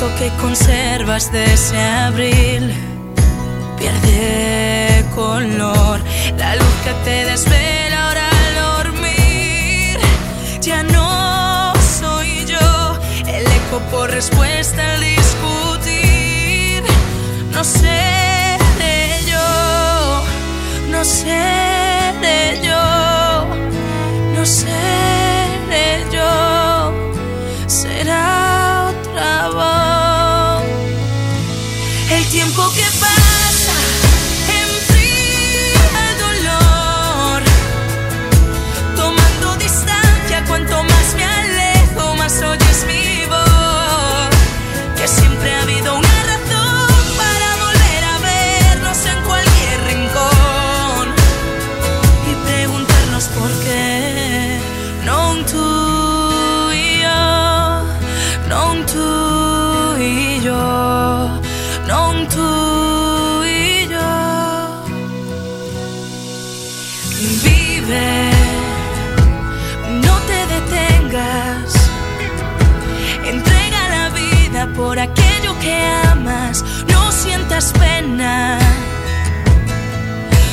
Que 0.00 0.30
conservas 0.40 1.30
de 1.30 1.44
ese 1.44 1.78
abril 1.78 2.72
pierde 3.78 5.04
color. 5.14 6.00
La 6.38 6.56
luz 6.56 6.74
que 6.84 6.92
te 7.04 7.24
desvela 7.26 8.06
ahora 8.06 8.28
al 8.30 8.84
dormir 8.84 9.98
ya 10.62 10.82
no 10.84 11.74
soy 12.00 12.46
yo. 12.46 12.98
El 13.26 13.46
eco 13.46 13.78
por 13.90 14.10
respuesta 14.10 14.94
al 14.94 15.00
discutir. 15.00 16.82
No 17.52 17.62
seré 17.62 19.20
yo, 19.26 20.22
no 20.90 21.04
seré 21.04 22.58
yo, 22.62 23.46
no 24.34 24.46
seré 24.46 25.09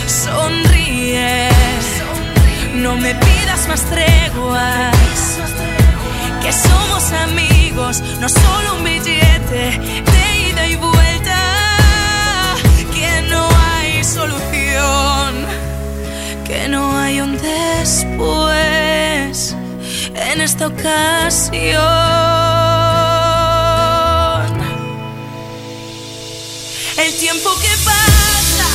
Sonríe. 0.08 1.50
No 2.76 2.98
me 2.98 3.16
pidas 3.16 3.66
más 3.70 3.82
treguas. 3.86 5.38
Que 6.42 6.52
somos 6.52 7.14
amigos, 7.14 8.04
no 8.20 8.28
solo 8.28 8.76
un 8.78 8.84
billete 8.84 9.80
de 10.12 10.50
ida 10.50 10.68
y 10.68 10.76
vuelta. 10.76 11.40
Que 12.94 13.22
no 13.30 13.48
hay 13.72 14.04
solución. 14.04 15.46
Que 16.46 16.68
no 16.68 16.98
hay 16.98 17.22
un 17.22 17.38
después. 17.38 19.56
esta 20.42 20.68
ocasión. 20.68 22.57
El 26.98 27.16
tiempo 27.20 27.52
que 27.60 27.70
pasa 27.86 28.68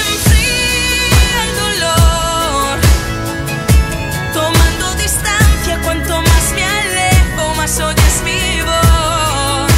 enfría 0.00 1.44
el 1.44 1.56
dolor, 1.56 2.78
tomando 4.32 4.94
distancia 4.94 5.78
cuanto 5.84 6.22
más 6.22 6.52
me 6.54 6.64
alejo, 6.64 7.54
más 7.56 7.78
oyes 7.80 8.22
mi 8.24 8.62
voz, 8.62 9.72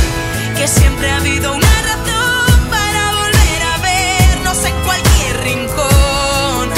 que 0.56 0.68
siempre 0.68 1.10
ha 1.10 1.16
habido 1.16 1.54
una 1.56 1.82
razón 1.82 2.68
para 2.70 3.12
volver 3.14 3.62
a 3.74 3.78
vernos 3.78 4.64
en 4.64 4.74
cualquier 4.84 5.42
rincón. 5.42 6.70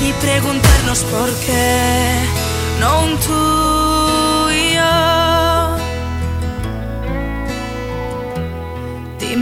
Y 0.00 0.12
preguntarnos 0.12 1.00
por 1.00 1.28
qué. 1.40 2.20
No 2.78 3.02
un 3.02 3.18
tú 3.18 3.51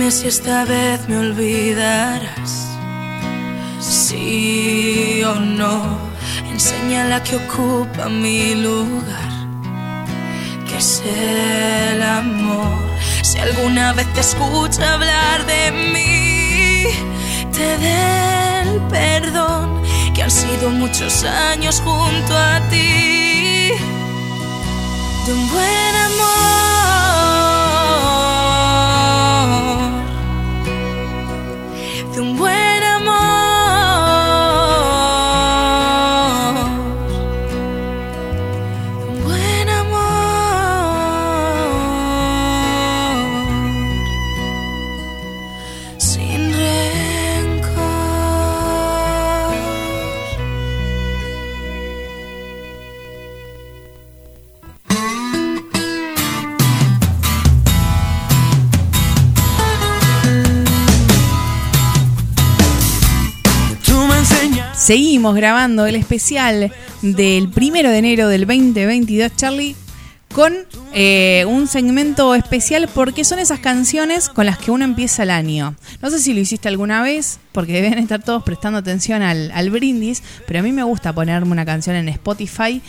Dime 0.01 0.13
si 0.13 0.29
esta 0.29 0.65
vez 0.65 1.07
me 1.11 1.19
olvidarás, 1.19 2.69
sí 3.81 5.23
o 5.27 5.35
no. 5.35 5.99
Enséñala 6.51 7.23
que 7.23 7.37
ocupa 7.37 8.09
mi 8.09 8.55
lugar, 8.55 9.33
que 10.67 10.79
es 10.79 11.03
el 11.05 12.03
amor. 12.03 12.81
Si 13.23 13.37
alguna 13.41 13.93
vez 13.93 14.11
te 14.15 14.21
escucha 14.21 14.95
hablar 14.95 15.45
de 15.45 15.71
mí, 15.93 16.87
te 17.53 17.69
dé 17.85 18.63
el 18.63 18.81
perdón, 18.89 19.83
que 20.15 20.23
han 20.23 20.31
sido 20.31 20.71
muchos 20.71 21.25
años 21.25 21.83
junto 21.85 22.35
a 22.35 22.59
ti. 22.71 23.73
De 25.27 25.33
un 25.35 25.51
buen 25.51 25.95
amor, 26.09 26.80
Seguimos 64.91 65.37
grabando 65.37 65.87
el 65.87 65.95
especial 65.95 66.73
del 67.01 67.49
primero 67.49 67.91
de 67.91 67.99
enero 67.99 68.27
del 68.27 68.45
2022, 68.45 69.31
Charlie, 69.37 69.77
con 70.35 70.53
eh, 70.93 71.45
un 71.47 71.69
segmento 71.69 72.35
especial 72.35 72.89
porque 72.93 73.23
son 73.23 73.39
esas 73.39 73.61
canciones 73.61 74.29
con 74.29 74.47
las 74.47 74.59
que 74.59 74.73
uno 74.73 74.85
empieza 74.85 75.23
el 75.23 75.31
año. 75.31 75.77
No 76.03 76.11
sé 76.11 76.19
si 76.19 76.35
lo 76.35 76.41
hiciste 76.41 76.67
alguna 76.67 77.05
vez, 77.05 77.39
porque 77.53 77.81
deben 77.81 78.01
estar 78.01 78.21
todos 78.21 78.43
prestando 78.43 78.81
atención 78.81 79.23
al, 79.23 79.71
brindis, 79.71 80.25
pero 80.45 80.59
a 80.59 80.63
mí 80.65 80.73
me 80.73 80.83
gusta 80.83 81.13
ponerme 81.13 81.53
una 81.53 81.65
canción 81.65 81.95
en 81.95 82.09
Spotify 82.09 82.83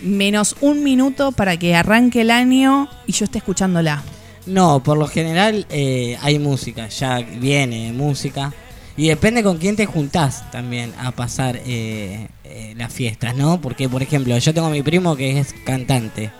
menos 0.00 0.56
un 0.62 0.82
minuto 0.82 1.30
para 1.32 1.58
que 1.58 1.74
arranque 1.74 2.22
el 2.22 2.30
año 2.30 2.88
y 3.06 3.12
yo 3.12 3.26
esté 3.26 3.36
escuchándola. 3.36 4.02
No, 4.46 4.82
por 4.82 4.96
lo 4.96 5.08
general 5.08 5.66
eh, 5.68 6.16
hay 6.22 6.38
música, 6.38 6.88
ya 6.88 7.18
viene 7.18 7.92
música. 7.92 8.50
Y 8.96 9.08
depende 9.08 9.42
con 9.42 9.58
quién 9.58 9.74
te 9.74 9.86
juntás 9.86 10.48
también 10.52 10.92
a 11.00 11.10
pasar 11.10 11.60
eh, 11.66 12.28
eh, 12.44 12.74
las 12.76 12.92
fiestas, 12.92 13.34
¿no? 13.34 13.60
Porque, 13.60 13.88
por 13.88 14.02
ejemplo, 14.02 14.38
yo 14.38 14.54
tengo 14.54 14.68
a 14.68 14.70
mi 14.70 14.82
primo 14.82 15.16
que 15.16 15.40
es 15.40 15.52
cantante. 15.64 16.30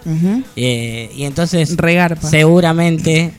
Eh, 0.55 1.11
y 1.17 1.25
entonces 1.25 1.77
Regarpa. 1.77 2.29
seguramente 2.29 3.33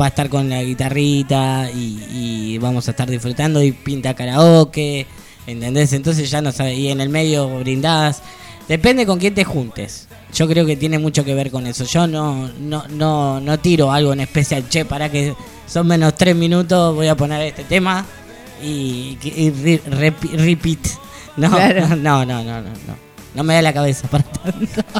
va 0.00 0.04
a 0.04 0.08
estar 0.08 0.28
con 0.28 0.48
la 0.48 0.62
guitarrita 0.62 1.68
y, 1.74 2.04
y 2.12 2.58
vamos 2.58 2.86
a 2.86 2.92
estar 2.92 3.10
disfrutando 3.10 3.60
y 3.60 3.72
pinta 3.72 4.14
karaoke, 4.14 5.06
¿entendés? 5.48 5.92
Entonces 5.92 6.30
ya 6.30 6.40
no 6.40 6.52
sabes, 6.52 6.78
y 6.78 6.90
en 6.90 7.00
el 7.00 7.08
medio 7.08 7.48
brindás. 7.58 8.22
Depende 8.68 9.04
con 9.04 9.18
quién 9.18 9.34
te 9.34 9.42
juntes. 9.42 10.06
Yo 10.32 10.46
creo 10.46 10.64
que 10.64 10.76
tiene 10.76 11.00
mucho 11.00 11.24
que 11.24 11.34
ver 11.34 11.50
con 11.50 11.66
eso. 11.66 11.82
Yo 11.84 12.06
no, 12.06 12.48
no, 12.60 12.86
no, 12.86 13.40
no 13.40 13.58
tiro 13.58 13.90
algo 13.90 14.12
en 14.12 14.20
especial. 14.20 14.68
Che, 14.68 14.84
para 14.84 15.08
que 15.08 15.34
son 15.66 15.88
menos 15.88 16.14
tres 16.14 16.36
minutos, 16.36 16.94
voy 16.94 17.08
a 17.08 17.16
poner 17.16 17.42
este 17.42 17.64
tema 17.64 18.06
y, 18.62 19.18
y 19.22 19.50
re- 19.90 20.12
repeat. 20.32 20.78
No, 21.36 21.50
Claro. 21.50 21.88
no, 21.96 22.24
no, 22.24 22.42
no, 22.44 22.60
no, 22.62 22.68
no. 22.70 23.10
No 23.34 23.44
me 23.44 23.54
da 23.54 23.62
la 23.62 23.72
cabeza 23.72 24.08
para 24.08 24.24
tanto. 24.24 24.82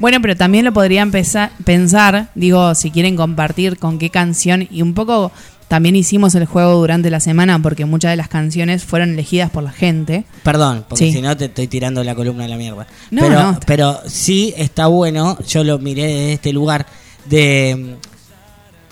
Bueno, 0.00 0.18
pero 0.20 0.36
también 0.36 0.64
lo 0.64 0.72
podrían 0.72 1.10
pesa- 1.12 1.52
pensar, 1.64 2.28
digo, 2.34 2.74
si 2.74 2.90
quieren 2.90 3.16
compartir 3.16 3.78
con 3.78 3.98
qué 3.98 4.10
canción 4.10 4.66
y 4.70 4.82
un 4.82 4.92
poco 4.92 5.30
también 5.68 5.96
hicimos 5.96 6.34
el 6.34 6.44
juego 6.46 6.74
durante 6.74 7.10
la 7.10 7.20
semana 7.20 7.58
porque 7.62 7.84
muchas 7.86 8.10
de 8.10 8.16
las 8.16 8.28
canciones 8.28 8.84
fueron 8.84 9.10
elegidas 9.14 9.50
por 9.50 9.62
la 9.62 9.70
gente. 9.72 10.24
Perdón, 10.42 10.84
porque 10.88 11.06
Sí. 11.06 11.12
si 11.12 11.22
no 11.22 11.34
te 11.36 11.46
estoy 11.46 11.68
tirando 11.68 12.04
la 12.04 12.14
columna 12.14 12.44
a 12.44 12.48
la 12.48 12.56
mierda. 12.56 12.86
No, 13.10 13.22
pero, 13.22 13.34
no. 13.42 13.60
pero 13.66 14.00
sí 14.06 14.52
está 14.58 14.88
bueno, 14.88 15.38
yo 15.46 15.64
lo 15.64 15.78
miré 15.78 16.02
desde 16.06 16.32
este 16.34 16.52
lugar, 16.52 16.86
de, 17.24 17.96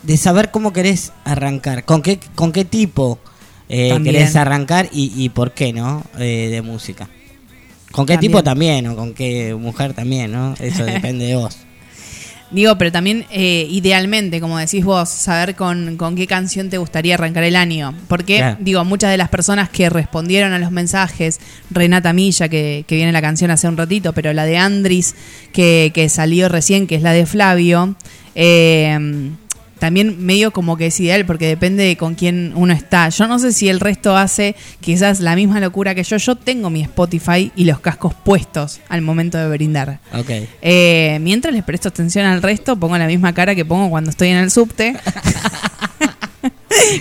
de 0.02 0.16
saber 0.16 0.50
cómo 0.50 0.72
querés 0.72 1.12
arrancar, 1.24 1.84
con 1.84 2.02
qué, 2.02 2.18
con 2.34 2.52
qué 2.52 2.64
tipo 2.64 3.18
eh, 3.68 3.98
querés 4.02 4.36
arrancar 4.36 4.88
y, 4.92 5.12
y 5.16 5.28
por 5.28 5.52
qué, 5.52 5.72
¿no? 5.72 6.02
Eh, 6.18 6.48
de 6.50 6.62
música. 6.62 7.08
Con 7.90 8.06
qué 8.06 8.14
También. 8.14 8.32
tipo 8.32 8.42
también, 8.42 8.86
o 8.88 8.96
con 8.96 9.12
qué 9.12 9.54
mujer 9.54 9.92
también, 9.92 10.32
¿no? 10.32 10.54
Eso 10.58 10.84
depende 10.84 11.26
de 11.26 11.36
vos. 11.36 11.58
Digo, 12.50 12.76
pero 12.76 12.92
también 12.92 13.24
eh, 13.30 13.66
idealmente, 13.70 14.38
como 14.38 14.58
decís 14.58 14.84
vos, 14.84 15.08
saber 15.08 15.54
con, 15.56 15.96
con 15.96 16.14
qué 16.16 16.26
canción 16.26 16.68
te 16.68 16.76
gustaría 16.76 17.14
arrancar 17.14 17.44
el 17.44 17.56
año. 17.56 17.94
Porque, 18.08 18.36
Claro. 18.38 18.56
digo, 18.60 18.84
muchas 18.84 19.10
de 19.10 19.16
las 19.16 19.30
personas 19.30 19.70
que 19.70 19.88
respondieron 19.88 20.52
a 20.52 20.58
los 20.58 20.70
mensajes, 20.70 21.40
Renata 21.70 22.12
Milla, 22.12 22.50
que, 22.50 22.84
que 22.86 22.96
viene 22.96 23.10
la 23.10 23.22
canción 23.22 23.50
hace 23.50 23.68
un 23.68 23.78
ratito, 23.78 24.12
pero 24.12 24.34
la 24.34 24.44
de 24.44 24.58
Andris, 24.58 25.14
que, 25.54 25.92
que 25.94 26.10
salió 26.10 26.50
recién, 26.50 26.86
que 26.86 26.96
es 26.96 27.02
la 27.02 27.12
de 27.12 27.24
Flavio, 27.24 27.94
eh, 28.34 29.30
también 29.82 30.24
medio 30.24 30.52
como 30.52 30.76
que 30.76 30.86
es 30.86 31.00
ideal 31.00 31.26
porque 31.26 31.48
depende 31.48 31.82
de 31.82 31.96
con 31.96 32.14
quién 32.14 32.52
uno 32.54 32.72
está. 32.72 33.08
Yo 33.08 33.26
no 33.26 33.40
sé 33.40 33.50
si 33.52 33.68
el 33.68 33.80
resto 33.80 34.16
hace 34.16 34.54
quizás 34.80 35.18
la 35.18 35.34
misma 35.34 35.58
locura 35.58 35.92
que 35.96 36.04
yo. 36.04 36.18
Yo 36.18 36.36
tengo 36.36 36.70
mi 36.70 36.82
Spotify 36.82 37.50
y 37.56 37.64
los 37.64 37.80
cascos 37.80 38.14
puestos 38.14 38.80
al 38.88 39.02
momento 39.02 39.38
de 39.38 39.48
brindar. 39.48 39.98
Ok. 40.14 40.30
Eh, 40.62 41.18
mientras 41.20 41.52
les 41.52 41.64
presto 41.64 41.88
atención 41.88 42.26
al 42.26 42.42
resto, 42.42 42.76
pongo 42.76 42.96
la 42.96 43.08
misma 43.08 43.32
cara 43.34 43.56
que 43.56 43.64
pongo 43.64 43.90
cuando 43.90 44.10
estoy 44.10 44.28
en 44.28 44.36
el 44.36 44.52
subte. 44.52 44.94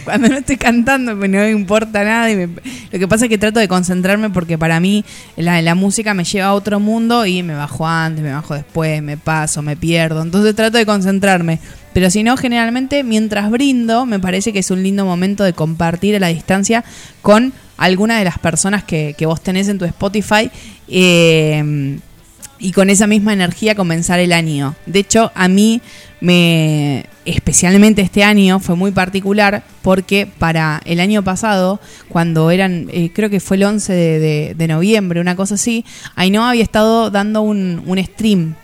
cuando 0.04 0.30
no 0.30 0.38
estoy 0.38 0.58
cantando, 0.58 1.16
pues 1.18 1.30
no 1.30 1.38
me 1.38 1.52
importa 1.52 2.04
nada. 2.04 2.32
y 2.32 2.36
me- 2.36 2.48
lo 2.92 2.98
que 3.00 3.08
pasa 3.08 3.26
es 3.26 3.30
que 3.30 3.38
trato 3.38 3.60
de 3.60 3.68
concentrarme 3.68 4.32
porque 4.32 4.58
para 4.58 4.80
mí 4.80 5.06
la, 5.38 5.62
la 5.62 5.76
música 5.76 6.16
me 6.16 6.24
lleva 6.24 6.48
a 6.48 6.54
otro 6.54 6.80
mundo 6.80 7.28
y 7.28 7.44
me 7.44 7.54
bajo 7.54 7.88
antes, 7.88 8.24
me 8.24 8.34
bajo 8.34 8.56
después, 8.56 9.04
me 9.04 9.18
paso, 9.18 9.62
me 9.62 9.76
pierdo. 9.76 10.24
Entonces 10.24 10.56
trato 10.56 10.80
de 10.80 10.86
concentrarme. 10.88 11.60
Pero 11.94 12.10
si 12.10 12.24
no, 12.24 12.38
generalmente 12.38 13.04
mientras 13.04 13.50
brindo, 13.50 14.06
me 14.06 14.20
parece 14.20 14.54
que 14.54 14.60
es 14.60 14.72
un 14.72 14.84
lindo 14.84 15.06
momento 15.06 15.44
de 15.44 15.54
compartir 15.54 16.16
a 16.16 16.20
la 16.20 16.28
distancia 16.28 16.84
con 17.22 17.54
alguna 17.78 18.18
de 18.18 18.26
las 18.26 18.40
personas 18.40 18.84
que, 18.84 19.16
que 19.18 19.26
vos 19.26 19.42
tenés 19.42 19.68
en 19.68 19.78
tu 19.78 19.86
Spotify. 19.86 20.50
eh, 20.88 22.00
y 22.62 22.72
con 22.72 22.92
esa 22.92 23.08
misma 23.08 23.34
energía 23.34 23.74
comenzar 23.74 24.20
el 24.20 24.32
año. 24.32 24.76
De 24.86 25.00
hecho, 25.00 25.32
a 25.34 25.48
mí 25.48 25.82
me 26.22 27.06
especialmente 27.26 28.02
este 28.02 28.24
año 28.24 28.60
fue 28.60 28.76
muy 28.76 28.92
particular 28.92 29.64
porque 29.82 30.28
para 30.28 30.82
el 30.86 31.00
año 31.00 31.24
pasado, 31.24 31.80
cuando 32.08 32.52
eran, 32.52 32.88
eh, 32.92 33.12
creo 33.14 33.30
que 33.30 33.40
fue 33.40 33.58
el 33.58 33.64
11 33.64 33.94
de, 33.94 34.68
noviembre, 34.68 35.20
una 35.20 35.36
cosa 35.36 35.56
así, 35.56 35.84
Ainhoa 36.16 36.52
había 36.52 36.64
estado 36.64 37.10
dando 37.10 37.42
un, 37.42 37.82
un 37.86 38.04
stream 38.04 38.56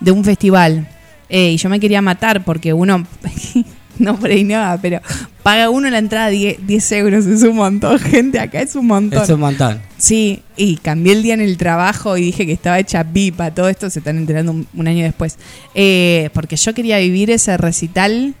de 0.00 0.10
un 0.10 0.24
festival. 0.24 0.88
Eh, 1.28 1.52
y 1.52 1.56
yo 1.56 1.68
me 1.68 1.80
quería 1.80 2.02
matar 2.02 2.44
porque 2.44 2.72
uno, 2.72 3.06
no 3.98 4.18
por 4.18 4.30
Ainhoa, 4.30 4.78
pero 4.80 5.00
paga 5.42 5.70
uno 5.70 5.88
la 5.90 5.98
entrada 5.98 6.28
10, 6.28 6.66
10 6.66 6.92
euros, 6.92 7.26
es 7.26 7.42
un 7.42 7.56
montón, 7.56 7.98
gente, 8.00 8.38
acá 8.38 8.60
es 8.60 8.74
un 8.74 8.86
montón. 8.86 9.22
Es 9.22 9.30
un 9.30 9.40
montón. 9.40 9.80
Sí, 9.96 10.42
y 10.56 10.76
cambié 10.76 11.12
el 11.12 11.22
día 11.22 11.34
en 11.34 11.40
el 11.40 11.56
trabajo 11.56 12.16
y 12.16 12.22
dije 12.22 12.46
que 12.46 12.52
estaba 12.52 12.78
hecha 12.78 13.04
pipa. 13.04 13.52
Todo 13.52 13.68
esto 13.68 13.88
se 13.90 14.00
están 14.00 14.18
enterando 14.18 14.52
un, 14.52 14.66
un 14.74 14.88
año 14.88 15.04
después. 15.04 15.38
Eh, 15.74 16.30
porque 16.34 16.56
yo 16.56 16.74
quería 16.74 16.98
vivir 16.98 17.30
ese 17.30 17.56
recital. 17.56 18.34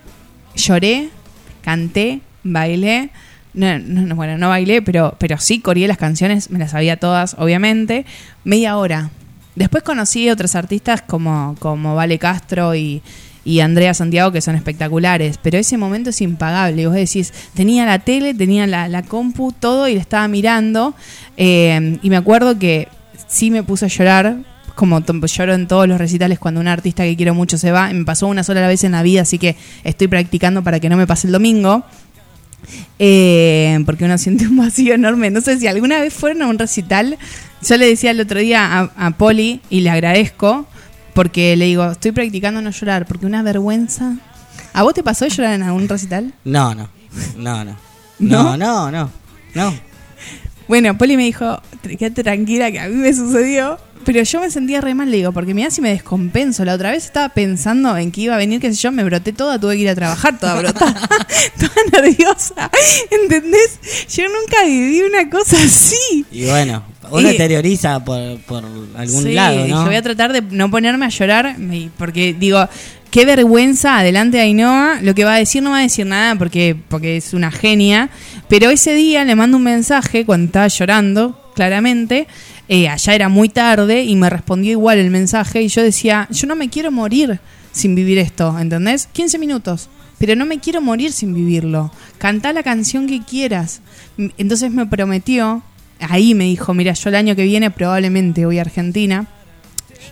Lloré, 0.56 1.08
canté, 1.62 2.20
bailé. 2.42 3.10
No, 3.54 3.78
no, 3.78 4.02
no, 4.02 4.16
bueno, 4.16 4.36
no 4.36 4.48
bailé, 4.48 4.82
pero, 4.82 5.16
pero 5.18 5.38
sí 5.38 5.60
coreé 5.60 5.86
las 5.86 5.96
canciones, 5.96 6.50
me 6.50 6.58
las 6.58 6.72
sabía 6.72 6.96
todas, 6.98 7.36
obviamente. 7.38 8.04
Media 8.44 8.76
hora. 8.76 9.10
Después 9.54 9.82
conocí 9.82 10.30
otros 10.30 10.54
artistas 10.54 11.02
como, 11.02 11.54
como 11.58 11.94
Vale 11.94 12.18
Castro 12.18 12.74
y, 12.74 13.02
y 13.44 13.60
Andrea 13.60 13.94
Santiago 13.94 14.32
que 14.32 14.40
son 14.40 14.56
espectaculares, 14.56 15.38
pero 15.42 15.58
ese 15.58 15.76
momento 15.76 16.10
es 16.10 16.20
impagable. 16.20 16.86
Vos 16.86 16.96
decís, 16.96 17.32
tenía 17.54 17.86
la 17.86 17.98
tele, 18.00 18.34
tenía 18.34 18.66
la, 18.66 18.88
la 18.88 19.02
compu, 19.02 19.52
todo 19.52 19.88
y 19.88 19.94
la 19.94 20.00
estaba 20.00 20.26
mirando. 20.28 20.94
eh, 21.36 21.98
y 22.02 22.10
me 22.10 22.16
acuerdo 22.16 22.58
que 22.58 22.88
sí 23.26 23.50
me 23.50 23.62
puse 23.62 23.84
a 23.84 23.88
llorar, 23.88 24.38
como 24.74 25.00
lloro 25.00 25.54
en 25.54 25.68
todos 25.68 25.86
los 25.86 25.98
recitales 25.98 26.38
cuando 26.38 26.60
un 26.60 26.68
artista 26.68 27.04
que 27.04 27.16
quiero 27.16 27.34
mucho 27.34 27.58
se 27.58 27.70
va. 27.70 27.92
Me 27.92 28.04
pasó 28.04 28.26
una 28.26 28.42
sola 28.42 28.66
vez 28.66 28.84
en 28.84 28.92
la 28.92 29.02
vida, 29.02 29.22
así 29.22 29.38
que 29.38 29.56
estoy 29.84 30.08
practicando 30.08 30.62
para 30.62 30.80
que 30.80 30.88
no 30.88 30.96
me 30.96 31.06
pase 31.06 31.28
el 31.28 31.32
domingo. 31.32 31.84
Eh, 32.98 33.78
porque 33.84 34.04
uno 34.04 34.16
siente 34.18 34.46
un 34.46 34.56
vacío 34.56 34.94
enorme. 34.94 35.30
No 35.30 35.40
sé 35.40 35.58
si 35.58 35.66
alguna 35.66 36.00
vez 36.00 36.14
fueron 36.14 36.42
a 36.42 36.46
un 36.46 36.58
recital. 36.58 37.18
Yo 37.66 37.76
le 37.76 37.86
decía 37.86 38.10
el 38.10 38.20
otro 38.20 38.40
día 38.40 38.78
a, 38.78 39.06
a 39.06 39.10
Poli 39.12 39.60
y 39.70 39.80
le 39.80 39.90
agradezco 39.90 40.66
porque 41.14 41.56
le 41.56 41.66
digo, 41.66 41.90
estoy 41.90 42.12
practicando 42.12 42.60
no 42.60 42.70
llorar 42.70 43.06
porque 43.06 43.26
una 43.26 43.42
vergüenza. 43.42 44.16
¿A 44.72 44.82
vos 44.82 44.92
te 44.94 45.02
pasó 45.02 45.26
llorar 45.26 45.54
en 45.54 45.62
algún 45.62 45.88
recital? 45.88 46.34
No, 46.44 46.74
no. 46.74 46.88
No, 47.36 47.64
no. 47.64 47.76
¿No? 48.18 48.56
No, 48.56 48.56
no, 48.56 48.90
no. 48.90 49.10
No. 49.54 49.74
Bueno, 50.66 50.98
Poli 50.98 51.16
me 51.16 51.24
dijo, 51.24 51.60
quédate 51.82 52.24
tranquila 52.24 52.70
que 52.72 52.80
a 52.80 52.88
mí 52.88 52.96
me 52.96 53.12
sucedió. 53.14 53.78
Pero 54.04 54.22
yo 54.22 54.40
me 54.40 54.50
sentía 54.50 54.82
re 54.82 54.94
mal, 54.94 55.10
le 55.10 55.16
digo, 55.16 55.32
porque 55.32 55.54
mira 55.54 55.70
si 55.70 55.80
me 55.80 55.88
descompenso. 55.88 56.64
La 56.64 56.74
otra 56.74 56.90
vez 56.90 57.06
estaba 57.06 57.30
pensando 57.30 57.96
en 57.96 58.12
que 58.12 58.22
iba 58.22 58.34
a 58.34 58.38
venir, 58.38 58.60
qué 58.60 58.70
sé 58.74 58.78
yo, 58.82 58.92
me 58.92 59.02
broté 59.02 59.32
toda, 59.32 59.58
tuve 59.58 59.76
que 59.76 59.82
ir 59.82 59.88
a 59.88 59.94
trabajar 59.94 60.38
toda 60.38 60.56
brotada, 60.56 60.92
toda 61.58 62.02
nerviosa. 62.02 62.70
¿Entendés? 63.10 63.78
Yo 64.14 64.24
nunca 64.24 64.64
viví 64.66 65.00
una 65.02 65.30
cosa 65.30 65.56
así. 65.56 66.26
Y 66.30 66.44
bueno, 66.44 66.82
uno 67.10 67.30
Y- 67.32 67.36
teoriza 67.36 68.04
por, 68.04 68.38
por 68.40 68.64
algún 68.96 69.22
Sí, 69.22 69.32
lado, 69.32 69.66
¿no? 69.68 69.84
voy 69.84 69.94
a 69.96 70.02
tratar 70.02 70.32
de 70.32 70.42
no 70.42 70.70
ponerme 70.70 71.06
a 71.06 71.08
llorar, 71.08 71.56
porque 71.98 72.34
digo, 72.38 72.66
qué 73.10 73.24
vergüenza 73.24 73.98
adelante 73.98 74.36
de 74.38 74.42
Ainhoa, 74.44 74.98
lo 75.02 75.14
que 75.14 75.24
va 75.24 75.34
a 75.34 75.38
decir 75.38 75.62
no 75.62 75.70
va 75.70 75.78
a 75.78 75.82
decir 75.82 76.06
nada 76.06 76.34
porque, 76.36 76.76
porque 76.88 77.16
es 77.16 77.32
una 77.34 77.50
genia, 77.50 78.10
pero 78.48 78.70
ese 78.70 78.94
día 78.94 79.24
le 79.24 79.34
mando 79.36 79.56
un 79.56 79.62
mensaje 79.62 80.24
cuando 80.24 80.46
estaba 80.46 80.68
llorando, 80.68 81.50
claramente, 81.54 82.26
eh, 82.68 82.88
allá 82.88 83.14
era 83.14 83.28
muy 83.28 83.48
tarde 83.48 84.02
y 84.04 84.16
me 84.16 84.28
respondió 84.30 84.70
igual 84.72 84.98
el 84.98 85.10
mensaje 85.10 85.62
y 85.62 85.68
yo 85.68 85.82
decía, 85.82 86.26
yo 86.30 86.46
no 86.46 86.56
me 86.56 86.68
quiero 86.70 86.90
morir 86.90 87.38
sin 87.72 87.94
vivir 87.94 88.18
esto, 88.18 88.56
¿entendés? 88.58 89.08
15 89.12 89.38
minutos. 89.38 89.88
Pero 90.18 90.36
no 90.36 90.46
me 90.46 90.60
quiero 90.60 90.80
morir 90.80 91.12
sin 91.12 91.34
vivirlo. 91.34 91.90
Cantá 92.18 92.52
la 92.52 92.62
canción 92.62 93.08
que 93.08 93.20
quieras. 93.22 93.80
Entonces 94.38 94.70
me 94.70 94.86
prometió, 94.86 95.62
ahí 96.08 96.34
me 96.34 96.44
dijo, 96.44 96.74
mira, 96.74 96.92
yo 96.92 97.08
el 97.08 97.14
año 97.14 97.36
que 97.36 97.44
viene 97.44 97.70
probablemente 97.70 98.46
voy 98.46 98.58
a 98.58 98.62
Argentina 98.62 99.26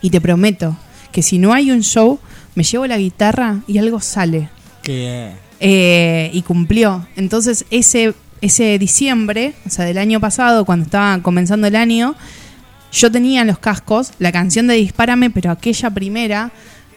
y 0.00 0.10
te 0.10 0.20
prometo 0.20 0.76
que 1.12 1.22
si 1.22 1.38
no 1.38 1.52
hay 1.52 1.70
un 1.70 1.82
show, 1.82 2.18
me 2.54 2.64
llevo 2.64 2.86
la 2.86 2.98
guitarra 2.98 3.60
y 3.66 3.78
algo 3.78 4.00
sale. 4.00 4.48
Que, 4.82 5.32
Eh, 5.60 6.30
y 6.32 6.42
cumplió. 6.42 7.06
Entonces 7.16 7.64
ese, 7.70 8.14
ese 8.40 8.78
diciembre, 8.78 9.54
o 9.66 9.70
sea, 9.70 9.84
del 9.84 9.98
año 9.98 10.18
pasado, 10.20 10.64
cuando 10.64 10.84
estaba 10.84 11.22
comenzando 11.22 11.66
el 11.66 11.76
año, 11.76 12.16
yo 12.92 13.10
tenía 13.10 13.42
en 13.42 13.46
los 13.46 13.58
cascos 13.58 14.12
la 14.18 14.32
canción 14.32 14.66
de 14.66 14.74
Dispárame, 14.74 15.30
pero 15.30 15.50
aquella 15.50 15.90
primera 15.90 16.50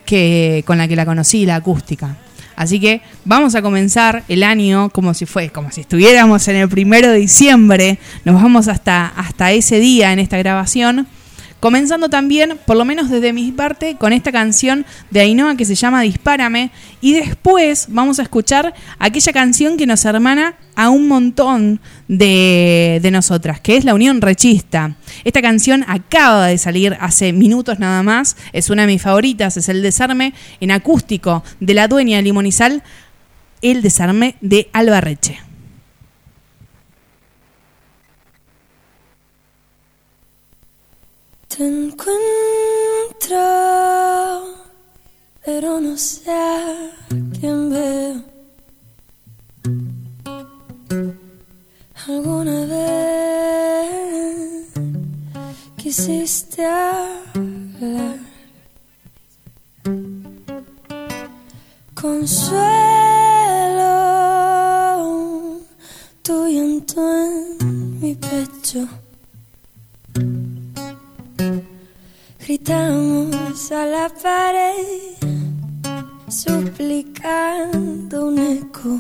que 0.05 0.63
con 0.65 0.77
la 0.77 0.87
que 0.87 0.95
la 0.95 1.05
conocí, 1.05 1.45
la 1.45 1.55
acústica. 1.55 2.17
Así 2.55 2.79
que 2.79 3.01
vamos 3.25 3.55
a 3.55 3.61
comenzar 3.61 4.23
el 4.27 4.43
año 4.43 4.89
como 4.89 5.13
si 5.13 5.25
fue, 5.25 5.49
como 5.49 5.71
si 5.71 5.81
estuviéramos 5.81 6.47
en 6.47 6.55
el 6.57 6.69
primero 6.69 7.09
de 7.09 7.17
diciembre. 7.17 7.99
Nos 8.23 8.41
vamos 8.41 8.67
hasta, 8.67 9.07
hasta 9.07 9.51
ese 9.51 9.79
día 9.79 10.13
en 10.13 10.19
esta 10.19 10.37
grabación. 10.37 11.07
Comenzando 11.65 12.09
también, 12.09 12.59
por 12.63 12.77
lo 12.77 12.85
menos 12.85 13.09
desde 13.09 13.33
mi 13.33 13.51
parte, 13.51 13.95
con 13.95 14.13
esta 14.13 14.31
canción 14.31 14.85
de 15.09 15.21
Ainhoa 15.21 15.57
que 15.57 15.65
se 15.65 15.73
llama 15.73 16.03
Dispárame. 16.03 16.69
Y 17.01 17.13
después 17.13 17.87
vamos 17.89 18.19
a 18.19 18.21
escuchar 18.21 18.75
aquella 18.99 19.33
canción 19.33 19.75
que 19.75 19.87
nos 19.87 20.05
hermana 20.05 20.57
a 20.75 20.91
un 20.91 21.07
montón 21.07 21.81
de, 22.07 22.99
de 23.01 23.09
nosotras, 23.09 23.61
que 23.61 23.77
es 23.77 23.83
La 23.83 23.95
Unión 23.95 24.21
Rechista. 24.21 24.95
Esta 25.23 25.41
canción 25.41 25.83
acaba 25.87 26.45
de 26.45 26.59
salir 26.59 26.95
hace 26.99 27.33
minutos 27.33 27.79
nada 27.79 28.03
más. 28.03 28.37
Es 28.53 28.69
una 28.69 28.83
de 28.83 28.93
mis 28.93 29.01
favoritas, 29.01 29.57
es 29.57 29.67
el 29.67 29.81
desarme 29.81 30.35
en 30.59 30.69
acústico 30.69 31.43
de 31.59 31.73
la 31.73 31.87
dueña 31.87 32.17
de 32.17 32.23
Limonizal, 32.25 32.83
el 33.63 33.81
desarme 33.81 34.35
de 34.39 34.69
Alba 34.71 35.01
Te 41.55 41.63
encuentro, 41.63 42.17
pero 45.45 45.79
no 45.79 45.97
sé 45.97 46.29
a 46.29 46.91
quién 47.39 47.69
veo. 47.69 48.21
Alguna 52.09 52.65
vez 52.65 53.85
quisiste 55.77 56.65
hablar. 56.65 58.19
Consuelo, 61.93 62.65
tu 66.21 66.47
llanto 66.47 66.99
en 66.99 67.99
mi 68.01 68.13
pecho. 68.13 69.04
Gritamos 72.47 73.71
a 73.71 73.87
la 73.87 74.07
pared, 74.07 75.15
suplicando 76.29 78.27
un 78.27 78.37
eco. 78.37 78.99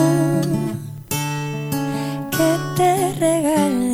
que 2.31 2.51
te 2.77 3.13
regalé. 3.19 3.90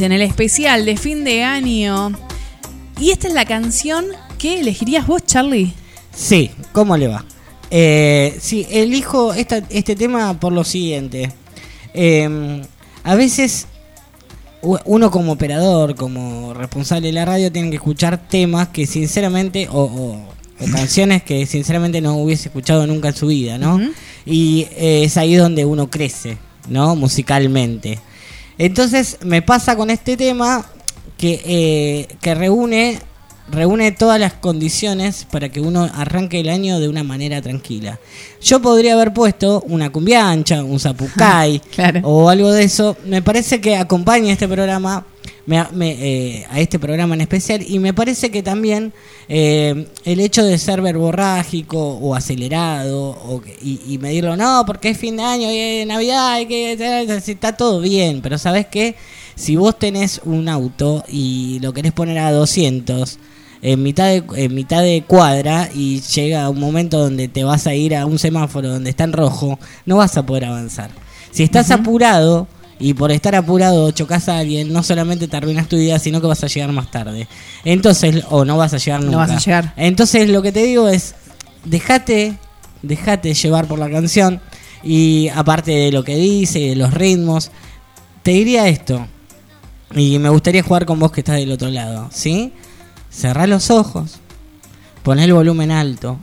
En 0.00 0.12
el 0.12 0.22
especial 0.22 0.84
de 0.84 0.96
fin 0.96 1.24
de 1.24 1.42
año. 1.44 2.12
Y 3.00 3.10
esta 3.10 3.28
es 3.28 3.34
la 3.34 3.44
canción 3.44 4.06
que 4.38 4.60
elegirías 4.60 5.06
vos, 5.06 5.24
Charlie. 5.24 5.72
Sí, 6.14 6.50
¿cómo 6.72 6.96
le 6.96 7.08
va? 7.08 7.24
Eh, 7.70 8.36
sí, 8.40 8.66
elijo 8.70 9.34
esta- 9.34 9.62
este 9.70 9.94
tema 9.94 10.38
por 10.40 10.52
lo 10.52 10.64
siguiente. 10.64 11.30
Eh, 11.94 12.62
a 13.04 13.14
veces 13.14 13.66
uno 14.84 15.10
como 15.10 15.32
operador, 15.32 15.94
como 15.94 16.52
responsable 16.54 17.08
de 17.08 17.12
la 17.12 17.24
radio, 17.24 17.52
tiene 17.52 17.70
que 17.70 17.76
escuchar 17.76 18.28
temas 18.28 18.68
que 18.68 18.86
sinceramente, 18.86 19.68
o, 19.70 19.82
o- 19.82 20.28
o 20.60 20.66
canciones 20.72 21.22
que 21.22 21.46
sinceramente 21.46 22.00
no 22.00 22.16
hubiese 22.16 22.48
escuchado 22.48 22.86
nunca 22.86 23.08
en 23.08 23.14
su 23.14 23.28
vida, 23.28 23.58
¿no? 23.58 23.80
Y 24.26 24.66
eh, 24.76 25.04
es 25.04 25.16
ahí 25.16 25.36
donde 25.36 25.64
uno 25.64 25.88
crece, 25.88 26.38
¿no? 26.68 26.96
Musicalmente. 26.96 28.00
Entonces 28.58 29.18
me 29.22 29.40
pasa 29.40 29.76
con 29.76 29.88
este 29.90 30.16
tema 30.16 30.66
que, 31.16 31.40
eh, 31.44 32.16
que 32.20 32.34
reúne, 32.34 32.98
reúne 33.50 33.92
todas 33.92 34.20
las 34.20 34.34
condiciones 34.34 35.26
para 35.30 35.48
que 35.48 35.60
uno 35.60 35.88
arranque 35.94 36.40
el 36.40 36.48
año 36.48 36.80
de 36.80 36.88
una 36.88 37.04
manera 37.04 37.40
tranquila. 37.40 37.98
Yo 38.42 38.60
podría 38.60 38.94
haber 38.94 39.12
puesto 39.12 39.62
una 39.68 39.90
cumbia 39.90 40.28
ancha, 40.28 40.64
un 40.64 40.80
zapucay 40.80 41.62
o 42.02 42.28
algo 42.28 42.50
de 42.50 42.64
eso. 42.64 42.96
Me 43.06 43.22
parece 43.22 43.60
que 43.60 43.76
acompaña 43.76 44.32
este 44.32 44.48
programa, 44.48 45.06
me- 45.46 45.64
me, 45.72 45.90
eh, 45.92 46.46
a 46.50 46.60
este 46.60 46.78
programa 46.78 47.14
en 47.14 47.20
especial, 47.22 47.62
y 47.66 47.78
me 47.78 47.94
parece 47.94 48.30
que 48.30 48.42
también 48.42 48.92
eh, 49.28 49.86
el 50.04 50.20
hecho 50.20 50.44
de 50.44 50.58
ser 50.58 50.80
verborrágico 50.82 51.78
o 51.78 52.14
acelerado 52.14 53.10
o 53.10 53.42
y, 53.62 53.80
y 53.88 53.98
medirlo, 53.98 54.36
no, 54.36 54.64
porque 54.66 54.90
es 54.90 54.98
fin 54.98 55.16
de 55.16 55.22
año 55.22 55.50
y 55.50 55.56
es 55.58 55.86
Navidad, 55.86 56.32
hay 56.32 56.46
que, 56.46 56.72
está 57.26 57.56
todo 57.56 57.80
bien, 57.80 58.20
pero 58.22 58.38
sabes 58.38 58.66
que 58.66 58.94
si 59.34 59.56
vos 59.56 59.78
tenés 59.78 60.20
un 60.24 60.48
auto 60.48 61.04
y 61.08 61.58
lo 61.60 61.72
querés 61.72 61.92
poner 61.92 62.18
a 62.18 62.32
200 62.32 63.18
en 63.60 63.82
mitad 63.82 64.06
de, 64.06 64.22
en 64.36 64.54
mitad 64.54 64.82
de 64.82 65.02
cuadra 65.06 65.68
y 65.74 66.00
llega 66.00 66.48
un 66.48 66.60
momento 66.60 66.98
donde 66.98 67.26
te 67.28 67.42
vas 67.44 67.66
a 67.66 67.74
ir 67.74 67.96
a 67.96 68.06
un 68.06 68.18
semáforo 68.18 68.68
donde 68.68 68.90
está 68.90 69.04
en 69.04 69.12
rojo, 69.12 69.58
no 69.84 69.96
vas 69.96 70.16
a 70.16 70.24
poder 70.24 70.44
avanzar. 70.44 70.90
Si 71.32 71.42
estás 71.42 71.70
apurado 71.70 72.46
y 72.78 72.94
por 72.94 73.10
estar 73.10 73.34
apurado 73.34 73.90
chocas 73.90 74.28
a 74.28 74.38
alguien, 74.38 74.72
no 74.72 74.82
solamente 74.82 75.26
te 75.26 75.36
arruinas 75.36 75.68
tu 75.68 75.76
vida, 75.76 75.98
sino 75.98 76.20
que 76.20 76.26
vas 76.26 76.44
a 76.44 76.46
llegar 76.46 76.72
más 76.72 76.90
tarde. 76.90 77.26
Entonces, 77.64 78.24
o 78.30 78.44
no 78.44 78.56
vas 78.56 78.74
a 78.74 78.78
llegar 78.78 79.00
nunca. 79.00 79.12
No 79.12 79.18
vas 79.18 79.30
a 79.30 79.38
llegar. 79.38 79.72
Entonces, 79.76 80.28
lo 80.28 80.42
que 80.42 80.52
te 80.52 80.62
digo 80.62 80.88
es, 80.88 81.14
dejate, 81.64 82.36
dejate 82.82 83.34
llevar 83.34 83.66
por 83.66 83.78
la 83.78 83.90
canción 83.90 84.40
y 84.82 85.28
aparte 85.34 85.72
de 85.72 85.92
lo 85.92 86.04
que 86.04 86.16
dice 86.16 86.60
y 86.60 86.68
de 86.68 86.76
los 86.76 86.94
ritmos, 86.94 87.50
te 88.22 88.30
diría 88.32 88.68
esto. 88.68 89.06
Y 89.94 90.18
me 90.18 90.28
gustaría 90.28 90.62
jugar 90.62 90.86
con 90.86 91.00
vos 91.00 91.10
que 91.10 91.22
estás 91.22 91.36
del 91.36 91.50
otro 91.50 91.70
lado, 91.70 92.08
¿sí? 92.12 92.52
Cerrá 93.10 93.46
los 93.46 93.70
ojos, 93.70 94.20
poné 95.02 95.24
el 95.24 95.32
volumen 95.32 95.70
alto, 95.70 96.18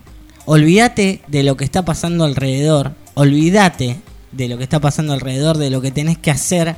olvídate 0.46 1.22
de 1.28 1.44
lo 1.44 1.58
que 1.58 1.66
está 1.66 1.84
pasando 1.84 2.26
alrededor, 2.26 2.94
olvídate 3.16 3.98
de 4.36 4.48
lo 4.50 4.58
que 4.58 4.64
está 4.64 4.80
pasando 4.80 5.14
alrededor, 5.14 5.58
de 5.58 5.70
lo 5.70 5.82
que 5.82 5.92
tenés 5.92 6.18
que 6.18 6.32
hacer. 6.32 6.76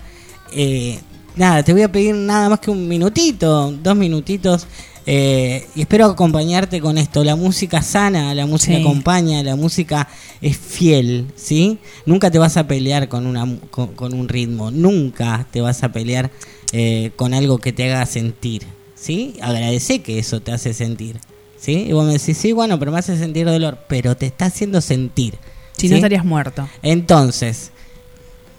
Eh, 0.53 0.99
nada, 1.36 1.64
te 1.64 1.74
voy 1.74 1.82
a 1.84 1.91
pedir 1.91 2.16
nada 2.16 2.49
más 2.49 2.60
que 2.60 2.72
un 2.72 2.88
minutito, 2.88 3.72
dos 3.72 3.95
minutitos. 3.95 4.68
eh, 5.10 5.66
y 5.74 5.82
espero 5.82 6.08
acompañarte 6.08 6.82
con 6.82 6.97
esto. 6.97 7.24
La 7.24 7.38
música 7.38 7.82
sana, 7.82 8.36
la 8.36 8.45
música 8.45 8.76
Sí. 8.76 8.82
acompaña, 8.82 9.41
la 9.41 9.55
música 9.55 10.05
es 10.41 10.58
fiel, 10.58 11.28
¿sí? 11.38 11.78
Nunca 12.05 12.30
te 12.30 12.39
vas 12.39 12.58
a 12.58 12.68
pelear 12.68 13.08
con, 13.08 13.26
una, 13.26 13.47
con, 13.72 13.88
con 13.93 14.14
un 14.14 14.28
ritmo, 14.28 14.70
nunca 14.70 15.47
te 15.49 15.62
vas 15.62 15.82
a 15.84 15.93
pelear 15.93 16.30
eh, 16.74 17.12
con 17.16 17.34
algo 17.34 17.58
que 17.60 17.72
te 17.72 17.86
haga 17.86 18.05
sentir, 18.05 18.64
¿sí? 18.95 19.36
Agradece 19.41 20.01
que 20.01 20.20
eso 20.20 20.41
te 20.41 20.51
hace 20.51 20.74
sentir, 20.74 21.22
¿sí? 21.58 21.86
Y 21.88 21.93
vos 21.93 22.05
me 22.05 22.12
decís, 22.12 22.38
sí, 22.38 22.51
bueno, 22.51 22.78
pero 22.78 22.91
me 22.91 22.99
hace 22.99 23.18
sentir 23.18 23.45
dolor, 23.45 23.78
pero 23.88 24.18
te 24.18 24.26
está 24.26 24.47
haciendo 24.47 24.82
sentir. 24.82 25.36
Si 25.78 25.89
no 25.89 25.95
estarías 25.95 26.25
muerto. 26.25 26.67
Entonces, 26.82 27.71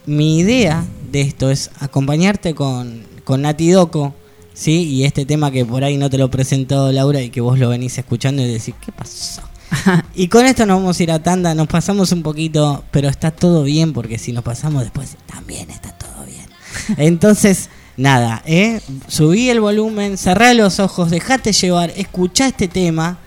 mi 0.05 0.39
idea 0.39 0.85
de 1.11 1.21
esto 1.21 1.51
es 1.51 1.69
acompañarte 1.79 2.55
con, 2.55 3.03
con 3.23 3.41
Nati 3.41 3.69
Doco, 3.71 4.15
¿sí? 4.53 4.83
Y 4.83 5.03
este 5.03 5.25
tema 5.25 5.51
que 5.51 5.65
por 5.65 5.83
ahí 5.83 5.97
no 5.97 6.09
te 6.09 6.17
lo 6.17 6.31
presentó 6.31 6.91
Laura 6.91 7.21
y 7.21 7.29
que 7.29 7.41
vos 7.41 7.59
lo 7.59 7.69
venís 7.69 7.97
escuchando 7.97 8.41
y 8.41 8.47
decís, 8.47 8.73
¿qué 8.83 8.91
pasó? 8.91 9.41
y 10.15 10.27
con 10.27 10.45
esto 10.45 10.65
nos 10.65 10.79
vamos 10.79 10.99
a 10.99 11.03
ir 11.03 11.11
a 11.11 11.19
tanda, 11.21 11.53
nos 11.53 11.67
pasamos 11.67 12.11
un 12.11 12.23
poquito, 12.23 12.83
pero 12.91 13.09
está 13.09 13.31
todo 13.31 13.63
bien 13.63 13.93
porque 13.93 14.17
si 14.17 14.31
nos 14.31 14.43
pasamos 14.43 14.83
después 14.83 15.17
también 15.25 15.69
está 15.69 15.91
todo 15.91 16.25
bien. 16.25 16.45
Entonces, 16.97 17.69
nada, 17.97 18.41
¿eh? 18.45 18.81
subí 19.07 19.49
el 19.49 19.59
volumen, 19.59 20.17
cerrá 20.17 20.53
los 20.53 20.79
ojos, 20.79 21.11
dejate 21.11 21.51
llevar, 21.51 21.91
escuchá 21.95 22.47
este 22.47 22.67
tema 22.67 23.19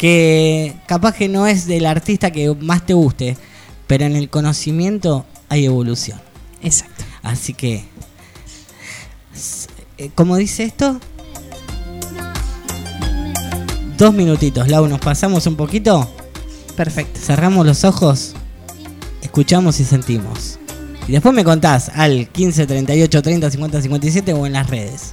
que 0.00 0.76
capaz 0.86 1.14
que 1.14 1.28
no 1.28 1.46
es 1.46 1.66
del 1.66 1.84
artista 1.84 2.30
que 2.30 2.54
más 2.54 2.86
te 2.86 2.94
guste, 2.94 3.36
pero 3.86 4.06
en 4.06 4.16
el 4.16 4.30
conocimiento 4.30 5.26
hay 5.50 5.66
evolución. 5.66 6.18
Exacto. 6.62 7.04
Así 7.22 7.52
que, 7.52 7.84
eh, 9.98 10.10
¿cómo 10.14 10.38
dice 10.38 10.64
esto? 10.64 10.98
Dos 13.98 14.14
minutitos, 14.14 14.68
Lau, 14.68 14.88
nos 14.88 15.00
pasamos 15.00 15.46
un 15.46 15.56
poquito. 15.56 16.10
Perfecto. 16.76 17.20
Cerramos 17.20 17.66
los 17.66 17.84
ojos, 17.84 18.32
escuchamos 19.20 19.80
y 19.80 19.84
sentimos. 19.84 20.58
Y 21.08 21.12
después 21.12 21.34
me 21.34 21.44
contás 21.44 21.90
al 21.90 22.26
15 22.28 22.66
38 22.66 23.20
30 23.20 23.50
50 23.50 23.82
57 23.82 24.32
o 24.32 24.46
en 24.46 24.54
las 24.54 24.70
redes. 24.70 25.12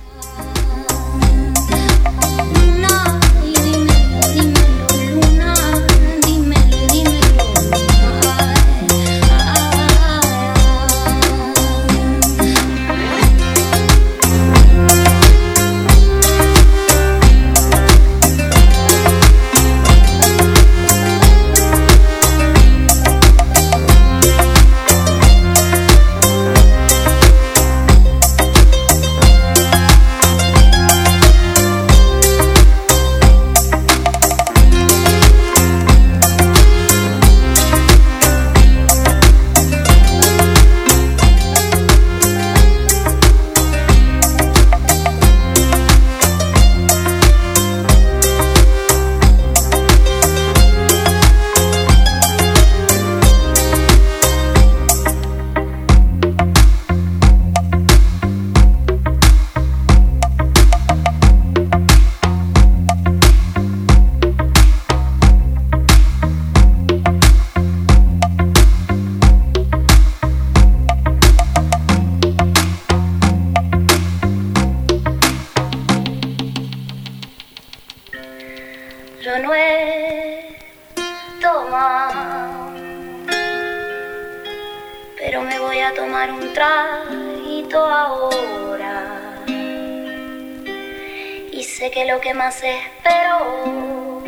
Lo 92.08 92.22
que 92.22 92.34
más 92.34 92.64
espero, 92.64 94.24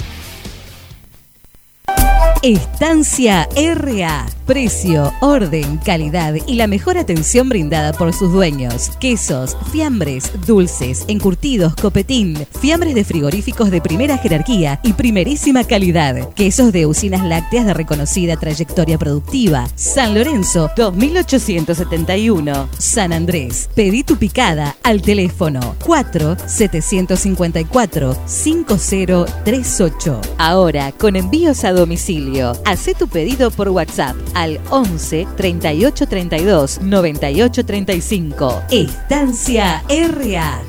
Estancia 2.47 3.49
RA. 3.75 4.25
Precio, 4.45 5.11
orden, 5.19 5.75
calidad 5.83 6.33
y 6.47 6.53
la 6.55 6.67
mejor 6.67 6.97
atención 6.97 7.49
brindada 7.49 7.91
por 7.91 8.13
sus 8.13 8.31
dueños. 8.31 8.91
Quesos, 9.01 9.57
fiambres, 9.73 10.31
dulces, 10.47 11.03
encurtidos, 11.09 11.75
copetín, 11.75 12.37
fiambres 12.61 12.95
de 12.95 13.03
frigoríficos 13.03 13.69
de 13.69 13.81
primera 13.81 14.17
jerarquía 14.17 14.79
y 14.83 14.93
primerísima 14.93 15.65
calidad. 15.65 16.29
Quesos 16.35 16.71
de 16.71 16.85
usinas 16.85 17.25
lácteas 17.25 17.65
de 17.65 17.73
reconocida 17.73 18.37
trayectoria 18.37 18.97
productiva. 18.97 19.67
San 19.75 20.15
Lorenzo, 20.15 20.71
2871. 20.77 22.69
San 22.77 23.11
Andrés. 23.11 23.69
Pedí 23.75 24.05
tu 24.05 24.15
picada 24.15 24.77
al 24.83 25.01
teléfono 25.01 25.75
4 25.85 26.37
754 26.47 28.15
5038. 28.25 30.21
Ahora 30.37 30.93
con 30.93 31.17
envíos 31.17 31.65
a 31.65 31.73
domicilio. 31.73 32.36
Hacé 32.65 32.93
tu 32.93 33.07
pedido 33.07 33.51
por 33.51 33.69
WhatsApp 33.69 34.15
al 34.33 34.59
11 34.69 35.27
38 35.35 36.07
32 36.07 36.81
98 36.81 37.65
35. 37.65 38.61
Estancia 38.71 39.83
RA. 39.89 40.61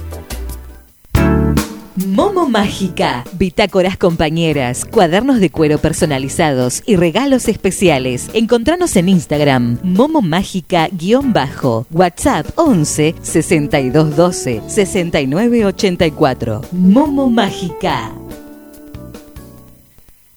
Momo 2.06 2.48
Mágica, 2.48 3.24
bitácoras 3.32 3.96
compañeras, 3.96 4.84
cuadernos 4.84 5.40
de 5.40 5.50
cuero 5.50 5.78
personalizados 5.78 6.82
y 6.86 6.94
regalos 6.96 7.48
especiales. 7.48 8.28
Encontranos 8.34 8.94
en 8.96 9.08
Instagram, 9.08 9.78
Momo 9.82 10.22
Mágica-bajo, 10.22 11.86
WhatsApp 11.90 12.46
11 12.54 13.16
62 13.20 14.16
12 14.16 14.62
69 14.68 15.66
84. 15.66 16.62
Momo 16.72 17.28
Mágica. 17.28 18.12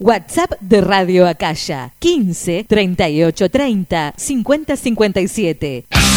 WhatsApp 0.03 0.53
de 0.61 0.81
Radio 0.81 1.27
Acaya 1.27 1.93
15 1.99 2.65
38 2.67 3.49
30 3.49 4.13
50 4.17 4.75
57. 4.75 6.10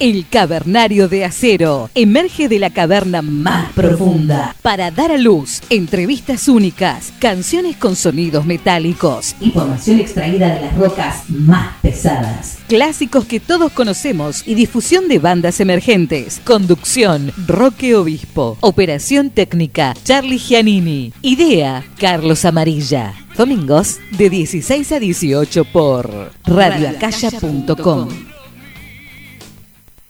El 0.00 0.26
Cavernario 0.26 1.08
de 1.08 1.26
Acero 1.26 1.90
emerge 1.94 2.48
de 2.48 2.58
la 2.58 2.70
caverna 2.70 3.20
más 3.20 3.70
profunda 3.72 4.56
para 4.62 4.90
dar 4.90 5.12
a 5.12 5.18
luz 5.18 5.60
entrevistas 5.68 6.48
únicas, 6.48 7.12
canciones 7.18 7.76
con 7.76 7.96
sonidos 7.96 8.46
metálicos, 8.46 9.36
información 9.42 10.00
extraída 10.00 10.54
de 10.54 10.62
las 10.62 10.74
rocas 10.78 11.28
más 11.28 11.76
pesadas, 11.82 12.60
clásicos 12.66 13.26
que 13.26 13.40
todos 13.40 13.72
conocemos 13.72 14.42
y 14.46 14.54
difusión 14.54 15.06
de 15.06 15.18
bandas 15.18 15.60
emergentes. 15.60 16.40
Conducción, 16.46 17.30
Roque 17.46 17.94
Obispo. 17.94 18.56
Operación 18.60 19.28
técnica, 19.28 19.92
Charlie 20.02 20.38
Giannini. 20.38 21.12
Idea, 21.20 21.84
Carlos 21.98 22.46
Amarilla. 22.46 23.12
Domingos 23.36 23.98
de 24.16 24.30
16 24.30 24.92
a 24.92 24.98
18 24.98 25.64
por 25.66 26.32
radioacaya.com 26.46 28.08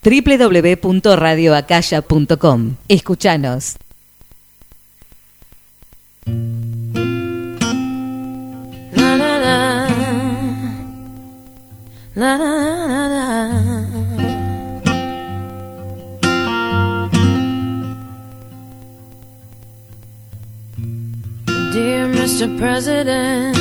www.radioacaya.com. 0.02 2.76
La. 12.16 12.36
Dear 21.72 22.08
Mr. 22.08 22.58
President, 22.58 23.56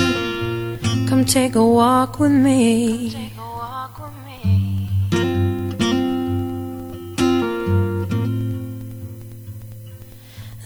come 1.08 1.24
take 1.24 1.56
a 1.56 1.64
walk 1.64 2.20
with 2.20 2.32
me. 2.32 3.29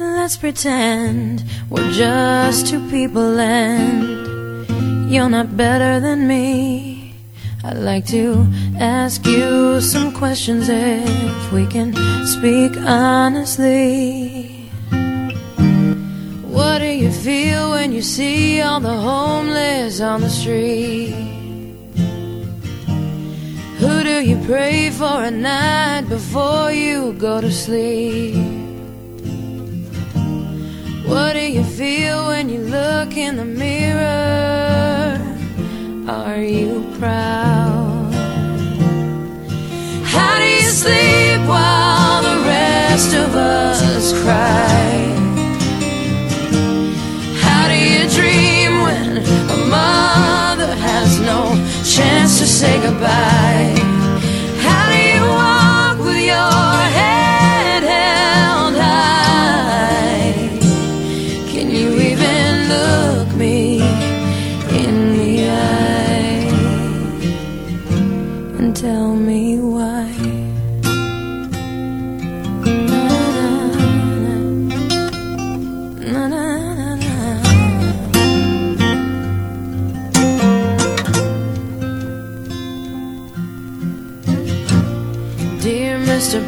Let's 0.04 0.36
pretend 0.36 1.46
we're 1.70 1.92
just 1.94 2.68
two 2.68 2.86
people 2.90 3.40
and 3.40 5.10
you're 5.10 5.30
not 5.30 5.56
better 5.56 6.02
than 6.02 6.28
me. 6.28 7.16
I'd 7.64 7.78
like 7.78 8.06
to 8.08 8.46
ask 8.80 9.26
you 9.26 9.80
some 9.80 10.12
questions 10.12 10.68
if 10.68 11.52
we 11.54 11.66
can 11.68 11.94
speak 12.26 12.76
honestly. 12.86 14.70
What 16.52 16.80
do 16.80 16.92
you 17.04 17.10
feel 17.10 17.72
when 17.72 17.94
you 17.94 18.02
see 18.02 18.60
all 18.60 18.82
the 18.82 18.98
homeless 19.10 20.02
on 20.02 20.20
the 20.20 20.30
street? 20.30 21.16
Who 23.80 24.04
do 24.04 24.20
you 24.22 24.38
pray 24.46 24.90
for 24.90 25.24
at 25.24 25.34
night 25.34 26.10
before 26.10 26.74
you 26.74 27.14
go 27.14 27.40
to 27.40 27.52
sleep? 27.52 28.53
What 31.14 31.34
do 31.34 31.46
you 31.52 31.64
feel 31.64 32.26
when 32.30 32.50
you 32.50 32.62
look 32.62 33.16
in 33.16 33.36
the 33.36 33.46
mirror? 33.46 35.22
Are 36.10 36.42
you 36.42 36.84
proud? 36.98 38.12
How 40.04 40.40
do 40.40 40.48
you 40.48 40.72
sleep 40.82 41.42
while 41.48 42.24
the 42.24 42.38
rest 42.48 43.14
of 43.14 43.36
us 43.36 44.12
cry? 44.24 44.90
How 47.46 47.68
do 47.68 47.78
you 47.78 48.10
dream 48.10 48.82
when 48.82 49.18
a 49.56 49.58
mother 49.70 50.74
has 50.76 51.20
no 51.20 51.42
chance 51.84 52.40
to 52.40 52.48
say 52.48 52.82
goodbye? 52.82 54.03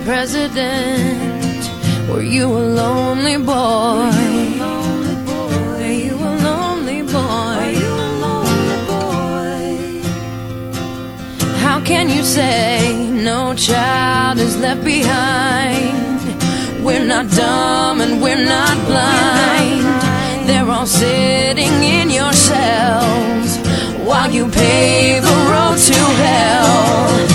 President, 0.05 1.67
were 2.07 2.21
you 2.21 2.45
a 2.45 2.63
lonely 2.81 3.37
boy? 3.37 4.11
Were 5.65 5.91
you 5.91 6.13
a 6.13 6.33
lonely 6.45 7.01
boy? 7.01 7.73
You 7.81 7.91
a 8.07 8.11
lonely 8.25 8.79
boy 8.85 10.01
How 11.57 11.81
can 11.83 12.07
you 12.11 12.21
say 12.21 13.09
no 13.09 13.55
child 13.55 14.37
is 14.37 14.55
left 14.59 14.83
behind. 14.83 15.97
We're 16.85 17.03
not 17.03 17.27
dumb 17.31 17.99
and 17.99 18.21
we're 18.21 18.45
not 18.45 18.77
blind. 18.85 20.47
They're 20.47 20.69
all 20.69 20.85
sitting 20.85 21.81
in 21.81 22.11
your 22.11 22.31
cells 22.31 23.57
while 24.07 24.29
you 24.29 24.47
pave 24.49 25.23
the 25.23 25.37
road 25.49 25.79
to 25.79 25.99
hell. 26.21 27.34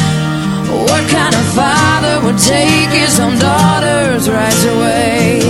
Would 2.31 2.39
take 2.39 2.91
his 2.91 3.18
own 3.18 3.37
daughter's 3.39 4.31
rights 4.31 4.64
away? 4.64 5.41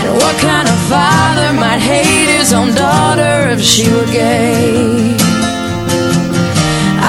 And 0.00 0.12
what 0.20 0.36
kind 0.40 0.68
of 0.68 0.78
father 0.92 1.52
might 1.54 1.78
hate 1.78 2.28
his 2.38 2.52
own 2.52 2.74
daughter 2.74 3.48
if 3.50 3.62
she 3.62 3.90
were 3.90 4.04
gay? 4.06 5.16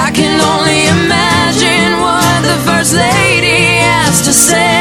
I 0.06 0.10
can 0.14 0.40
only 0.52 0.80
imagine 1.04 2.00
what 2.00 2.38
the 2.48 2.56
first 2.66 2.94
lady 2.94 3.76
has 3.84 4.22
to 4.22 4.32
say. 4.32 4.77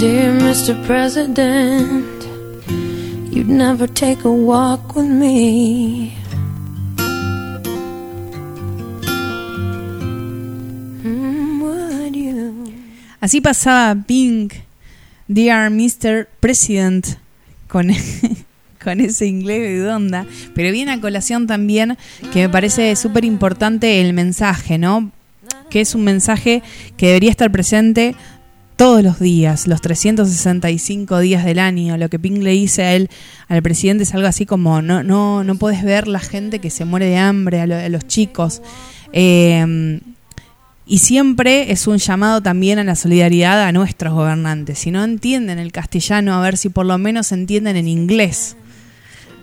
Dear 0.00 0.32
Mr. 0.32 0.82
President, 0.86 2.24
you'd 3.30 3.50
never 3.50 3.86
take 3.86 4.24
a 4.24 4.30
walk 4.30 4.96
with 4.96 5.04
me. 5.04 6.16
Mm, 11.04 12.14
you? 12.14 12.72
Así 13.20 13.42
pasaba 13.42 13.94
Pink, 14.06 14.54
Dear 15.28 15.68
Mr. 15.68 16.28
President, 16.40 17.18
con, 17.68 17.90
con 18.82 19.00
ese 19.00 19.26
inglés 19.26 19.82
de 19.82 19.90
onda. 19.90 20.24
Pero 20.54 20.72
viene 20.72 20.92
a 20.92 21.00
colación 21.02 21.46
también 21.46 21.98
que 22.32 22.40
me 22.40 22.48
parece 22.48 22.96
súper 22.96 23.26
importante 23.26 24.00
el 24.00 24.14
mensaje, 24.14 24.78
¿no? 24.78 25.12
Que 25.68 25.82
es 25.82 25.94
un 25.94 26.04
mensaje 26.04 26.62
que 26.96 27.08
debería 27.08 27.30
estar 27.30 27.52
presente 27.52 28.16
todos 28.80 29.02
los 29.02 29.20
días, 29.20 29.66
los 29.66 29.82
365 29.82 31.18
días 31.18 31.44
del 31.44 31.58
año. 31.58 31.98
Lo 31.98 32.08
que 32.08 32.18
Pink 32.18 32.38
le 32.38 32.52
dice 32.52 32.82
a 32.82 32.94
él, 32.94 33.10
al 33.46 33.60
presidente, 33.60 34.04
es 34.04 34.14
algo 34.14 34.26
así 34.26 34.46
como, 34.46 34.80
no, 34.80 35.02
no, 35.02 35.44
no 35.44 35.54
puedes 35.56 35.82
ver 35.84 36.08
la 36.08 36.18
gente 36.18 36.60
que 36.60 36.70
se 36.70 36.86
muere 36.86 37.04
de 37.04 37.18
hambre, 37.18 37.60
a, 37.60 37.66
lo- 37.66 37.76
a 37.76 37.86
los 37.90 38.06
chicos. 38.06 38.62
Eh, 39.12 40.00
y 40.86 40.96
siempre 40.98 41.70
es 41.72 41.86
un 41.86 41.98
llamado 41.98 42.40
también 42.40 42.78
a 42.78 42.84
la 42.84 42.96
solidaridad 42.96 43.62
a 43.64 43.70
nuestros 43.72 44.14
gobernantes. 44.14 44.78
Si 44.78 44.90
no 44.90 45.04
entienden 45.04 45.58
el 45.58 45.72
castellano, 45.72 46.32
a 46.32 46.40
ver 46.40 46.56
si 46.56 46.70
por 46.70 46.86
lo 46.86 46.96
menos 46.96 47.32
entienden 47.32 47.76
en 47.76 47.86
inglés. 47.86 48.56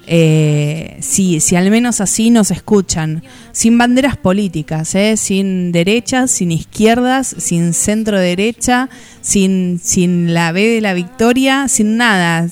Eh, 0.10 0.96
si, 1.02 1.42
si 1.42 1.58
al 1.58 1.70
menos 1.70 2.00
así 2.00 2.30
nos 2.30 2.50
escuchan, 2.50 3.24
sin 3.52 3.78
banderas 3.78 4.16
políticas, 4.16 4.96
¿eh? 4.96 5.18
sin 5.18 5.74
derechas, 5.74 6.32
sin 6.32 6.52
izquierdas, 6.52 7.36
sin 7.38 7.74
centro 7.74 8.18
derecha, 8.18 8.90
sin, 9.20 9.82
sin 9.84 10.34
la 10.34 10.54
B 10.54 10.66
de 10.66 10.80
la 10.80 10.94
victoria, 10.94 11.68
sin 11.68 11.98
nada. 11.98 12.50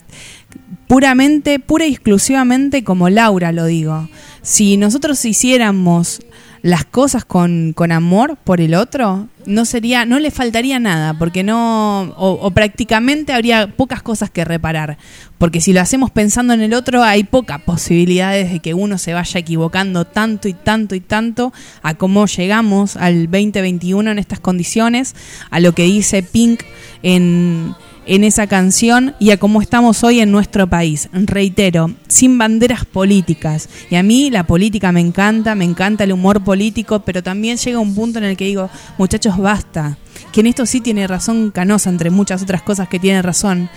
Puramente, 0.88 1.60
pura 1.60 1.88
y 1.88 1.94
exclusivamente 1.94 2.84
como 2.84 3.10
Laura 3.10 3.54
lo 3.54 3.66
digo. 3.66 4.10
Si 4.42 4.76
nosotros 4.76 5.24
hiciéramos 5.24 6.20
las 6.66 6.84
cosas 6.84 7.26
con, 7.26 7.74
con 7.74 7.92
amor 7.92 8.38
por 8.44 8.60
el 8.60 8.74
otro, 8.74 9.28
no 9.46 9.66
sería, 9.66 10.04
no 10.08 10.18
le 10.18 10.32
faltaría 10.32 10.80
nada, 10.80 11.16
porque 11.16 11.44
no, 11.44 12.12
o, 12.18 12.32
o 12.42 12.52
prácticamente 12.56 13.34
habría 13.34 13.68
pocas 13.68 14.02
cosas 14.02 14.32
que 14.32 14.44
reparar. 14.44 14.98
Porque 15.38 15.62
si 15.62 15.74
lo 15.74 15.82
hacemos 15.82 16.10
pensando 16.10 16.54
en 16.56 16.62
el 16.62 16.74
otro, 16.74 17.04
hay 17.04 17.24
pocas 17.24 17.62
posibilidades 17.62 18.52
de 18.52 18.62
que 18.62 18.74
uno 18.74 18.98
se 18.98 19.14
vaya 19.14 19.40
equivocando 19.40 20.06
tanto 20.06 20.48
y 20.48 20.54
tanto 20.54 20.96
y 20.96 21.02
tanto 21.02 21.54
a 21.84 21.94
cómo 21.94 22.26
llegamos 22.26 22.98
al 22.98 23.26
2021 23.26 24.10
en 24.10 24.18
estas 24.18 24.40
condiciones, 24.40 25.14
a 25.52 25.60
lo 25.60 25.74
que 25.74 25.84
dice 25.84 26.24
Pink 26.24 26.64
en, 27.04 27.76
en 28.08 28.24
esa 28.24 28.48
canción 28.48 29.16
y 29.20 29.32
a 29.32 29.38
cómo 29.38 29.62
estamos 29.62 30.04
hoy 30.04 30.20
en 30.20 30.32
nuestro 30.32 30.68
país. 30.68 31.10
Reitero, 31.14 31.92
sin 32.08 32.38
banderas 32.38 32.86
políticas. 32.86 33.68
Y 33.90 33.96
a 33.96 34.04
mí 34.04 34.30
la 34.30 34.46
política 34.46 34.92
me 34.92 35.02
encanta, 35.02 35.56
me 35.56 35.66
encanta 35.66 36.04
el 36.04 36.14
humor 36.14 36.44
político, 36.44 37.00
pero 37.00 37.24
también 37.24 37.58
llega 37.58 37.80
un 37.80 37.96
punto 37.96 38.20
en 38.20 38.26
el 38.26 38.38
que 38.38 38.46
digo, 38.46 38.70
muchachos, 38.98 39.38
basta. 39.38 39.98
Que 40.32 40.42
en 40.42 40.48
esto 40.48 40.66
sí 40.66 40.82
tiene 40.82 41.08
razón 41.08 41.52
Canosa, 41.52 41.90
entre 41.90 42.10
muchas 42.10 42.42
otras 42.44 42.62
cosas 42.62 42.88
que 42.88 43.00
tiene 43.00 43.22
razón. 43.22 43.70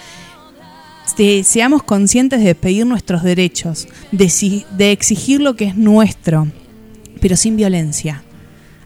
Se- 1.16 1.42
seamos 1.42 1.82
conscientes 1.82 2.44
de 2.44 2.54
pedir 2.54 2.86
nuestros 2.86 3.22
derechos, 3.22 3.88
de 4.12 4.92
exigir 4.92 5.40
lo 5.40 5.56
que 5.56 5.64
es 5.66 5.76
nuestro, 5.76 6.48
pero 7.20 7.34
sin 7.36 7.56
violencia. 7.56 8.22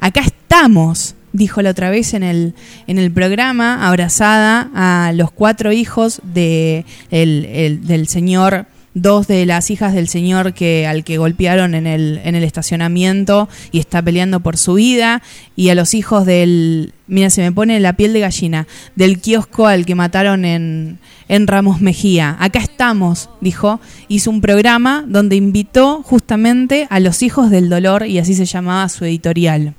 Acá 0.01 0.21
estamos, 0.21 1.15
dijo 1.33 1.63
la 1.63 1.71
otra 1.71 1.91
vez 1.91 2.15
en 2.15 2.23
el, 2.23 2.55
en 2.87 2.99
el 2.99 3.11
programa, 3.11 3.87
abrazada 3.89 4.71
a 4.75 5.13
los 5.13 5.31
cuatro 5.31 5.73
hijos 5.73 6.21
de 6.25 6.85
el- 7.11 7.45
el- 7.47 7.87
del 7.87 8.09
señor, 8.09 8.67
dos 8.95 9.27
de 9.27 9.47
las 9.47 9.71
hijas 9.71 9.95
del 9.95 10.07
señor 10.07 10.53
que 10.53 10.87
al 10.87 11.03
que 11.03 11.17
golpearon 11.17 11.75
en 11.75 11.87
el, 11.87 12.21
en 12.25 12.35
el 12.35 12.45
estacionamiento 12.45 13.49
y 13.71 13.79
está 13.79 14.03
peleando 14.03 14.41
por 14.41 14.59
su 14.59 14.75
vida, 14.75 15.23
y 15.57 15.71
a 15.71 15.75
los 15.75 15.95
hijos 15.95 16.27
del, 16.27 16.93
mira, 17.07 17.31
se 17.31 17.41
me 17.41 17.53
pone 17.53 17.81
la 17.81 17.95
piel 17.95 18.13
de 18.13 18.21
gallina, 18.21 18.67
del 18.95 19.19
kiosco 19.19 19.67
al 19.67 19.87
que 19.87 19.95
mataron 19.95 20.45
en, 20.45 20.99
en 21.29 21.47
Ramos 21.47 21.81
Mejía. 21.81 22.37
Acá 22.39 22.59
estamos, 22.59 23.31
dijo, 23.41 23.81
hizo 24.09 24.31
un 24.31 24.43
programa 24.43 25.07
donde 25.09 25.37
invitó 25.37 26.03
justamente 26.03 26.87
a 26.91 27.01
los 27.01 27.23
hijos 27.23 27.49
del 27.49 27.71
dolor 27.71 28.07
y 28.07 28.19
así 28.19 28.35
se 28.35 28.45
llamaba 28.45 28.87
su 28.91 29.07
editorial. 29.07 29.73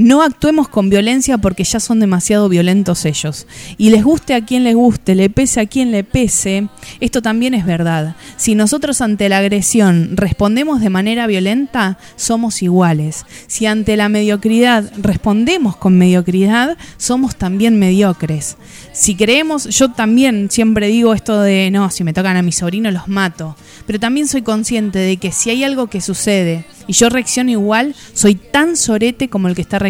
No 0.00 0.22
actuemos 0.22 0.68
con 0.68 0.88
violencia 0.88 1.36
porque 1.36 1.62
ya 1.62 1.78
son 1.78 2.00
demasiado 2.00 2.48
violentos 2.48 3.04
ellos. 3.04 3.46
Y 3.76 3.90
les 3.90 4.02
guste 4.02 4.32
a 4.32 4.42
quien 4.42 4.64
les 4.64 4.74
guste, 4.74 5.14
le 5.14 5.28
pese 5.28 5.60
a 5.60 5.66
quien 5.66 5.90
le 5.90 6.04
pese, 6.04 6.68
esto 7.00 7.20
también 7.20 7.52
es 7.52 7.66
verdad. 7.66 8.16
Si 8.38 8.54
nosotros 8.54 9.02
ante 9.02 9.28
la 9.28 9.38
agresión 9.38 10.16
respondemos 10.16 10.80
de 10.80 10.88
manera 10.88 11.26
violenta, 11.26 11.98
somos 12.16 12.62
iguales. 12.62 13.26
Si 13.46 13.66
ante 13.66 13.98
la 13.98 14.08
mediocridad 14.08 14.90
respondemos 14.96 15.76
con 15.76 15.98
mediocridad, 15.98 16.78
somos 16.96 17.36
también 17.36 17.78
mediocres. 17.78 18.56
Si 18.92 19.14
creemos, 19.16 19.64
yo 19.64 19.90
también 19.90 20.50
siempre 20.50 20.88
digo 20.88 21.12
esto 21.12 21.42
de, 21.42 21.70
no, 21.70 21.90
si 21.90 22.04
me 22.04 22.14
tocan 22.14 22.38
a 22.38 22.42
mi 22.42 22.52
sobrino 22.52 22.90
los 22.90 23.08
mato. 23.08 23.54
Pero 23.86 24.00
también 24.00 24.28
soy 24.28 24.40
consciente 24.40 24.98
de 24.98 25.18
que 25.18 25.30
si 25.30 25.50
hay 25.50 25.62
algo 25.62 25.88
que 25.88 26.00
sucede 26.00 26.64
y 26.86 26.92
yo 26.92 27.08
reacciono 27.08 27.50
igual, 27.50 27.94
soy 28.14 28.34
tan 28.34 28.76
sorete 28.76 29.28
como 29.28 29.48
el 29.48 29.54
que 29.54 29.62
está 29.62 29.78
reaccionando. 29.78 29.89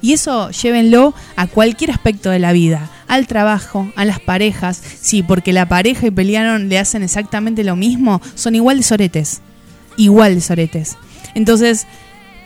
Y 0.00 0.12
eso 0.12 0.50
llévenlo 0.50 1.14
a 1.36 1.46
cualquier 1.46 1.90
aspecto 1.90 2.30
de 2.30 2.38
la 2.38 2.52
vida, 2.52 2.90
al 3.08 3.26
trabajo, 3.26 3.90
a 3.96 4.04
las 4.04 4.20
parejas. 4.20 4.82
Sí, 5.00 5.22
porque 5.22 5.52
la 5.52 5.68
pareja 5.68 6.06
y 6.06 6.10
pelearon 6.10 6.68
le 6.68 6.78
hacen 6.78 7.02
exactamente 7.02 7.64
lo 7.64 7.76
mismo, 7.76 8.20
son 8.34 8.54
igual 8.54 8.78
de 8.78 8.82
soretes. 8.82 9.40
Igual 9.96 10.34
de 10.34 10.40
soretes. 10.40 10.96
Entonces, 11.34 11.86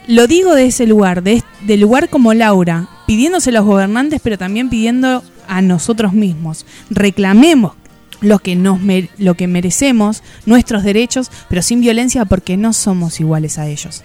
lo 0.06 0.26
digo 0.26 0.54
de 0.54 0.66
ese 0.66 0.86
lugar, 0.86 1.22
de, 1.22 1.42
de 1.62 1.76
lugar 1.76 2.08
como 2.08 2.34
Laura, 2.34 2.88
pidiéndose 3.06 3.50
a 3.50 3.54
los 3.54 3.64
gobernantes, 3.64 4.20
pero 4.22 4.38
también 4.38 4.70
pidiendo 4.70 5.22
a 5.48 5.62
nosotros 5.62 6.12
mismos. 6.12 6.64
Reclamemos 6.90 7.72
lo 8.20 8.38
que, 8.38 8.56
nos 8.56 8.80
lo 9.18 9.34
que 9.34 9.46
merecemos, 9.46 10.22
nuestros 10.46 10.84
derechos, 10.84 11.30
pero 11.48 11.62
sin 11.62 11.80
violencia 11.80 12.24
porque 12.24 12.56
no 12.56 12.72
somos 12.72 13.20
iguales 13.20 13.58
a 13.58 13.66
ellos. 13.68 14.04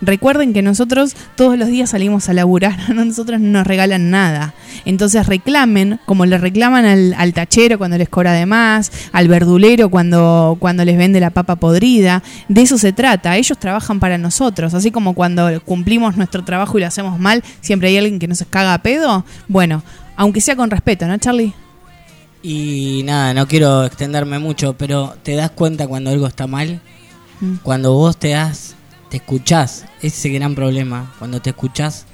Recuerden 0.00 0.52
que 0.52 0.62
nosotros 0.62 1.14
todos 1.36 1.58
los 1.58 1.68
días 1.68 1.90
salimos 1.90 2.28
a 2.28 2.32
laburar, 2.32 2.78
a 2.88 2.92
nosotros 2.94 3.40
no 3.40 3.48
nos 3.48 3.66
regalan 3.66 4.10
nada. 4.10 4.54
Entonces 4.84 5.26
reclamen, 5.26 6.00
como 6.06 6.26
le 6.26 6.38
reclaman 6.38 6.84
al, 6.84 7.14
al 7.14 7.32
tachero 7.32 7.78
cuando 7.78 7.98
les 7.98 8.08
cobra 8.08 8.32
de 8.32 8.46
más, 8.46 8.90
al 9.12 9.28
verdulero 9.28 9.90
cuando, 9.90 10.56
cuando 10.58 10.84
les 10.84 10.96
vende 10.96 11.20
la 11.20 11.30
papa 11.30 11.56
podrida. 11.56 12.22
De 12.48 12.62
eso 12.62 12.78
se 12.78 12.92
trata, 12.92 13.36
ellos 13.36 13.58
trabajan 13.58 14.00
para 14.00 14.18
nosotros. 14.18 14.74
Así 14.74 14.90
como 14.90 15.14
cuando 15.14 15.60
cumplimos 15.64 16.16
nuestro 16.16 16.44
trabajo 16.44 16.78
y 16.78 16.80
lo 16.80 16.86
hacemos 16.86 17.18
mal, 17.18 17.42
siempre 17.60 17.88
hay 17.88 17.98
alguien 17.98 18.18
que 18.18 18.28
nos 18.28 18.44
caga 18.50 18.74
a 18.74 18.82
pedo. 18.82 19.24
Bueno, 19.48 19.82
aunque 20.16 20.40
sea 20.40 20.56
con 20.56 20.70
respeto, 20.70 21.06
¿no, 21.06 21.16
Charlie? 21.18 21.54
Y 22.42 23.02
nada, 23.04 23.34
no 23.34 23.46
quiero 23.46 23.84
extenderme 23.84 24.38
mucho, 24.40 24.74
pero 24.76 25.14
te 25.22 25.36
das 25.36 25.50
cuenta 25.52 25.86
cuando 25.86 26.10
algo 26.10 26.26
está 26.26 26.46
mal, 26.46 26.80
Mm. 27.40 27.56
cuando 27.64 27.92
vos 27.92 28.16
te 28.16 28.28
das, 28.30 28.76
te 29.12 29.18
escuchás, 29.18 29.84
ese 29.98 30.06
es 30.06 30.24
el 30.24 30.32
gran 30.32 30.54
problema, 30.54 31.14
cuando 31.18 31.42
te 31.42 31.50
escuchás 31.50 32.06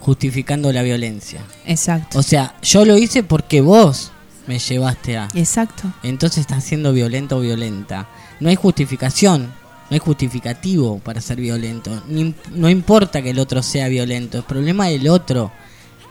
justificando 0.00 0.72
la 0.72 0.80
violencia. 0.80 1.42
Exacto. 1.66 2.18
O 2.18 2.22
sea, 2.22 2.54
yo 2.62 2.86
lo 2.86 2.96
hice 2.96 3.22
porque 3.22 3.60
vos 3.60 4.12
me 4.46 4.58
llevaste 4.58 5.18
a. 5.18 5.28
Exacto. 5.34 5.92
Entonces 6.02 6.38
estás 6.38 6.64
siendo 6.64 6.94
violento 6.94 7.36
o 7.36 7.40
violenta. 7.40 8.08
No 8.40 8.48
hay 8.48 8.56
justificación, 8.56 9.42
no 9.42 9.90
hay 9.90 9.98
justificativo 9.98 11.00
para 11.00 11.20
ser 11.20 11.38
violento. 11.38 12.02
Ni- 12.08 12.34
no 12.54 12.70
importa 12.70 13.20
que 13.20 13.28
el 13.28 13.40
otro 13.40 13.62
sea 13.62 13.88
violento, 13.88 14.38
el 14.38 14.44
problema 14.44 14.88
es 14.88 15.02
el 15.02 15.08
otro. 15.08 15.52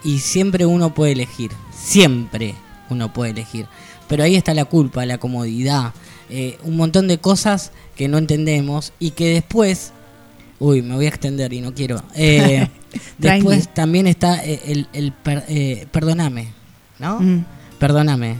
Y 0.03 0.19
siempre 0.19 0.67
uno 0.67 0.93
puede 0.93 1.13
elegir, 1.13 1.49
siempre 1.75 2.53
uno 2.91 3.11
puede 3.11 3.31
elegir. 3.31 3.65
Pero 4.07 4.21
ahí 4.21 4.35
está 4.35 4.53
la 4.53 4.65
culpa, 4.65 5.03
la 5.07 5.17
comodidad, 5.17 5.93
eh, 6.29 6.59
un 6.61 6.77
montón 6.77 7.07
de 7.07 7.17
cosas 7.17 7.71
que 7.95 8.07
no 8.07 8.19
entendemos 8.19 8.93
y 8.99 9.11
que 9.11 9.33
después... 9.33 9.93
Uy, 10.59 10.81
me 10.81 10.95
voy 10.95 11.05
a 11.05 11.09
extender 11.09 11.53
y 11.53 11.61
no 11.61 11.73
quiero. 11.73 12.01
Eh, 12.15 12.67
después 13.17 13.73
también 13.73 14.07
está 14.07 14.43
eh, 14.43 14.59
el, 14.65 14.87
el 14.93 15.11
per- 15.11 15.45
eh, 15.47 15.87
perdóname, 15.91 16.47
¿no? 16.99 17.19
Mm. 17.19 17.45
Perdóname. 17.79 18.35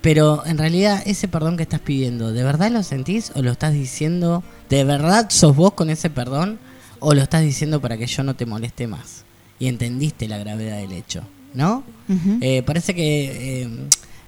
Pero 0.00 0.44
en 0.44 0.58
realidad 0.58 1.00
ese 1.06 1.28
perdón 1.28 1.56
que 1.56 1.62
estás 1.62 1.78
pidiendo, 1.80 2.32
¿de 2.32 2.42
verdad 2.42 2.70
lo 2.72 2.82
sentís 2.82 3.30
o 3.36 3.42
lo 3.42 3.52
estás 3.52 3.72
diciendo? 3.72 4.42
¿De 4.68 4.82
verdad 4.82 5.26
sos 5.30 5.54
vos 5.54 5.74
con 5.74 5.90
ese 5.90 6.10
perdón 6.10 6.58
o 6.98 7.14
lo 7.14 7.22
estás 7.22 7.42
diciendo 7.42 7.80
para 7.80 7.96
que 7.96 8.06
yo 8.06 8.24
no 8.24 8.34
te 8.34 8.44
moleste 8.44 8.88
más? 8.88 9.22
Y 9.60 9.68
entendiste 9.68 10.26
la 10.26 10.38
gravedad 10.38 10.78
del 10.78 10.90
hecho, 10.90 11.22
¿no? 11.54 11.84
Eh, 12.40 12.64
parece 12.66 12.96
que 12.96 13.68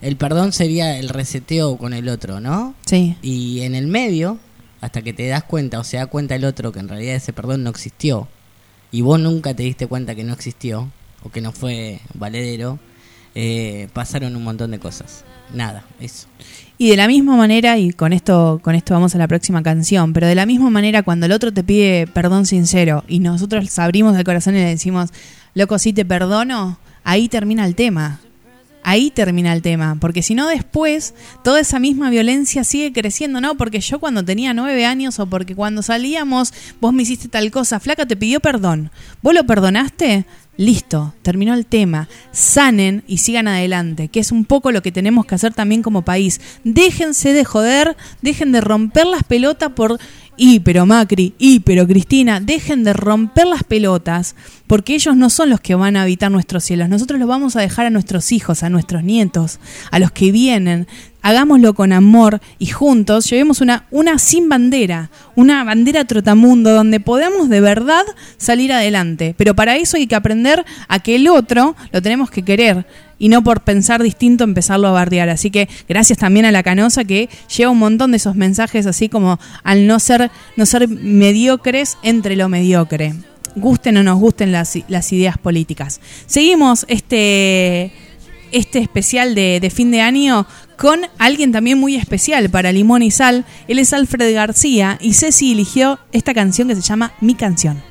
el 0.00 0.16
perdón 0.16 0.52
sería 0.52 0.96
el 0.96 1.08
reseteo 1.08 1.76
con 1.76 1.92
el 1.92 2.08
otro, 2.08 2.38
¿no? 2.38 2.74
Sí. 2.86 3.16
Y 3.20 3.62
en 3.62 3.74
el 3.74 3.88
medio, 3.88 4.38
hasta 4.84 5.00
que 5.00 5.14
te 5.14 5.26
das 5.26 5.44
cuenta 5.44 5.80
o 5.80 5.84
se 5.84 5.96
da 5.96 6.04
cuenta 6.06 6.34
el 6.34 6.44
otro 6.44 6.70
que 6.70 6.78
en 6.78 6.88
realidad 6.88 7.14
ese 7.14 7.32
perdón 7.32 7.62
no 7.62 7.70
existió 7.70 8.28
y 8.92 9.00
vos 9.00 9.18
nunca 9.18 9.54
te 9.54 9.62
diste 9.62 9.86
cuenta 9.86 10.14
que 10.14 10.24
no 10.24 10.34
existió 10.34 10.90
o 11.22 11.30
que 11.30 11.40
no 11.40 11.52
fue 11.52 12.00
valedero, 12.12 12.78
eh, 13.34 13.88
pasaron 13.94 14.36
un 14.36 14.44
montón 14.44 14.72
de 14.72 14.78
cosas. 14.78 15.24
Nada, 15.54 15.86
eso. 16.00 16.26
Y 16.76 16.90
de 16.90 16.96
la 16.96 17.08
misma 17.08 17.34
manera, 17.34 17.78
y 17.78 17.94
con 17.94 18.12
esto, 18.12 18.60
con 18.62 18.74
esto 18.74 18.92
vamos 18.92 19.14
a 19.14 19.18
la 19.18 19.26
próxima 19.26 19.62
canción, 19.62 20.12
pero 20.12 20.26
de 20.26 20.34
la 20.34 20.44
misma 20.44 20.68
manera 20.68 21.02
cuando 21.02 21.24
el 21.24 21.32
otro 21.32 21.50
te 21.50 21.64
pide 21.64 22.06
perdón 22.06 22.44
sincero 22.44 23.04
y 23.08 23.20
nosotros 23.20 23.78
abrimos 23.78 24.14
el 24.18 24.24
corazón 24.24 24.54
y 24.54 24.58
le 24.58 24.66
decimos, 24.66 25.14
loco, 25.54 25.78
sí 25.78 25.94
te 25.94 26.04
perdono, 26.04 26.78
ahí 27.04 27.30
termina 27.30 27.64
el 27.64 27.74
tema. 27.74 28.20
Ahí 28.86 29.10
termina 29.10 29.52
el 29.54 29.62
tema, 29.62 29.96
porque 29.98 30.22
si 30.22 30.34
no 30.34 30.46
después 30.46 31.14
toda 31.42 31.60
esa 31.60 31.78
misma 31.78 32.10
violencia 32.10 32.64
sigue 32.64 32.92
creciendo, 32.92 33.40
¿no? 33.40 33.56
Porque 33.56 33.80
yo 33.80 33.98
cuando 33.98 34.22
tenía 34.22 34.52
nueve 34.52 34.84
años 34.84 35.18
o 35.18 35.26
porque 35.26 35.54
cuando 35.54 35.82
salíamos 35.82 36.52
vos 36.82 36.92
me 36.92 37.02
hiciste 37.02 37.28
tal 37.28 37.50
cosa, 37.50 37.80
flaca 37.80 38.04
te 38.04 38.14
pidió 38.14 38.40
perdón, 38.40 38.90
vos 39.22 39.32
lo 39.32 39.46
perdonaste, 39.46 40.26
listo, 40.56 41.14
terminó 41.22 41.54
el 41.54 41.66
tema, 41.66 42.08
sanen 42.30 43.04
y 43.06 43.18
sigan 43.18 43.48
adelante, 43.48 44.08
que 44.08 44.20
es 44.20 44.32
un 44.32 44.44
poco 44.44 44.70
lo 44.70 44.82
que 44.82 44.92
tenemos 44.92 45.26
que 45.26 45.34
hacer 45.34 45.54
también 45.54 45.82
como 45.82 46.02
país. 46.02 46.40
Déjense 46.62 47.32
de 47.32 47.44
joder, 47.44 47.96
dejen 48.22 48.52
de 48.52 48.60
romper 48.60 49.06
las 49.06 49.24
pelotas 49.24 49.70
por... 49.70 49.98
Y 50.36 50.60
pero 50.60 50.84
Macri, 50.84 51.34
y 51.38 51.60
pero 51.60 51.86
Cristina, 51.86 52.40
dejen 52.40 52.82
de 52.82 52.92
romper 52.92 53.46
las 53.46 53.62
pelotas, 53.62 54.34
porque 54.66 54.94
ellos 54.94 55.16
no 55.16 55.30
son 55.30 55.50
los 55.50 55.60
que 55.60 55.76
van 55.76 55.96
a 55.96 56.02
habitar 56.02 56.30
nuestros 56.30 56.64
cielos, 56.64 56.88
nosotros 56.88 57.20
los 57.20 57.28
vamos 57.28 57.54
a 57.54 57.60
dejar 57.60 57.86
a 57.86 57.90
nuestros 57.90 58.32
hijos, 58.32 58.62
a 58.62 58.70
nuestros 58.70 59.04
nietos, 59.04 59.60
a 59.90 59.98
los 59.98 60.10
que 60.10 60.32
vienen. 60.32 60.88
Hagámoslo 61.22 61.72
con 61.72 61.92
amor 61.92 62.40
y 62.58 62.66
juntos 62.66 63.30
llevemos 63.30 63.62
una, 63.62 63.86
una 63.90 64.18
sin 64.18 64.50
bandera, 64.50 65.10
una 65.36 65.64
bandera 65.64 66.04
trotamundo 66.04 66.70
donde 66.74 67.00
podamos 67.00 67.48
de 67.48 67.62
verdad 67.62 68.02
salir 68.36 68.72
adelante. 68.74 69.34
Pero 69.38 69.54
para 69.54 69.76
eso 69.76 69.96
hay 69.96 70.06
que 70.06 70.16
aprender 70.16 70.64
a 70.86 70.98
que 70.98 71.14
el 71.14 71.28
otro 71.28 71.76
lo 71.92 72.02
tenemos 72.02 72.30
que 72.30 72.42
querer 72.42 72.86
y 73.18 73.28
no 73.28 73.42
por 73.42 73.62
pensar 73.62 74.02
distinto 74.02 74.44
empezarlo 74.44 74.88
a 74.88 74.92
bardear. 74.92 75.28
Así 75.28 75.50
que 75.50 75.68
gracias 75.88 76.18
también 76.18 76.46
a 76.46 76.52
la 76.52 76.62
canosa 76.62 77.04
que 77.04 77.28
lleva 77.54 77.70
un 77.70 77.78
montón 77.78 78.10
de 78.10 78.16
esos 78.18 78.36
mensajes 78.36 78.86
así 78.86 79.08
como 79.08 79.38
al 79.62 79.86
no 79.86 80.00
ser, 80.00 80.30
no 80.56 80.66
ser 80.66 80.88
mediocres 80.88 81.98
entre 82.02 82.36
lo 82.36 82.48
mediocre. 82.48 83.14
Gusten 83.56 83.96
o 83.98 84.02
nos 84.02 84.18
gusten 84.18 84.50
las, 84.50 84.76
las 84.88 85.12
ideas 85.12 85.38
políticas. 85.38 86.00
Seguimos 86.26 86.86
este, 86.88 87.92
este 88.50 88.80
especial 88.80 89.34
de, 89.34 89.60
de 89.60 89.70
fin 89.70 89.92
de 89.92 90.00
año 90.00 90.46
con 90.76 91.02
alguien 91.18 91.52
también 91.52 91.78
muy 91.78 91.94
especial 91.94 92.50
para 92.50 92.72
Limón 92.72 93.02
y 93.02 93.10
Sal. 93.12 93.44
Él 93.68 93.78
es 93.78 93.92
Alfred 93.92 94.34
García 94.34 94.98
y 95.00 95.14
Ceci 95.14 95.52
eligió 95.52 96.00
esta 96.12 96.34
canción 96.34 96.68
que 96.68 96.74
se 96.74 96.82
llama 96.82 97.12
Mi 97.20 97.34
canción. 97.34 97.82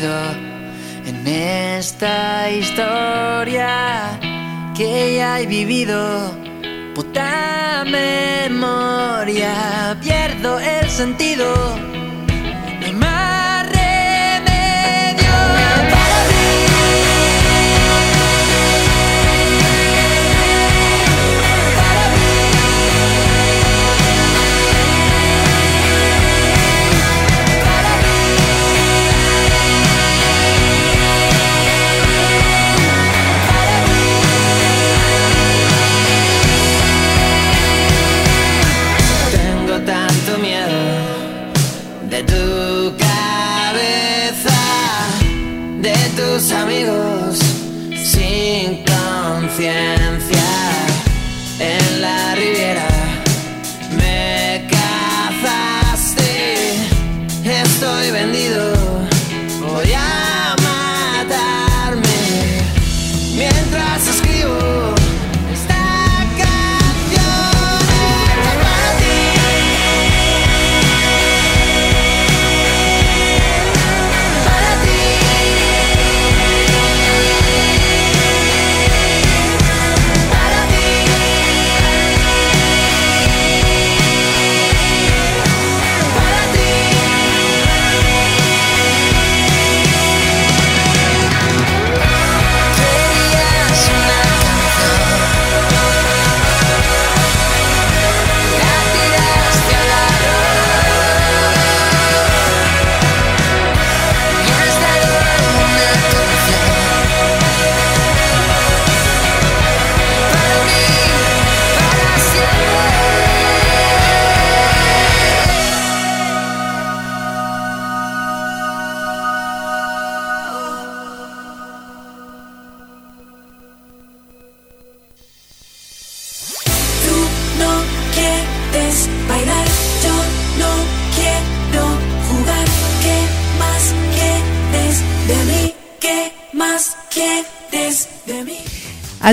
En 0.00 1.26
esta 1.26 2.50
historia 2.50 4.18
que 4.76 5.16
ya 5.16 5.40
he 5.40 5.46
vivido, 5.46 6.32
puta 6.94 7.84
memoria, 7.84 9.54
pierdo 10.00 10.60
el 10.60 10.88
sentido. 10.88 11.87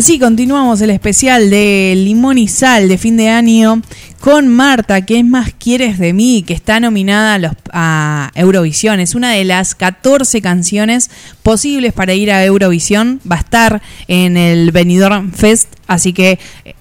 Así 0.06 0.19
continuamos 0.19 0.82
el 0.82 0.91
especial 0.91 1.49
de 1.49 1.95
Limón 1.98 2.38
y 2.38 2.48
Sal 2.48 2.88
de 2.90 2.99
fin 2.99 3.18
de 3.18 3.30
año 3.30 3.82
con 4.19 4.48
Marta, 4.48 5.03
¿qué 5.03 5.23
más 5.23 5.52
quieres 5.57 5.98
de 5.98 6.14
mí? 6.14 6.44
Que 6.45 6.53
está 6.53 6.80
nominada 6.80 7.34
a, 7.34 7.40
los- 7.40 8.32
Eurovisión. 8.36 8.99
Es 8.99 9.15
una 9.15 9.32
de 9.32 9.44
las 9.45 9.73
14 9.73 10.44
canciones 10.44 11.10
posibles 11.41 11.91
para 11.91 12.14
ir 12.14 12.32
a 12.32 12.45
Eurovisión. 12.45 13.19
Va 13.30 13.38
a 13.38 13.40
estar 13.40 13.82
en 14.07 14.38
el 14.38 14.72
Benidorm 14.72 15.32
Fest, 15.32 15.69
así 15.88 16.14
que 16.14 16.38
eh, 16.65 16.76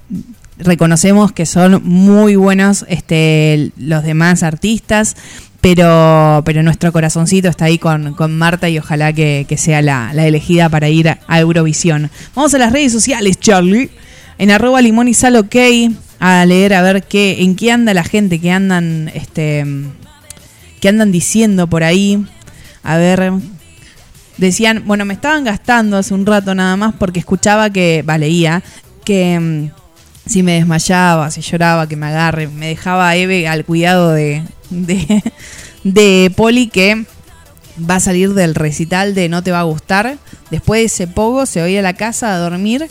reconocemos 0.58 1.32
que 1.32 1.46
son 1.46 1.82
muy 1.82 2.36
buenos 2.36 2.84
este, 2.90 3.72
los 3.78 4.04
demás 4.04 4.42
artistas. 4.42 5.16
Pero, 5.64 6.42
pero 6.44 6.62
nuestro 6.62 6.92
corazoncito 6.92 7.48
está 7.48 7.64
ahí 7.64 7.78
con, 7.78 8.12
con 8.12 8.36
Marta 8.36 8.68
y 8.68 8.78
ojalá 8.78 9.14
que, 9.14 9.46
que 9.48 9.56
sea 9.56 9.80
la, 9.80 10.12
la 10.12 10.26
elegida 10.26 10.68
para 10.68 10.90
ir 10.90 11.08
a, 11.08 11.40
Eurovisión. 11.40 12.10
Vamos 12.34 12.52
a 12.52 12.58
las 12.58 12.70
redes 12.70 12.92
sociales, 12.92 13.40
Charlie. 13.40 13.88
En 14.36 14.50
arroba 14.50 14.82
limón 14.82 15.08
y 15.08 15.14
sal 15.14 15.36
ok. 15.36 15.56
A 16.20 16.44
leer 16.44 16.74
a 16.74 16.82
ver 16.82 17.04
qué, 17.04 17.42
en 17.42 17.56
qué 17.56 17.72
anda 17.72 17.94
la 17.94 18.04
gente, 18.04 18.42
qué 18.42 18.50
andan, 18.50 19.10
este, 19.14 19.64
qué 20.82 20.90
andan 20.90 21.10
diciendo 21.10 21.66
por 21.66 21.82
ahí. 21.82 22.22
A 22.82 22.98
ver, 22.98 23.32
decían, 24.36 24.82
bueno, 24.84 25.06
me 25.06 25.14
estaban 25.14 25.44
gastando 25.44 25.96
hace 25.96 26.12
un 26.12 26.26
rato 26.26 26.54
nada 26.54 26.76
más 26.76 26.94
porque 26.98 27.20
escuchaba 27.20 27.70
que, 27.70 28.04
va, 28.06 28.18
leía, 28.18 28.62
que 29.02 29.40
mm, 29.40 29.83
si 30.26 30.42
me 30.42 30.54
desmayaba, 30.54 31.30
si 31.30 31.40
lloraba, 31.40 31.88
que 31.88 31.96
me 31.96 32.06
agarre, 32.06 32.48
me 32.48 32.68
dejaba 32.68 33.08
a 33.08 33.16
Eve 33.16 33.46
al 33.46 33.64
cuidado 33.64 34.12
de, 34.12 34.42
de, 34.70 35.22
de 35.84 36.32
Poli 36.34 36.68
que 36.68 37.04
va 37.78 37.96
a 37.96 38.00
salir 38.00 38.34
del 38.34 38.54
recital 38.54 39.14
de 39.14 39.28
No 39.28 39.42
te 39.42 39.50
va 39.50 39.60
a 39.60 39.64
gustar. 39.64 40.18
Después 40.50 40.80
de 40.80 40.84
ese 40.86 41.06
poco 41.06 41.46
se 41.46 41.60
voy 41.60 41.76
a 41.76 41.82
la 41.82 41.94
casa 41.94 42.34
a 42.34 42.38
dormir, 42.38 42.88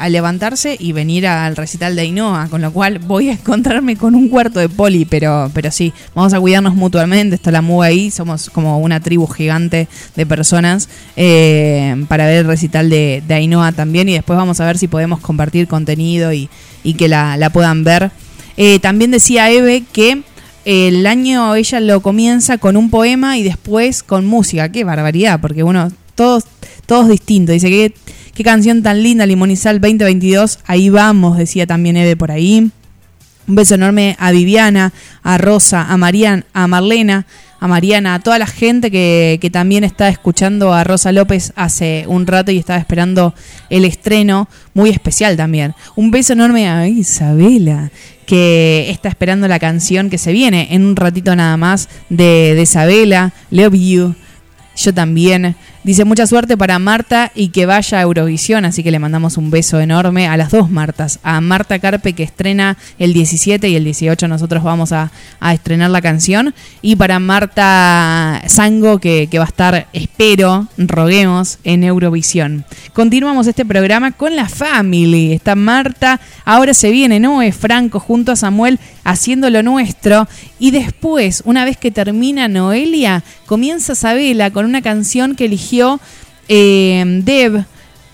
a 0.00 0.08
levantarse 0.08 0.76
y 0.80 0.92
venir 0.92 1.26
al 1.26 1.56
recital 1.56 1.94
de 1.94 2.02
Ainhoa, 2.02 2.48
con 2.48 2.62
lo 2.62 2.72
cual 2.72 2.98
voy 3.00 3.28
a 3.28 3.32
encontrarme 3.32 3.96
con 3.96 4.14
un 4.14 4.30
cuarto 4.30 4.58
de 4.58 4.70
Poli, 4.70 5.04
pero, 5.04 5.50
pero 5.52 5.70
sí, 5.70 5.92
vamos 6.14 6.32
a 6.32 6.40
cuidarnos 6.40 6.74
mutuamente, 6.74 7.36
está 7.36 7.50
la 7.50 7.60
muga 7.60 7.88
ahí, 7.88 8.10
somos 8.10 8.48
como 8.48 8.78
una 8.78 9.00
tribu 9.00 9.26
gigante 9.26 9.88
de 10.16 10.26
personas 10.26 10.88
eh, 11.16 12.02
para 12.08 12.24
ver 12.24 12.38
el 12.38 12.46
recital 12.46 12.88
de, 12.88 13.22
de 13.28 13.34
Ainhoa 13.34 13.72
también 13.72 14.08
y 14.08 14.14
después 14.14 14.38
vamos 14.38 14.58
a 14.60 14.64
ver 14.64 14.78
si 14.78 14.88
podemos 14.88 15.20
compartir 15.20 15.68
contenido 15.68 16.32
y, 16.32 16.48
y 16.82 16.94
que 16.94 17.06
la, 17.06 17.36
la 17.36 17.50
puedan 17.50 17.84
ver. 17.84 18.10
Eh, 18.56 18.78
también 18.78 19.10
decía 19.10 19.50
Eve 19.50 19.84
que 19.92 20.22
el 20.64 21.06
año 21.06 21.54
ella 21.54 21.78
lo 21.80 22.00
comienza 22.00 22.56
con 22.56 22.78
un 22.78 22.88
poema 22.88 23.36
y 23.36 23.42
después 23.42 24.02
con 24.02 24.24
música. 24.24 24.72
Qué 24.72 24.84
barbaridad, 24.84 25.40
porque 25.42 25.62
uno, 25.62 25.90
todos, 26.14 26.44
todos 26.86 27.08
distintos. 27.08 27.52
Dice 27.52 27.68
que 27.68 27.94
qué 28.40 28.44
canción 28.44 28.82
tan 28.82 29.02
linda, 29.02 29.26
Limonizal 29.26 29.82
2022. 29.82 30.60
Ahí 30.66 30.88
vamos, 30.88 31.36
decía 31.36 31.66
también 31.66 31.98
Eve 31.98 32.16
por 32.16 32.30
ahí. 32.30 32.70
Un 33.46 33.54
beso 33.54 33.74
enorme 33.74 34.16
a 34.18 34.30
Viviana, 34.30 34.94
a 35.22 35.36
Rosa, 35.36 35.82
a 35.90 35.98
Marian, 35.98 36.46
a 36.54 36.66
Marlena, 36.66 37.26
a 37.58 37.68
Mariana, 37.68 38.14
a 38.14 38.20
toda 38.20 38.38
la 38.38 38.46
gente 38.46 38.90
que, 38.90 39.36
que 39.42 39.50
también 39.50 39.84
está 39.84 40.08
escuchando 40.08 40.72
a 40.72 40.84
Rosa 40.84 41.12
López 41.12 41.52
hace 41.54 42.06
un 42.08 42.26
rato 42.26 42.50
y 42.50 42.56
estaba 42.56 42.78
esperando 42.78 43.34
el 43.68 43.84
estreno, 43.84 44.48
muy 44.72 44.88
especial 44.88 45.36
también. 45.36 45.74
Un 45.94 46.10
beso 46.10 46.32
enorme 46.32 46.66
a 46.66 46.88
Isabela, 46.88 47.90
que 48.24 48.86
está 48.88 49.10
esperando 49.10 49.48
la 49.48 49.58
canción 49.58 50.08
que 50.08 50.16
se 50.16 50.32
viene 50.32 50.68
en 50.70 50.86
un 50.86 50.96
ratito 50.96 51.36
nada 51.36 51.58
más 51.58 51.90
de, 52.08 52.54
de 52.54 52.62
Isabela, 52.62 53.34
Love 53.50 53.74
You. 53.74 54.14
Yo 54.76 54.94
también. 54.94 55.56
Dice 55.82 56.04
mucha 56.04 56.26
suerte 56.26 56.58
para 56.58 56.78
Marta 56.78 57.32
y 57.34 57.48
que 57.48 57.64
vaya 57.64 57.98
a 57.98 58.02
Eurovisión, 58.02 58.66
así 58.66 58.82
que 58.82 58.90
le 58.90 58.98
mandamos 58.98 59.38
un 59.38 59.50
beso 59.50 59.80
enorme 59.80 60.28
a 60.28 60.36
las 60.36 60.50
dos 60.50 60.70
Martas. 60.70 61.20
A 61.22 61.40
Marta 61.40 61.78
Carpe 61.78 62.12
que 62.12 62.22
estrena 62.22 62.76
el 62.98 63.14
17 63.14 63.66
y 63.66 63.76
el 63.76 63.84
18 63.84 64.28
nosotros 64.28 64.62
vamos 64.62 64.92
a, 64.92 65.10
a 65.40 65.54
estrenar 65.54 65.90
la 65.90 66.02
canción. 66.02 66.54
Y 66.82 66.96
para 66.96 67.18
Marta 67.18 68.42
Sango 68.46 68.98
que, 68.98 69.28
que 69.30 69.38
va 69.38 69.46
a 69.46 69.48
estar, 69.48 69.86
espero, 69.94 70.68
roguemos, 70.76 71.58
en 71.64 71.82
Eurovisión. 71.82 72.66
Continuamos 72.92 73.46
este 73.46 73.64
programa 73.64 74.12
con 74.12 74.36
la 74.36 74.50
family. 74.50 75.32
Está 75.32 75.54
Marta, 75.54 76.20
ahora 76.44 76.74
se 76.74 76.90
viene 76.90 77.20
Noé 77.20 77.52
Franco 77.52 78.00
junto 78.00 78.32
a 78.32 78.36
Samuel 78.36 78.78
haciendo 79.02 79.48
lo 79.48 79.62
nuestro. 79.62 80.28
Y 80.58 80.72
después, 80.72 81.42
una 81.46 81.64
vez 81.64 81.78
que 81.78 81.90
termina 81.90 82.48
Noelia, 82.48 83.24
comienza 83.46 83.94
Sabela 83.94 84.50
con 84.50 84.66
una 84.66 84.82
canción 84.82 85.34
que 85.34 85.46
eligió 85.46 85.69
eh, 86.48 87.04
Deb. 87.24 87.64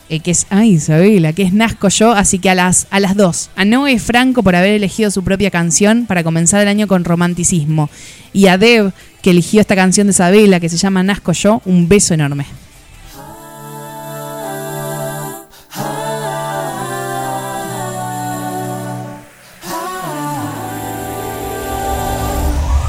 eh, 0.09 0.21
que 0.21 0.31
es, 0.31 0.47
ay 0.51 0.75
Isabela, 0.75 1.33
que 1.33 1.43
es 1.43 1.53
Nazco 1.53 1.89
yo, 1.89 2.13
así 2.13 2.39
que 2.39 2.51
a 2.51 2.55
las, 2.55 2.87
a 2.91 3.01
las 3.01 3.17
dos, 3.17 3.51
a 3.57 3.65
Noé 3.65 3.99
Franco 3.99 4.43
por 4.43 4.55
haber 4.55 4.75
elegido 4.75 5.11
su 5.11 5.25
propia 5.25 5.51
canción 5.51 6.07
para 6.07 6.23
comenzar 6.23 6.61
el 6.61 6.69
año 6.69 6.87
con 6.87 7.05
romanticismo, 7.05 7.91
y 8.33 8.47
a 8.47 8.59
Deb, 8.59 8.93
que 9.23 9.31
eligió 9.31 9.61
esta 9.61 9.75
canción 9.75 10.07
de 10.07 10.13
Isabela 10.13 10.61
que 10.61 10.69
se 10.69 10.77
llama 10.77 11.03
Nazco 11.03 11.33
yo, 11.33 11.61
un 11.65 11.89
beso 11.89 12.15
enorme. 12.15 12.47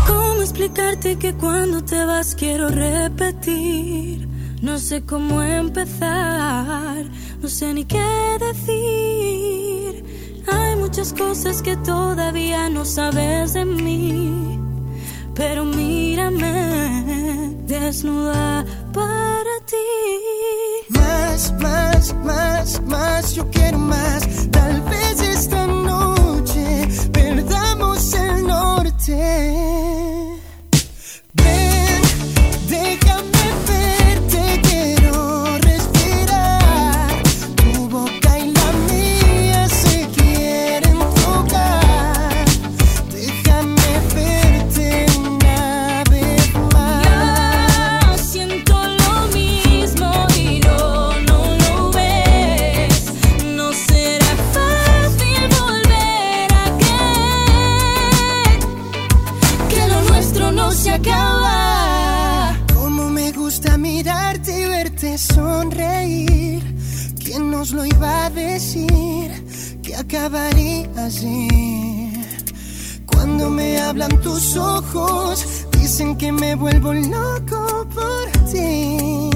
¿Cómo 0.06 0.41
explicarte 0.41 1.15
que 1.18 1.34
cuando 1.34 1.84
te 1.84 2.06
vas 2.06 2.35
quiero 2.35 2.69
repetir? 2.69 4.27
No 4.61 4.79
sé 4.79 5.03
cómo 5.03 5.41
empezar, 5.43 7.05
no 7.41 7.47
sé 7.47 7.73
ni 7.73 7.85
qué 7.85 8.03
decir. 8.39 10.03
Hay 10.51 10.75
muchas 10.77 11.13
cosas 11.13 11.61
que 11.61 11.77
todavía 11.77 12.67
no 12.69 12.84
sabes 12.84 13.53
de 13.53 13.65
mí, 13.65 14.59
pero 15.35 15.63
mírame 15.63 17.55
desnuda 17.67 18.65
para 18.93 19.53
ti. 19.65 19.75
Más, 20.89 21.53
más, 21.61 22.15
más, 22.23 22.81
más, 22.88 23.35
yo 23.35 23.47
quiero 23.51 23.77
más. 23.77 24.49
Tal 24.49 24.81
vez 24.81 25.21
esta 25.21 25.67
noche 25.67 26.88
perdamos 27.11 28.13
el 28.13 28.47
norte. 28.47 30.39
Ven, 31.34 32.01
déjame 32.67 33.36
acabaría 70.07 70.88
así. 70.97 71.47
Cuando 73.05 73.49
me 73.49 73.79
hablan 73.79 74.21
tus 74.21 74.55
ojos, 74.55 75.67
dicen 75.71 76.15
que 76.17 76.31
me 76.31 76.55
vuelvo 76.55 76.93
loco 76.93 77.88
por 77.93 78.31
ti. 78.51 79.29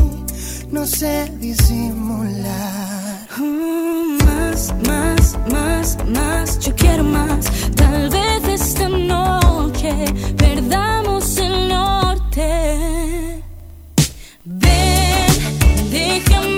No 0.72 0.86
sé 0.86 1.30
disimular. 1.40 3.28
Mm, 3.38 4.18
más, 4.26 4.74
más, 4.88 5.38
más, 5.52 5.98
más, 6.08 6.60
yo 6.60 6.74
quiero 6.76 7.04
más. 7.04 7.46
Tal 7.76 8.10
vez 8.10 8.62
esta 8.62 8.88
noche 8.88 9.94
perdamos 10.38 11.38
el 11.38 11.68
norte. 11.68 13.44
Ven, 14.46 15.92
déjame. 15.92 16.51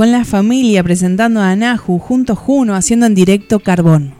Con 0.00 0.12
la 0.12 0.24
familia 0.24 0.82
presentando 0.82 1.40
a 1.40 1.50
Anahu 1.50 1.98
junto 1.98 2.34
Juno 2.34 2.74
haciendo 2.74 3.04
en 3.04 3.14
directo 3.14 3.60
Carbón. 3.60 4.19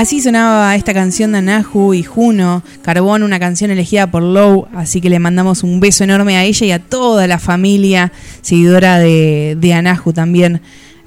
Así 0.00 0.22
sonaba 0.22 0.74
esta 0.76 0.94
canción 0.94 1.32
de 1.32 1.38
Anahu 1.38 1.92
y 1.92 2.02
Juno, 2.02 2.62
Carbón, 2.80 3.22
una 3.22 3.38
canción 3.38 3.70
elegida 3.70 4.10
por 4.10 4.22
Low, 4.22 4.66
así 4.74 5.02
que 5.02 5.10
le 5.10 5.18
mandamos 5.18 5.62
un 5.62 5.78
beso 5.78 6.04
enorme 6.04 6.38
a 6.38 6.44
ella 6.44 6.66
y 6.66 6.72
a 6.72 6.78
toda 6.78 7.26
la 7.26 7.38
familia 7.38 8.10
seguidora 8.40 8.98
de, 8.98 9.58
de 9.60 9.74
Anahu 9.74 10.14
también, 10.14 10.62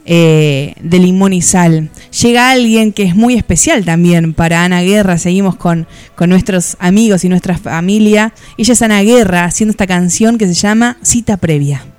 eh, 0.06 0.76
de 0.80 0.99
Limón 0.99 1.34
y 1.34 1.41
Sal. 1.41 1.90
Llega 2.22 2.52
alguien 2.52 2.94
que 2.94 3.02
es 3.02 3.15
muy 3.15 3.34
especial 3.34 3.84
también 3.84 4.36
para 4.36 4.64
Ana 4.64 4.84
Guerra, 4.84 5.18
seguimos 5.18 5.56
con, 5.56 5.88
con 6.15 6.30
nuestros 6.30 6.78
amigos 6.78 7.26
y 7.26 7.30
nuestra 7.30 7.57
familia. 7.57 8.32
Ella 8.60 8.74
es 8.74 8.82
Ana 8.84 9.02
Guerra 9.02 9.45
haciendo 9.45 9.72
esta 9.72 9.88
canción 9.88 10.38
que 10.38 10.45
se 10.45 10.53
llama 10.53 10.98
Cita 11.02 11.38
Previa. 11.38 11.93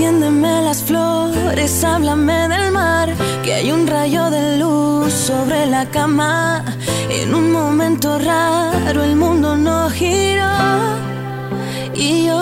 Enciéndeme 0.00 0.62
las 0.62 0.82
flores, 0.82 1.84
háblame 1.84 2.48
del 2.48 2.72
mar, 2.72 3.14
que 3.44 3.52
hay 3.52 3.70
un 3.70 3.86
rayo 3.86 4.30
de 4.30 4.56
luz 4.56 5.12
sobre 5.12 5.66
la 5.66 5.84
cama. 5.90 6.64
En 7.10 7.34
un 7.34 7.52
momento 7.52 8.18
raro 8.18 9.04
el 9.04 9.14
mundo 9.14 9.58
no 9.58 9.90
giró 9.90 10.56
y 11.94 12.28
yo 12.28 12.40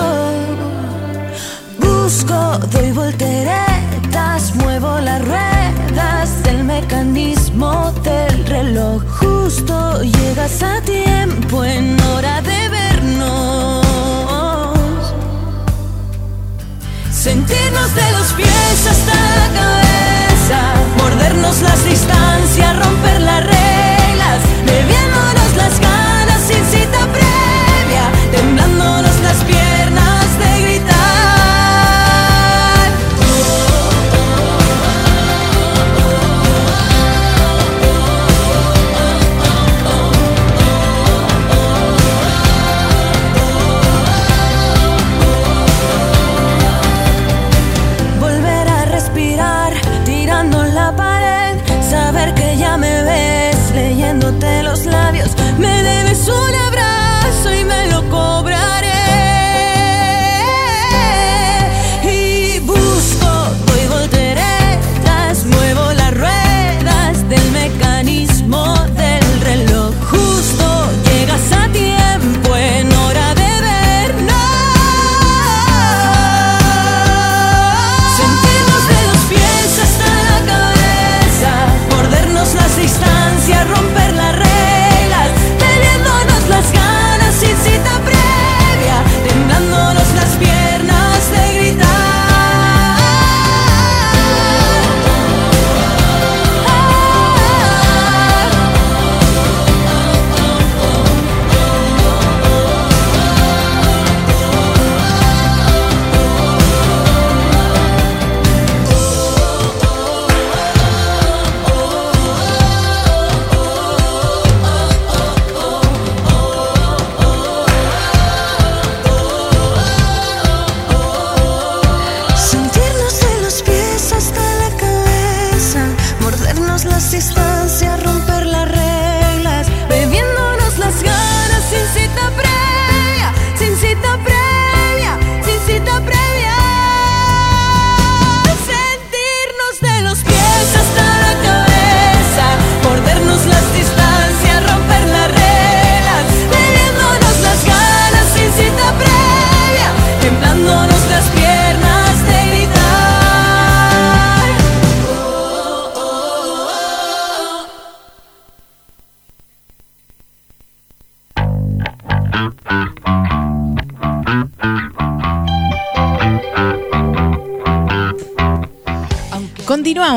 busco, 1.80 2.58
doy 2.70 2.92
volteretas, 2.92 4.54
muevo 4.54 5.00
las 5.00 5.20
ruedas 5.24 6.40
del 6.44 6.62
mecanismo 6.62 7.92
del 8.04 8.46
reloj. 8.46 9.02
Justo 9.18 10.00
llegas 10.02 10.62
a 10.62 10.80
tiempo 10.82 11.64
en 11.64 12.00
hora 12.02 12.40
de 12.40 12.57
Sentirnos 17.48 17.94
de 17.94 18.12
los 18.12 18.32
pies 18.34 18.86
hasta 18.90 19.14
la 19.14 19.48
cabeza, 19.54 20.60
mordernos 20.98 21.62
las 21.62 21.82
distancias, 21.82 22.78
romper 22.84 23.22
las 23.22 23.42
reglas, 23.42 24.42
bebiéndonos 24.66 25.56
las 25.56 25.80
ganas 25.80 26.42
sin 26.42 26.62
cita 26.66 27.06
previa, 27.10 28.10
temblándonos 28.32 29.18
las 29.20 29.36
piernas 29.44 29.77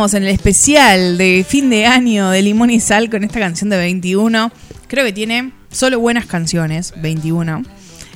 En 0.02 0.24
el 0.24 0.30
especial 0.30 1.20
de 1.20 1.46
fin 1.48 1.70
de 1.70 1.86
año 1.86 2.32
de 2.32 2.42
Limón 2.42 2.72
y 2.72 2.80
Sal 2.80 3.12
con 3.12 3.24
esta 3.24 3.40
canción 3.40 3.70
de 3.70 3.78
21. 3.78 4.52
Creo 4.88 5.06
que 5.06 5.14
tiene 5.14 5.52
solo 5.70 6.00
buenas 6.00 6.26
canciones, 6.26 6.92
21. 6.98 7.64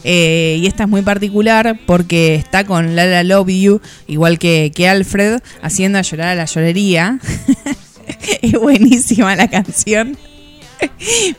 Eh, 0.03 0.57
y 0.59 0.65
esta 0.65 0.85
es 0.85 0.89
muy 0.89 1.03
particular 1.03 1.79
porque 1.85 2.33
está 2.33 2.63
con 2.63 2.95
Lala 2.95 3.23
Love 3.23 3.49
You, 3.49 3.81
igual 4.07 4.39
que, 4.39 4.71
que 4.73 4.89
Alfred, 4.89 5.41
haciendo 5.61 5.99
a 5.99 6.01
llorar 6.01 6.29
a 6.29 6.35
la 6.35 6.45
llorería. 6.45 7.19
es 8.41 8.53
buenísima 8.53 9.35
la 9.35 9.47
canción. 9.47 10.17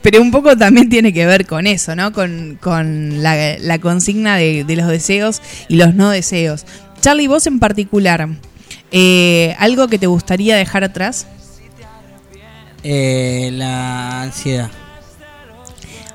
Pero 0.01 0.21
un 0.21 0.31
poco 0.31 0.55
también 0.55 0.87
tiene 0.87 1.11
que 1.11 1.25
ver 1.25 1.45
con 1.45 1.67
eso, 1.67 1.93
¿no? 1.93 2.13
Con, 2.13 2.57
con 2.61 3.21
la, 3.21 3.57
la 3.59 3.79
consigna 3.79 4.37
de, 4.37 4.63
de 4.63 4.75
los 4.77 4.87
deseos 4.87 5.41
y 5.67 5.75
los 5.75 5.93
no 5.93 6.09
deseos. 6.09 6.65
Charlie, 7.01 7.27
vos 7.27 7.45
en 7.47 7.59
particular, 7.59 8.29
eh, 8.91 9.55
¿algo 9.59 9.87
que 9.87 9.99
te 9.99 10.07
gustaría 10.07 10.55
dejar 10.55 10.83
atrás? 10.83 11.27
Eh, 12.83 13.49
la 13.53 14.21
ansiedad. 14.23 14.69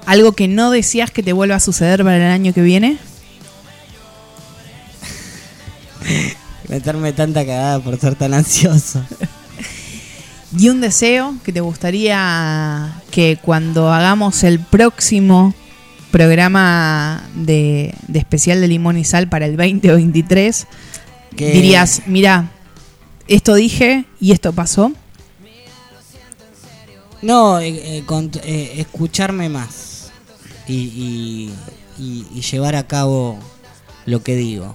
¿Algo 0.07 0.32
que 0.32 0.49
no 0.49 0.70
deseas 0.70 1.11
que 1.11 1.23
te 1.23 1.32
vuelva 1.32 1.57
a 1.57 1.61
suceder 1.61 2.03
para 2.03 2.16
el 2.16 2.23
año 2.32 2.53
que 2.53 2.62
viene? 2.62 2.99
Meterme 6.69 7.12
tanta 7.12 7.44
cagada 7.44 7.81
por 7.81 7.99
ser 7.99 8.15
tan 8.15 8.35
ansioso. 8.35 9.05
¿Y 10.59 10.69
un 10.69 10.81
deseo 10.81 11.35
que 11.44 11.53
te 11.53 11.61
gustaría 11.61 12.93
que 13.11 13.39
cuando 13.40 13.93
hagamos 13.93 14.43
el 14.44 14.61
próximo 14.61 15.55
programa 16.11 17.27
de, 17.35 17.94
de 18.07 18.19
especial 18.19 18.61
de 18.61 18.69
limón 18.69 18.99
y 18.99 19.05
sal 19.05 19.28
para 19.28 19.47
el 19.47 19.57
2023, 19.57 20.66
Que- 21.36 21.53
dirías, 21.53 22.03
mira, 22.07 22.51
esto 23.28 23.55
dije 23.55 24.05
y 24.20 24.32
esto 24.32 24.53
pasó? 24.53 24.93
No, 27.23 27.61
eh, 27.61 27.99
eh, 27.99 28.03
cont- 28.07 28.40
eh, 28.43 28.81
escucharme 28.81 29.49
más 29.49 30.11
y, 30.66 30.74
y- 30.74 31.53
y- 31.99 32.27
y 32.35 32.40
llevar 32.40 32.74
a 32.74 32.86
cabo 32.86 33.39
lo 34.07 34.23
que 34.23 34.35
digo. 34.36 34.74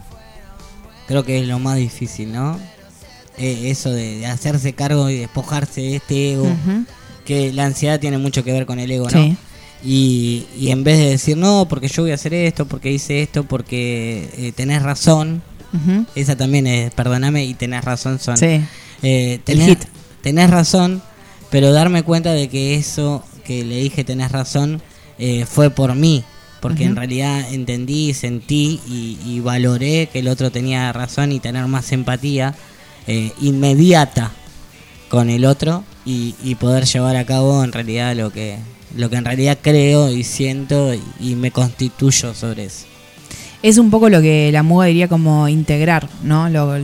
Creo 1.07 1.23
que 1.25 1.39
es 1.39 1.47
lo 1.47 1.59
más 1.59 1.77
difícil, 1.77 2.31
¿no? 2.31 2.57
Eh, 3.37 3.69
eso 3.69 3.91
de, 3.91 4.19
de 4.19 4.25
hacerse 4.27 4.73
cargo 4.73 5.09
y 5.09 5.17
despojarse 5.17 5.81
de 5.81 5.95
este 5.97 6.33
ego. 6.33 6.47
Que 7.25 7.51
la 7.51 7.65
ansiedad 7.65 7.99
tiene 7.99 8.17
mucho 8.17 8.43
que 8.43 8.53
ver 8.53 8.65
con 8.65 8.79
el 8.79 8.89
ego, 8.91 9.09
¿no? 9.09 9.21
Sí. 9.23 9.37
Y, 9.83 10.45
y 10.57 10.71
en 10.71 10.83
vez 10.85 10.97
de 10.97 11.09
decir, 11.09 11.35
no, 11.37 11.67
porque 11.69 11.87
yo 11.89 12.01
voy 12.03 12.11
a 12.11 12.15
hacer 12.15 12.33
esto, 12.33 12.65
porque 12.65 12.91
hice 12.91 13.21
esto, 13.21 13.43
porque 13.43 14.29
eh, 14.37 14.51
tenés 14.53 14.81
razón, 14.81 15.43
Esa 16.15 16.35
también 16.35 16.67
es, 16.67 16.93
perdóname, 16.93 17.45
y 17.45 17.53
tenés 17.53 17.83
razón 17.83 18.19
son. 18.19 18.37
Sí. 18.37 18.61
Eh, 19.03 19.39
tenés, 19.43 19.67
hit. 19.67 19.79
tenés 20.21 20.49
razón, 20.49 21.01
pero 21.49 21.71
darme 21.71 22.03
cuenta 22.03 22.33
de 22.33 22.47
que 22.49 22.75
eso 22.75 23.23
que 23.43 23.63
le 23.63 23.77
dije 23.77 24.03
tenés 24.03 24.31
razón 24.31 24.81
eh, 25.19 25.45
fue 25.45 25.69
por 25.69 25.95
mí, 25.95 26.23
porque 26.61 26.83
en 26.83 26.95
realidad 26.95 27.53
entendí, 27.53 28.13
sentí 28.13 28.81
y, 28.87 29.17
y 29.25 29.39
valoré 29.39 30.09
que 30.11 30.19
el 30.19 30.27
otro 30.27 30.51
tenía 30.51 30.91
razón 30.93 31.31
y 31.31 31.39
tener 31.39 31.65
más 31.67 31.91
empatía 31.91 32.55
eh, 33.07 33.31
inmediata 33.41 34.31
con 35.09 35.29
el 35.29 35.45
otro 35.45 35.83
y, 36.05 36.35
y 36.43 36.55
poder 36.55 36.85
llevar 36.85 37.15
a 37.15 37.25
cabo 37.25 37.63
en 37.63 37.71
realidad 37.71 38.15
lo 38.15 38.31
que 38.31 38.57
lo 38.95 39.09
que 39.09 39.17
en 39.17 39.25
realidad 39.25 39.57
creo 39.61 40.11
y 40.11 40.23
siento 40.23 40.93
y, 40.93 41.01
y 41.19 41.35
me 41.35 41.51
constituyo 41.51 42.33
sobre 42.33 42.65
eso. 42.65 42.85
Es 43.63 43.77
un 43.77 43.89
poco 43.89 44.09
lo 44.09 44.21
que 44.21 44.51
la 44.51 44.63
muga 44.63 44.85
diría 44.85 45.07
como 45.07 45.47
integrar, 45.49 46.07
¿no? 46.23 46.47
Lo, 46.49 46.75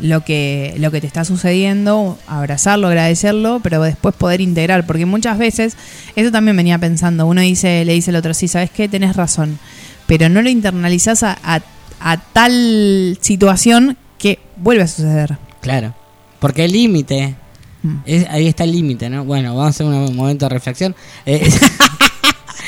lo 0.00 0.24
que, 0.24 0.74
lo 0.78 0.90
que 0.90 1.00
te 1.00 1.06
está 1.06 1.24
sucediendo, 1.24 2.18
abrazarlo, 2.26 2.86
agradecerlo, 2.88 3.60
pero 3.62 3.82
después 3.82 4.14
poder 4.14 4.40
integrar. 4.40 4.86
Porque 4.86 5.06
muchas 5.06 5.38
veces, 5.38 5.76
eso 6.16 6.30
también 6.30 6.56
venía 6.56 6.78
pensando, 6.78 7.26
uno 7.26 7.40
dice, 7.40 7.84
le 7.84 7.92
dice 7.94 8.10
al 8.10 8.16
otro, 8.16 8.32
sí, 8.32 8.48
¿sabes 8.48 8.70
qué? 8.70 8.88
Tenés 8.88 9.16
razón. 9.16 9.58
Pero 10.06 10.28
no 10.28 10.40
lo 10.42 10.48
internalizás 10.50 11.22
a, 11.22 11.38
a- 11.42 11.60
a 12.02 12.16
tal 12.16 13.18
situación 13.20 13.96
que 14.18 14.38
vuelve 14.56 14.82
a 14.84 14.88
suceder. 14.88 15.36
Claro. 15.60 15.94
Porque 16.38 16.64
el 16.64 16.72
límite, 16.72 17.34
Mm. 17.82 17.96
es- 18.04 18.28
ahí 18.28 18.46
está 18.46 18.64
el 18.64 18.72
límite, 18.72 19.08
¿no? 19.08 19.24
Bueno, 19.24 19.50
vamos 19.56 19.66
a 19.66 19.70
hacer 19.70 19.86
un 19.86 20.14
momento 20.14 20.44
de 20.46 20.50
reflexión. 20.50 20.94
Eh, 21.26 21.48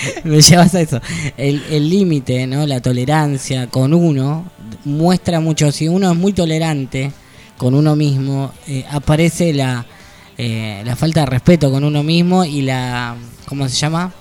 me 0.24 0.40
llevas 0.40 0.74
a 0.74 0.80
eso. 0.80 1.00
El 1.36 1.62
el 1.70 1.88
límite, 1.88 2.46
¿no? 2.46 2.66
La 2.66 2.80
tolerancia 2.80 3.66
con 3.68 3.94
uno 3.94 4.44
muestra 4.84 5.40
mucho. 5.40 5.70
Si 5.72 5.88
uno 5.88 6.10
es 6.12 6.16
muy 6.18 6.32
tolerante 6.32 7.12
con 7.56 7.74
uno 7.74 7.94
mismo, 7.96 8.52
eh, 8.66 8.84
aparece 8.90 9.52
la, 9.52 9.84
eh, 10.38 10.82
la 10.84 10.96
falta 10.96 11.20
de 11.20 11.26
respeto 11.26 11.70
con 11.70 11.84
uno 11.84 12.02
mismo 12.02 12.44
y 12.44 12.62
la. 12.62 13.16
¿Cómo 13.46 13.68
se 13.68 13.76
llama? 13.76 14.12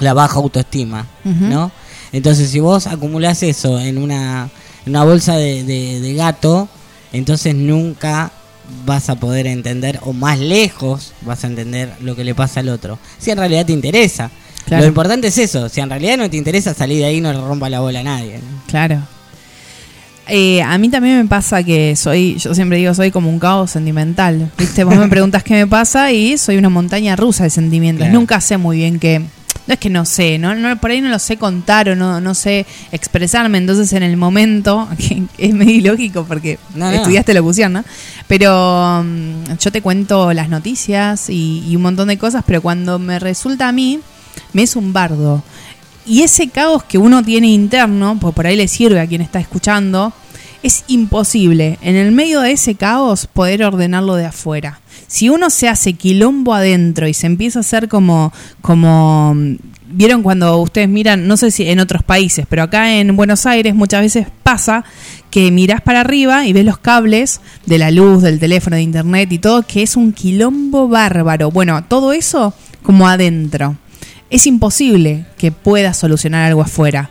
La 0.00 0.12
baja 0.12 0.36
autoestima. 0.36 1.06
¿no? 1.24 1.70
Entonces, 2.12 2.50
si 2.50 2.60
vos 2.60 2.86
acumulás 2.86 3.42
eso 3.42 3.78
en 3.80 3.98
una, 3.98 4.48
en 4.84 4.90
una 4.90 5.04
bolsa 5.04 5.36
de, 5.36 5.64
de- 5.64 6.00
de 6.00 6.14
gato, 6.14 6.68
entonces 7.12 7.54
nunca 7.54 8.30
vas 8.84 9.08
a 9.10 9.14
poder 9.16 9.46
entender, 9.46 10.00
o 10.02 10.12
más 10.12 10.38
lejos 10.38 11.12
vas 11.22 11.44
a 11.44 11.46
entender 11.46 11.92
lo 12.00 12.14
que 12.16 12.24
le 12.24 12.34
pasa 12.34 12.60
al 12.60 12.68
otro. 12.68 12.98
Si 13.18 13.30
en 13.30 13.38
realidad 13.38 13.64
te 13.66 13.72
interesa. 13.72 14.30
Claro. 14.66 14.82
Lo 14.82 14.88
importante 14.88 15.28
es 15.28 15.38
eso. 15.38 15.68
Si 15.68 15.80
en 15.80 15.88
realidad 15.88 16.18
no 16.18 16.28
te 16.28 16.36
interesa, 16.36 16.74
salir 16.74 16.98
de 16.98 17.04
ahí 17.06 17.20
no 17.20 17.32
le 17.32 17.40
rompa 17.40 17.70
la 17.70 17.80
bola 17.80 18.00
a 18.00 18.02
nadie. 18.02 18.38
¿no? 18.38 18.62
Claro. 18.66 19.00
Eh, 20.28 20.60
a 20.60 20.76
mí 20.78 20.88
también 20.88 21.18
me 21.18 21.24
pasa 21.28 21.62
que 21.62 21.94
soy, 21.94 22.36
yo 22.38 22.52
siempre 22.52 22.78
digo, 22.78 22.92
soy 22.94 23.12
como 23.12 23.30
un 23.30 23.38
caos 23.38 23.70
sentimental. 23.70 24.50
¿Viste? 24.58 24.82
Vos 24.82 24.96
me 24.96 25.08
preguntas 25.08 25.44
qué 25.44 25.54
me 25.54 25.66
pasa 25.68 26.10
y 26.10 26.36
soy 26.36 26.56
una 26.56 26.68
montaña 26.68 27.14
rusa 27.14 27.44
de 27.44 27.50
sentimientos. 27.50 28.06
Claro. 28.06 28.18
Nunca 28.18 28.40
sé 28.40 28.56
muy 28.56 28.78
bien 28.78 28.98
qué. 28.98 29.20
No 29.68 29.74
es 29.74 29.78
que 29.80 29.88
no 29.90 30.04
sé, 30.04 30.38
¿no? 30.38 30.54
No- 30.54 30.80
por 30.80 30.90
ahí 30.90 31.00
no 31.00 31.08
lo 31.08 31.18
sé 31.20 31.36
contar 31.36 31.88
o 31.88 31.96
no, 31.96 32.20
no 32.20 32.34
sé 32.34 32.66
expresarme. 32.92 33.58
Entonces, 33.58 33.92
en 33.92 34.02
el 34.02 34.16
momento, 34.16 34.88
que 34.98 35.22
es 35.38 35.54
medio 35.54 35.74
ilógico 35.74 36.24
porque 36.24 36.58
No, 36.74 36.86
no. 36.86 36.92
estudiaste 36.96 37.32
locución, 37.34 37.72
¿no? 37.72 37.84
Pero 38.26 39.04
mm, 39.04 39.56
yo 39.60 39.70
te 39.70 39.80
cuento 39.80 40.32
las 40.32 40.48
noticias 40.48 41.30
y, 41.30 41.62
y 41.68 41.76
un 41.76 41.82
montón 41.82 42.08
de 42.08 42.18
cosas, 42.18 42.42
pero 42.44 42.60
cuando 42.62 42.98
me 42.98 43.18
resulta 43.20 43.68
a 43.68 43.72
mí, 43.72 44.00
me 44.52 44.62
es 44.62 44.76
un 44.76 44.92
bardo. 44.92 45.42
Y 46.06 46.22
ese 46.22 46.48
caos 46.48 46.84
que 46.84 46.98
uno 46.98 47.24
tiene 47.24 47.48
interno, 47.48 48.16
pues 48.20 48.32
por 48.34 48.46
ahí 48.46 48.56
le 48.56 48.68
sirve 48.68 49.00
a 49.00 49.06
quien 49.06 49.22
está 49.22 49.40
escuchando, 49.40 50.12
es 50.62 50.84
imposible 50.86 51.78
en 51.82 51.96
el 51.96 52.12
medio 52.12 52.40
de 52.40 52.52
ese 52.52 52.74
caos 52.76 53.26
poder 53.26 53.64
ordenarlo 53.64 54.14
de 54.14 54.26
afuera. 54.26 54.80
Si 55.08 55.28
uno 55.28 55.50
se 55.50 55.68
hace 55.68 55.94
quilombo 55.94 56.54
adentro 56.54 57.08
y 57.08 57.14
se 57.14 57.26
empieza 57.26 57.58
a 57.58 57.60
hacer 57.60 57.88
como, 57.88 58.32
como 58.62 59.34
mm, 59.34 59.56
vieron 59.88 60.22
cuando 60.22 60.58
ustedes 60.58 60.88
miran, 60.88 61.26
no 61.26 61.36
sé 61.36 61.50
si 61.50 61.68
en 61.68 61.80
otros 61.80 62.02
países, 62.02 62.46
pero 62.48 62.62
acá 62.62 62.94
en 62.94 63.16
Buenos 63.16 63.46
Aires 63.46 63.74
muchas 63.74 64.00
veces 64.00 64.26
pasa 64.42 64.84
que 65.30 65.50
mirás 65.50 65.80
para 65.80 66.00
arriba 66.00 66.46
y 66.46 66.52
ves 66.52 66.64
los 66.64 66.78
cables 66.78 67.40
de 67.66 67.78
la 67.78 67.90
luz, 67.90 68.22
del 68.22 68.38
teléfono, 68.38 68.76
de 68.76 68.82
internet 68.82 69.32
y 69.32 69.38
todo, 69.38 69.62
que 69.62 69.82
es 69.82 69.96
un 69.96 70.12
quilombo 70.12 70.88
bárbaro. 70.88 71.50
Bueno, 71.50 71.84
todo 71.84 72.12
eso 72.12 72.54
como 72.82 73.08
adentro 73.08 73.76
es 74.30 74.46
imposible 74.46 75.26
que 75.38 75.52
puedas 75.52 75.96
solucionar 75.96 76.44
algo 76.44 76.62
afuera. 76.62 77.10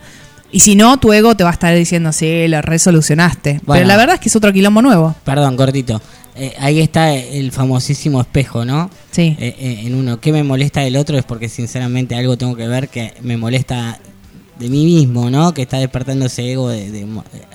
Y 0.51 0.61
si 0.61 0.75
no, 0.75 0.97
tu 0.97 1.11
ego 1.11 1.35
te 1.35 1.43
va 1.43 1.49
a 1.49 1.53
estar 1.53 1.75
diciendo, 1.75 2.11
sí, 2.13 2.47
lo 2.47 2.61
resolucionaste. 2.61 3.61
Bueno. 3.65 3.79
Pero 3.79 3.87
la 3.87 3.97
verdad 3.97 4.15
es 4.15 4.21
que 4.21 4.29
es 4.29 4.35
otro 4.35 4.53
quilombo 4.53 4.81
nuevo. 4.81 5.15
Perdón, 5.25 5.57
cortito. 5.57 6.01
Eh, 6.37 6.53
ahí 6.59 6.79
está 6.81 7.13
el 7.13 7.51
famosísimo 7.51 8.21
espejo, 8.21 8.65
¿no? 8.65 8.89
Sí. 9.11 9.35
Eh, 9.39 9.55
eh, 9.57 9.81
en 9.85 9.95
uno, 9.95 10.19
¿qué 10.19 10.31
me 10.31 10.43
molesta 10.43 10.81
del 10.81 10.97
otro? 10.97 11.17
Es 11.17 11.23
porque 11.23 11.49
sinceramente 11.49 12.15
algo 12.15 12.37
tengo 12.37 12.55
que 12.55 12.67
ver 12.67 12.89
que 12.89 13.13
me 13.21 13.37
molesta 13.37 13.99
de 14.59 14.69
mí 14.69 14.85
mismo, 14.85 15.29
¿no? 15.29 15.53
Que 15.53 15.61
está 15.63 15.77
despertando 15.77 16.25
ese 16.25 16.51
ego 16.51 16.69
de, 16.69 16.91
de- 16.91 17.07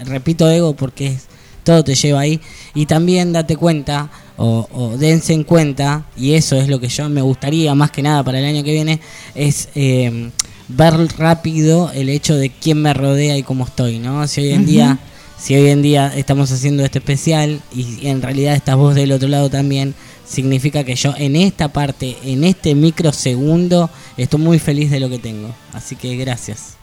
repito 0.05 0.49
ego 0.51 0.75
porque 0.75 1.09
es, 1.09 1.27
todo 1.65 1.85
te 1.85 1.95
lleva 1.95 2.21
ahí 2.21 2.41
y 2.75 2.87
también 2.87 3.33
date 3.33 3.57
cuenta 3.57 4.11
o, 4.43 4.67
o 4.73 4.97
dense 4.97 5.35
en 5.35 5.45
cuenta 5.45 6.07
y 6.17 6.33
eso 6.33 6.57
es 6.57 6.67
lo 6.69 6.81
que 6.81 6.89
yo 6.89 7.07
me 7.11 7.21
gustaría 7.21 7.75
más 7.75 7.91
que 7.91 8.03
nada 8.03 8.25
para 8.25 8.39
el 8.39 8.47
año 8.47 8.65
que 8.65 8.73
viene 8.73 8.99
es 9.35 9.69
eh, 9.75 10.31
ver 10.69 10.95
rápido 11.19 11.93
el 11.93 12.09
hecho 12.09 12.35
de 12.37 12.49
quién 12.49 12.81
me 12.81 12.95
rodea 12.95 13.37
y 13.37 13.43
cómo 13.43 13.67
estoy, 13.67 13.99
¿no? 13.99 14.27
Si 14.27 14.41
hoy 14.41 14.53
en 14.53 14.65
día 14.65 14.99
si 15.39 15.55
hoy 15.55 15.69
en 15.69 15.83
día 15.83 16.13
estamos 16.17 16.51
haciendo 16.53 16.85
este 16.85 17.01
especial 17.01 17.61
y 17.75 18.07
en 18.07 18.23
realidad 18.23 18.55
estás 18.55 18.77
vos 18.77 18.95
del 18.95 19.13
otro 19.13 19.29
lado 19.29 19.49
también, 19.49 19.95
significa 20.27 20.85
que 20.85 20.95
yo 20.95 21.15
en 21.17 21.37
esta 21.37 21.69
parte, 21.69 22.17
en 22.25 22.45
este 22.45 22.75
microsegundo, 22.75 23.91
estoy 24.19 24.41
muy 24.41 24.59
feliz 24.59 24.91
de 24.91 25.01
lo 25.01 25.09
que 25.09 25.19
tengo. 25.19 25.55
Así 25.73 25.97
que 25.97 26.15
gracias. 26.17 26.77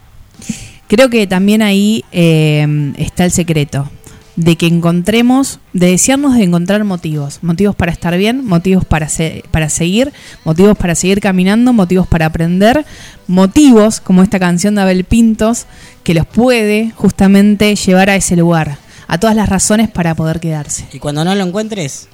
Creo 0.88 1.10
que 1.10 1.28
también 1.28 1.62
ahí 1.62 2.04
eh, 2.12 2.94
está 2.98 3.26
el 3.26 3.32
secreto. 3.32 3.90
De 4.38 4.56
que 4.56 4.68
encontremos, 4.68 5.60
de 5.74 5.88
desearnos 5.88 6.36
de 6.36 6.44
encontrar 6.44 6.84
motivos. 6.86 7.40
Motivos 7.42 7.76
para 7.76 7.92
estar 7.92 8.16
bien, 8.18 8.46
motivos 8.46 8.86
para, 8.86 9.10
se- 9.10 9.44
para 9.52 9.68
seguir, 9.68 10.14
motivos 10.46 10.78
para 10.78 10.94
seguir 10.96 11.20
caminando, 11.20 11.74
motivos 11.74 12.08
para 12.08 12.28
aprender, 12.28 12.86
motivos 13.28 14.00
como 14.00 14.24
esta 14.24 14.40
canción 14.40 14.76
de 14.76 14.82
Abel 14.82 15.04
Pintos 15.04 15.66
que 16.04 16.14
los 16.14 16.26
puede 16.26 16.92
justamente 16.96 17.76
llevar 17.76 18.10
a 18.12 18.16
ese 18.16 18.36
lugar, 18.38 18.78
a 19.08 19.18
todas 19.18 19.36
las 19.36 19.50
razones 19.50 19.90
para 19.90 20.14
poder 20.16 20.40
quedarse. 20.40 20.86
Y 20.94 21.00
cuando 21.00 21.26
no 21.26 21.34
lo 21.36 21.44
encuentres, 21.44 22.08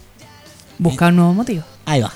Busca 0.79 1.09
un 1.09 1.17
nuevo 1.17 1.33
motivo. 1.35 1.63
Ahí 1.85 2.01
va. 2.01 2.11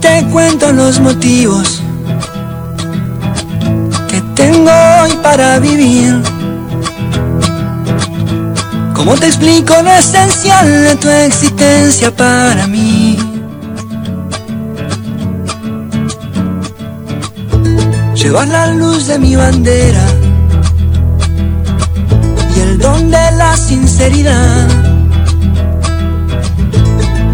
Te 0.00 0.24
cuento 0.30 0.72
los 0.72 1.00
motivos 1.00 1.82
que 4.08 4.20
tengo 4.34 4.70
hoy 5.02 5.12
para 5.22 5.58
vivir, 5.58 6.22
¿cómo 8.94 9.16
te 9.16 9.26
explico 9.26 9.74
lo 9.82 9.90
esencial 9.90 10.66
de 10.66 10.96
tu 10.96 11.08
existencia 11.08 12.14
para 12.14 12.66
mí? 12.66 13.18
Llevas 18.14 18.48
la 18.48 18.66
luz 18.72 19.06
de 19.06 19.18
mi 19.18 19.36
bandera 19.36 20.06
y 22.56 22.60
el 22.60 22.78
don 22.78 23.10
de 23.10 23.30
la 23.36 23.56
sinceridad. 23.56 24.77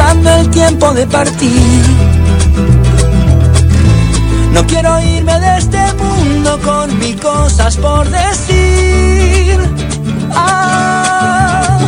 pensando 0.00 0.30
el 0.30 0.50
tiempo 0.50 0.94
de 0.94 1.06
partir. 1.06 1.82
No 4.52 4.66
quiero 4.66 5.00
irme 5.00 5.38
de 5.40 5.58
este 5.58 5.82
mundo 5.94 6.58
con 6.64 6.98
mil 6.98 7.20
cosas 7.20 7.76
por 7.76 8.08
decir. 8.08 9.58
Ah, 10.34 11.78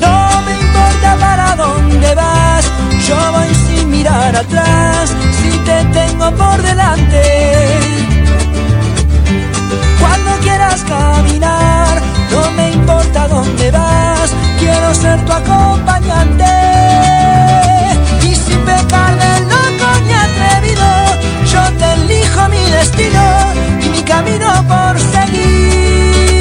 no 0.00 0.42
me 0.46 0.52
importa 0.66 1.16
para 1.20 1.56
dónde 1.56 2.14
vas, 2.14 2.64
yo 3.08 3.16
voy 3.32 3.54
sin 3.66 3.90
mirar 3.90 4.36
atrás, 4.36 5.12
si 5.38 5.50
te 5.68 5.84
tengo 5.98 6.30
por 6.32 6.62
delante. 6.62 7.22
Cuando 10.00 10.30
quieras 10.42 10.84
caminar, 10.84 12.00
no 12.30 12.50
me 12.52 12.70
importa 12.72 13.28
dónde 13.28 13.70
vas, 13.70 14.30
ser 14.94 15.18
tu 15.24 15.32
acompañante. 15.32 16.44
Y 18.22 18.34
sin 18.34 18.58
pecar 18.60 19.16
de 19.18 19.40
loco 19.52 19.88
ni 20.06 20.12
atrevido, 20.12 20.88
yo 21.52 21.62
te 21.78 21.92
elijo 21.94 22.48
mi 22.48 22.64
destino 22.70 23.24
y 23.84 23.88
mi 23.88 24.02
camino 24.02 24.50
por 24.68 24.98
seguir. 25.14 26.34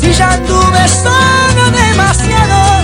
Si 0.00 0.12
ya 0.12 0.32
anduve 0.32 0.88
solo 0.88 1.70
demasiado, 1.70 2.75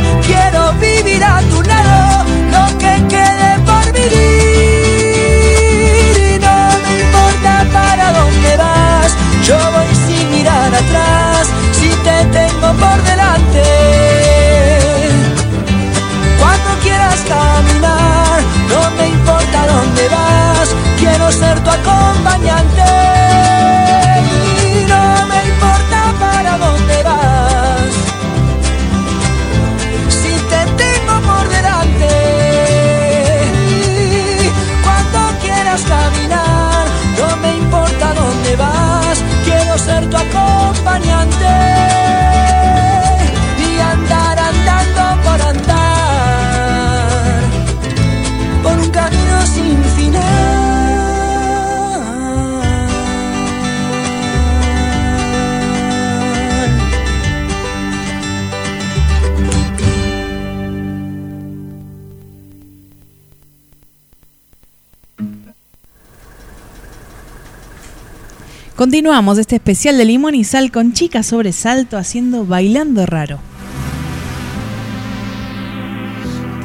Continuamos 68.82 69.38
este 69.38 69.54
especial 69.54 69.96
de 69.96 70.04
limón 70.04 70.34
y 70.34 70.42
sal 70.42 70.72
con 70.72 70.92
chicas 70.92 71.26
sobre 71.26 71.52
salto 71.52 71.96
haciendo 71.96 72.44
bailando 72.44 73.06
raro. 73.06 73.38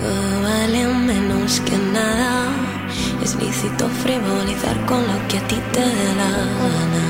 Todo 0.01 0.41
vale 0.41 0.87
menos 0.87 1.59
que 1.59 1.77
nada. 1.93 2.47
Es 3.23 3.35
lícito 3.35 3.87
frivolizar 4.01 4.83
con 4.87 5.05
lo 5.05 5.27
que 5.27 5.37
a 5.37 5.47
ti 5.47 5.57
te 5.71 5.79
dé 5.79 6.15
la 6.17 6.29
gana. 6.31 7.05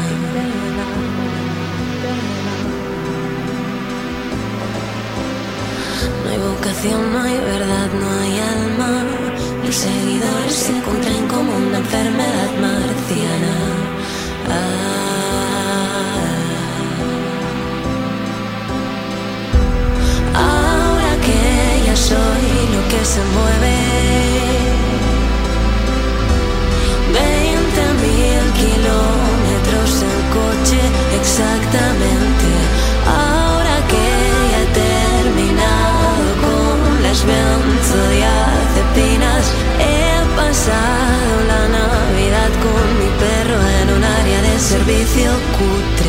No 6.21 6.29
hay 6.29 6.37
vocación, 6.37 7.13
no 7.13 7.21
hay 7.21 7.37
verdad, 7.37 7.89
no 7.97 8.07
hay 8.19 8.39
alma. 8.39 9.05
Los 9.65 9.73
seguidores 9.73 10.53
se 10.53 10.73
contraen 10.81 11.27
como 11.29 11.55
una 11.55 11.77
enfermedad 11.77 12.51
marciana. 12.59 12.76
Se 23.13 23.21
mueve. 23.35 23.75
Veinte 27.17 27.83
mil 28.03 28.45
kilómetros 28.61 29.91
en 30.09 30.17
coche 30.37 30.81
exactamente. 31.19 32.47
Ahora 33.19 33.75
que 33.91 34.07
ya 34.51 34.59
he 34.63 34.65
terminado 34.85 36.25
con 36.45 36.77
las 37.05 37.19
benzodiazepinas, 37.31 39.43
he 39.91 39.93
pasado 40.41 41.31
la 41.51 41.63
Navidad 41.79 42.51
con 42.65 42.85
mi 42.99 43.09
perro 43.23 43.57
en 43.79 43.87
un 43.97 44.03
área 44.19 44.39
de 44.47 44.55
servicio 44.59 45.29
cutre. 45.57 46.06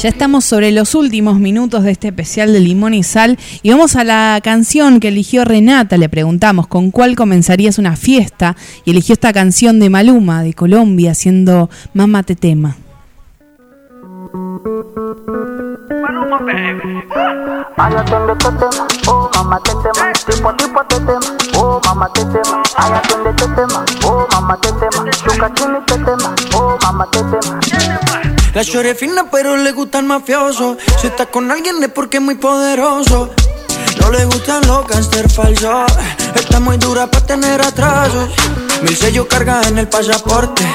Ya 0.00 0.08
estamos 0.08 0.44
sobre 0.44 0.70
los 0.70 0.94
últimos 0.94 1.38
minutos 1.38 1.82
de 1.82 1.92
este 1.92 2.08
especial 2.08 2.52
de 2.52 2.60
Limón 2.60 2.94
y 2.94 3.02
Sal 3.02 3.38
y 3.62 3.70
vamos 3.70 3.96
a 3.96 4.04
la 4.04 4.40
canción 4.42 5.00
que 5.00 5.08
eligió 5.08 5.44
Renata. 5.44 5.96
Le 5.96 6.08
preguntamos 6.08 6.66
con 6.66 6.90
cuál 6.90 7.16
comenzarías 7.16 7.78
una 7.78 7.96
fiesta 7.96 8.56
y 8.84 8.90
eligió 8.90 9.14
esta 9.14 9.32
canción 9.32 9.80
de 9.80 9.90
Maluma 9.90 10.42
de 10.42 10.54
Colombia 10.54 11.12
haciendo 11.12 11.70
Mamá 11.94 12.22
te 12.22 12.36
tema. 12.36 12.76
Ay, 17.76 17.94
atiende 19.38 19.38
este 19.38 19.38
tema, 19.38 19.38
oh 19.38 19.44
mamá 19.44 19.60
te 19.60 19.72
tema, 19.72 20.12
tipo 20.26 20.54
tipo 20.54 20.84
te 20.86 21.00
tema, 21.00 21.36
oh 21.56 21.80
mamá 21.84 22.12
te 22.12 22.24
tema, 22.24 22.62
ay 22.76 22.92
atiende 22.92 23.30
este 23.30 23.48
tema, 23.48 23.84
oh 24.04 24.26
mamá 24.32 24.60
te 24.60 24.72
tema, 24.72 25.10
chuca 25.10 25.54
chini 25.54 25.80
te 25.86 25.98
tema, 25.98 26.34
oh 26.54 26.78
mamá 26.82 27.06
te 27.10 27.22
tema. 27.22 27.60
La 28.54 28.64
chore 28.64 28.94
fina 28.94 29.30
pero 29.30 29.56
le 29.56 29.72
gusta 29.72 29.98
el 29.98 30.06
mafioso. 30.06 30.76
Si 31.00 31.06
está 31.06 31.26
con 31.26 31.50
alguien 31.50 31.82
es 31.82 31.90
porque 31.90 32.16
es 32.16 32.22
muy 32.22 32.34
poderoso. 32.34 33.30
No 34.00 34.10
le 34.10 34.24
gustan 34.24 34.66
los 34.66 34.86
gangster 34.86 35.30
falsos. 35.30 35.92
Está 36.34 36.58
muy 36.58 36.76
dura 36.78 37.06
para 37.08 37.26
tener 37.26 37.60
atrasos. 37.60 38.30
Mil 38.82 38.96
sellos 38.96 39.26
carga 39.26 39.62
en 39.68 39.78
el 39.78 39.88
pasaporte. 39.88 40.66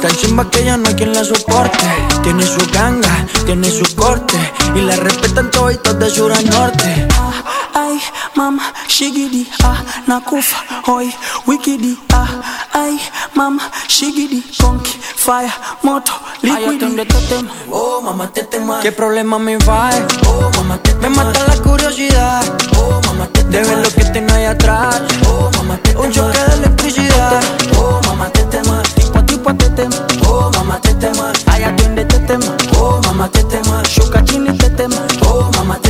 Tan 0.00 0.10
chimba 0.16 0.50
que 0.50 0.64
ya 0.64 0.76
no 0.76 0.88
hay 0.88 0.94
quien 0.94 1.12
la 1.12 1.24
soporte. 1.24 1.84
Tiene 2.22 2.42
su 2.42 2.66
ganga, 2.72 3.26
tiene 3.44 3.70
su 3.70 3.94
corte. 3.94 4.34
Y 4.74 4.80
la 4.80 4.96
respetan 4.96 5.50
toditos 5.50 5.98
de 5.98 6.10
sur 6.10 6.32
a 6.32 6.40
norte 6.40 7.08
Ay, 8.00 8.06
mama, 8.34 8.62
shigidi, 8.88 9.46
ah, 9.62 9.76
nakufa, 10.06 10.56
hoy, 10.86 11.12
wikidi, 11.46 11.98
ah, 12.14 12.28
ay, 12.72 12.98
mama, 13.34 13.62
shigidi, 13.88 14.42
conky, 14.58 14.92
fire, 15.16 15.52
moto, 15.82 16.12
Ay, 16.42 16.50
liquidi. 16.50 16.76
atiende 16.76 17.06
oh 17.70 18.00
mamá 18.00 18.28
te 18.32 18.42
tema. 18.44 18.80
¿Qué 18.80 18.90
problema 18.92 19.38
me 19.38 19.56
va? 19.58 19.90
Oh 20.26 20.50
mamá 20.56 20.78
te 20.82 20.94
Me 20.94 21.10
mata 21.10 21.44
la 21.46 21.56
curiosidad, 21.62 22.42
oh 22.78 23.00
mamá 23.06 23.26
te 23.26 23.44
De 23.44 23.62
ver 23.62 23.78
lo 23.78 23.90
que 23.90 24.04
tengo 24.06 24.32
ahí 24.34 24.44
atrás, 24.46 25.02
oh 25.28 25.50
mamá 25.58 25.76
te 25.82 25.94
Un 25.96 26.10
choque 26.10 26.38
de 26.38 26.54
electricidad, 26.54 27.42
oh 27.78 28.00
mamá 28.06 28.30
te 28.30 28.42
tema. 28.44 28.82
Tipo, 28.94 29.22
tipo 29.24 29.54
te 29.56 29.68
tema, 29.70 29.96
Oh 30.26 30.50
mamá 30.56 30.80
te 30.80 30.94
tema. 30.94 31.32
Ay, 31.46 31.64
atiende 31.64 32.02
este 32.02 32.18
tema, 32.20 32.46
Oh 32.78 32.98
mamá 33.04 33.28
te 33.28 33.42
tema. 33.44 33.82
Chuca 33.82 34.24
chini 34.24 34.56
te 34.56 34.70
tema, 34.70 34.96
Oh 35.26 35.50
mamá 35.56 35.76
te 35.82 35.89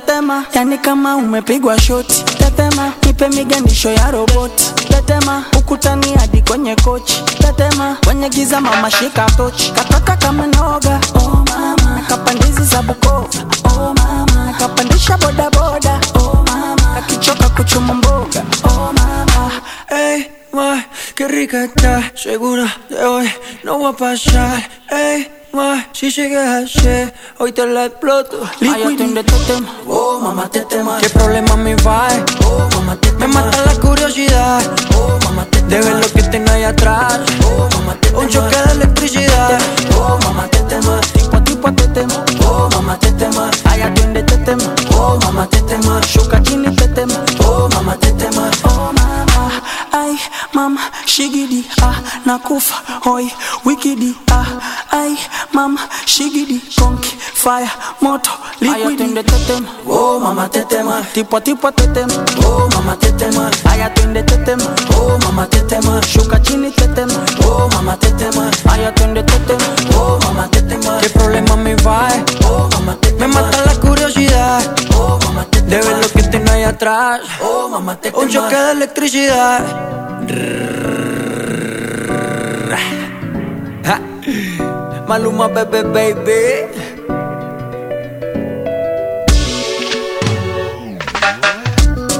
te 0.00 0.12
tema, 0.12 0.44
yani 0.54 0.78
kama 0.78 1.16
umepigwa 1.16 1.80
shoti, 1.80 2.24
tetema, 2.24 2.92
nipe 3.06 3.28
miganisho 3.28 3.90
ya 3.90 4.10
roboti, 4.10 4.64
tetema, 4.88 5.44
ukutani 5.58 6.14
hadi 6.14 6.42
kwenye 6.42 6.76
kochi, 6.76 7.22
tetema, 7.38 7.96
kwenye 8.04 8.28
giza 8.28 8.60
mama 8.60 8.90
shika 8.90 9.26
tochi, 9.36 9.72
kataka 9.72 10.16
kama 10.16 10.46
noga, 10.46 11.00
oh 11.14 11.44
mama, 11.50 11.94
nakapandizi 11.96 12.64
za 12.64 12.82
Bukova, 12.82 13.28
oh 13.64 13.94
mama, 13.94 14.44
nakapandisha 14.46 15.16
boda, 15.18 16.00
oh 16.14 16.44
mama, 16.46 16.96
akichoka 16.96 17.48
kuchuma 17.48 17.94
mboga, 17.94 18.42
oh 18.64 18.92
mama, 18.92 19.50
hey, 19.88 20.22
ma, 20.52 20.84
qué 21.14 21.28
rica 21.28 21.64
está 21.64 22.12
Segura 22.14 22.66
hoy 22.90 23.28
no 23.64 23.78
va 23.80 23.88
a 23.90 23.92
pasar 23.92 24.62
Ey, 24.90 25.26
ma, 25.58 25.88
si 25.92 26.10
llegas 26.10 26.76
ayer 26.76 27.12
Hoy 27.38 27.52
te 27.52 27.66
la 27.66 27.86
exploto. 27.86 28.36
Atiende 28.44 29.20
este 29.20 29.38
tema, 29.48 29.68
Oh, 29.86 30.20
mamá 30.20 30.48
te 30.48 30.60
tema. 30.72 30.98
¿Qué 31.00 31.08
problema 31.10 31.56
me 31.56 31.74
va? 31.86 32.08
Oh, 32.46 32.68
mamá 32.76 32.94
te 32.96 33.10
Me 33.12 33.26
mata 33.26 33.58
la 33.66 33.74
curiosidad. 33.80 34.62
Oh, 34.96 35.18
mamá 35.24 35.44
te 35.50 35.60
De 35.62 35.80
ver 35.80 35.96
lo 36.02 36.08
que 36.14 36.22
tengo 36.22 36.50
ahí 36.52 36.64
atrás. 36.64 37.20
Oh, 37.44 37.68
mamá 37.76 37.94
te 38.00 38.14
Un 38.16 38.28
choque 38.28 38.56
de 38.66 38.72
electricidad. 38.72 39.58
Oh, 39.98 40.18
mamá 40.24 40.44
te 40.48 40.58
tema. 40.70 41.00
Tipo, 41.12 41.42
tipo 41.42 41.72
te 41.72 41.86
tema, 41.88 42.24
Oh, 42.46 42.68
mamá 42.74 42.98
te 42.98 43.10
tema. 43.12 43.50
Ay, 43.64 43.82
atiende 43.82 44.20
este 44.20 44.36
tema, 44.38 44.64
Oh, 44.96 45.18
mamá 45.24 45.48
te 45.48 45.60
tema. 45.62 46.00
Chuca 46.12 46.40
chini 46.42 46.70
te 46.76 46.86
tema, 46.88 47.14
Oh, 47.44 47.57
shigidi, 51.08 51.64
ah, 51.82 51.94
nakufa, 52.26 52.74
hoi, 53.04 53.30
wikidi, 53.64 54.14
ah, 54.30 54.46
ay 54.92 55.16
mama, 55.52 55.80
shigidi, 56.06 56.60
konki, 56.76 57.16
fire, 57.34 57.70
moto, 58.00 58.30
liquidi. 58.60 58.82
Ay, 58.82 58.94
atiende 58.94 59.22
te 59.24 59.38
tema, 59.46 59.68
Oh, 59.86 60.20
mamá 60.20 60.48
te 60.48 60.62
tema 60.64 61.02
tipo 61.14 61.40
tipo 61.40 61.72
te 61.72 61.86
tema, 61.88 62.12
Oh, 62.44 62.68
mamá 62.74 62.94
te 62.96 63.10
tema 63.12 63.50
ay, 63.70 63.80
atiende 63.82 64.22
te 64.22 64.36
tema, 64.44 64.64
Oh, 64.96 65.18
mamá 65.24 65.46
te 65.46 65.60
tema 65.62 66.00
shuka 66.02 66.40
chini 66.42 66.70
te 66.70 66.86
tema, 66.88 67.14
Oh, 67.46 67.68
mamá 67.72 67.96
te 67.96 68.10
tema 68.12 68.50
ay, 68.70 68.84
atiende 68.84 69.22
te 69.22 69.38
tema, 69.40 69.64
Oh, 69.96 70.18
mamá 70.24 70.46
te 70.50 70.60
tema 70.62 70.98
¿Qué 71.00 71.08
problema 71.10 71.56
me 71.56 71.74
va? 71.76 72.08
Oh, 72.44 72.68
mamá 72.74 72.96
te 73.00 73.12
Me 73.12 73.26
mata 73.26 73.64
la 73.64 73.74
curiosidad 73.80 74.62
De 75.66 75.76
ver 75.76 75.98
lo 75.98 76.08
que 76.08 76.22
tengo 76.24 76.50
ahí 76.50 76.62
atrás 76.62 77.20
Un 78.14 78.28
choque 78.28 78.56
de 78.56 78.72
electricidad. 78.72 79.60
Maluma, 85.06 85.48
bebé, 85.48 85.82
baby 85.82 86.88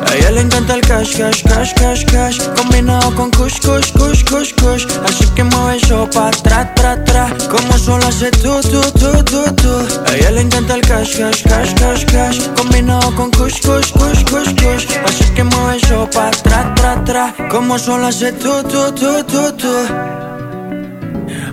A 0.09 0.17
ella 0.17 0.31
le 0.31 0.41
el 0.41 0.81
cash, 0.81 1.17
cash, 1.19 1.43
cash, 1.43 1.75
cash, 1.75 2.05
cash. 2.07 2.39
Combinado 2.57 3.15
con 3.15 3.31
kush, 3.31 3.61
kush, 3.61 3.93
kush, 3.93 4.25
kush, 4.25 4.55
kush. 4.55 4.87
Así 5.05 5.27
que 5.35 5.45
mueve 5.45 5.77
eso 5.77 6.09
pa' 6.11 6.31
tra, 6.31 6.73
tra, 6.75 7.05
tra. 7.05 7.29
Como 7.51 7.73
solo 7.77 8.07
hace 8.07 8.31
tú, 8.31 8.61
tú, 8.63 8.81
tú, 8.99 9.23
tú, 9.25 9.55
tú 9.57 9.73
A 10.07 10.17
ella 10.17 10.31
le 10.31 10.41
encanta 10.43 10.77
el 10.77 10.81
cash, 10.81 11.19
cash, 11.19 11.43
cash, 11.43 11.75
cash, 11.75 12.05
cash. 12.07 12.39
Combinado 12.57 13.15
con 13.17 13.31
kush, 13.33 13.61
kush, 13.61 13.93
kush, 13.93 14.25
kush, 14.31 14.55
kush. 14.63 14.87
Así 15.05 15.25
que 15.35 15.45
mueve 15.45 15.77
eso 15.77 16.09
pa' 16.11 16.31
tra, 16.31 16.75
tra, 16.75 17.05
tra. 17.05 17.35
Como 17.51 17.79
solo 17.79 18.07
hace 18.07 18.33
tú, 18.33 18.63
tú, 18.63 18.93
tú, 18.93 19.25
tú, 19.25 19.53
tú 19.53 19.75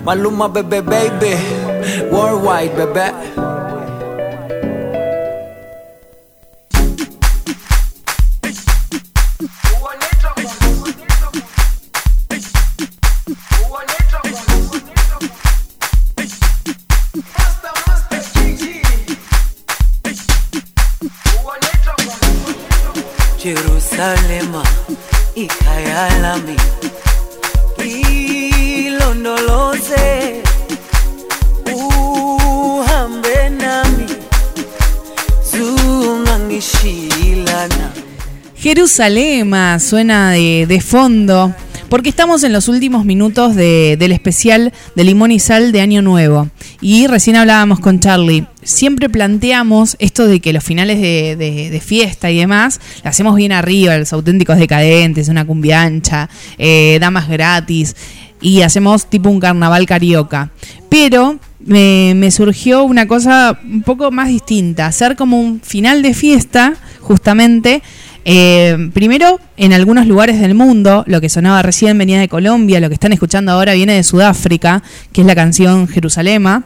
Maluma, 0.04 0.48
bebé, 0.48 0.80
baby. 0.80 1.36
Worldwide, 2.10 2.74
bebé 2.74 3.55
Jerusalema 23.46 24.62
ikayalami 25.34 26.56
ilondoloze 28.86 30.42
uhambe 31.74 33.50
nami 33.50 34.06
zungangishilana 35.50 37.92
Jerusalema 38.56 39.78
suena 39.78 40.32
de, 40.32 40.66
de 40.66 40.80
fondo 40.80 41.54
porque 41.88 42.08
estamos 42.08 42.42
en 42.42 42.52
los 42.52 42.66
últimos 42.66 43.04
minutos 43.04 43.54
de, 43.54 43.96
del 43.96 44.10
especial 44.10 44.72
de 44.96 45.04
Limón 45.04 45.30
y 45.30 45.38
Sal 45.38 45.70
de 45.70 45.80
Año 45.80 46.02
Nuevo. 46.02 46.48
Y 46.80 47.06
recién 47.06 47.36
hablábamos 47.36 47.78
con 47.78 48.00
Charlie. 48.00 48.44
Siempre 48.66 49.08
planteamos 49.08 49.96
esto 50.00 50.26
de 50.26 50.40
que 50.40 50.52
los 50.52 50.64
finales 50.64 51.00
de, 51.00 51.82
fiesta 51.84 52.32
y 52.32 52.38
demás, 52.38 52.80
lo 53.04 53.10
hacemos 53.10 53.36
bien 53.36 53.52
arriba, 53.52 53.96
los 53.96 54.12
auténticos 54.12 54.58
decadentes, 54.58 55.28
una 55.28 55.44
cumbiancha, 55.44 56.28
eh, 56.58 56.98
damas 57.00 57.28
gratis. 57.28 57.94
Y 58.40 58.62
hacemos 58.62 59.08
tipo 59.08 59.30
un 59.30 59.38
carnaval 59.38 59.86
carioca. 59.86 60.50
Pero 60.88 61.38
me, 61.60 62.14
me 62.16 62.32
surgió 62.32 62.82
una 62.82 63.06
cosa 63.06 63.56
un 63.62 63.82
poco 63.82 64.10
más 64.10 64.28
distinta. 64.28 64.86
Hacer 64.86 65.14
como 65.14 65.40
un 65.40 65.60
final 65.60 66.02
de 66.02 66.12
fiesta, 66.12 66.74
justamente. 67.00 67.82
eh, 68.24 68.90
primero, 68.92 69.38
en 69.56 69.74
algunos 69.74 70.08
lugares 70.08 70.40
del 70.40 70.56
mundo, 70.56 71.04
lo 71.06 71.20
que 71.20 71.28
sonaba 71.28 71.62
recién 71.62 71.96
venía 71.96 72.18
de 72.18 72.28
Colombia, 72.28 72.80
lo 72.80 72.88
que 72.88 72.94
están 72.94 73.12
escuchando 73.12 73.52
ahora 73.52 73.74
viene 73.74 73.92
de 73.92 74.02
Sudáfrica, 74.02 74.82
que 75.12 75.20
es 75.20 75.26
la 75.28 75.36
canción 75.36 75.86
Jerusalema, 75.86 76.64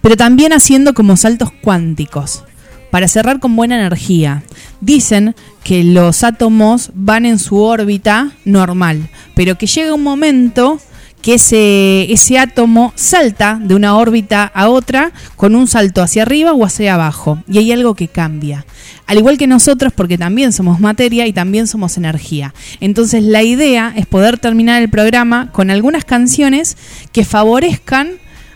pero 0.00 0.16
también 0.16 0.52
haciendo 0.52 0.94
como 0.94 1.16
saltos 1.16 1.50
cuánticos, 1.62 2.44
para 2.90 3.08
cerrar 3.08 3.40
con 3.40 3.54
buena 3.56 3.76
energía. 3.76 4.42
Dicen 4.80 5.34
que 5.62 5.84
los 5.84 6.24
átomos 6.24 6.90
van 6.94 7.26
en 7.26 7.38
su 7.38 7.56
órbita 7.56 8.32
normal, 8.44 9.10
pero 9.34 9.58
que 9.58 9.66
llega 9.66 9.94
un 9.94 10.02
momento 10.02 10.80
que 11.22 11.34
ese, 11.34 12.38
átomo 12.38 12.92
salta 12.94 13.58
de 13.60 13.74
una 13.74 13.96
órbita 13.96 14.44
a 14.44 14.68
otra 14.68 15.12
con 15.36 15.56
un 15.56 15.66
salto 15.66 16.00
hacia 16.00 16.22
arriba 16.22 16.52
o 16.52 16.64
hacia 16.64 16.94
abajo, 16.94 17.42
y 17.48 17.58
hay 17.58 17.72
algo 17.72 17.94
que 17.94 18.08
cambia. 18.08 18.64
Al 19.06 19.18
igual 19.18 19.38
que 19.38 19.46
nosotros, 19.46 19.92
porque 19.92 20.18
también 20.18 20.52
somos 20.52 20.80
materia 20.80 21.26
y 21.26 21.32
también 21.32 21.66
somos 21.66 21.96
energía. 21.96 22.54
Entonces 22.80 23.24
la 23.24 23.42
idea 23.42 23.92
es 23.96 24.06
poder 24.06 24.38
terminar 24.38 24.82
el 24.82 24.90
programa 24.90 25.50
con 25.50 25.70
algunas 25.70 26.04
canciones 26.04 26.76
que 27.10 27.24
favorezcan 27.24 28.12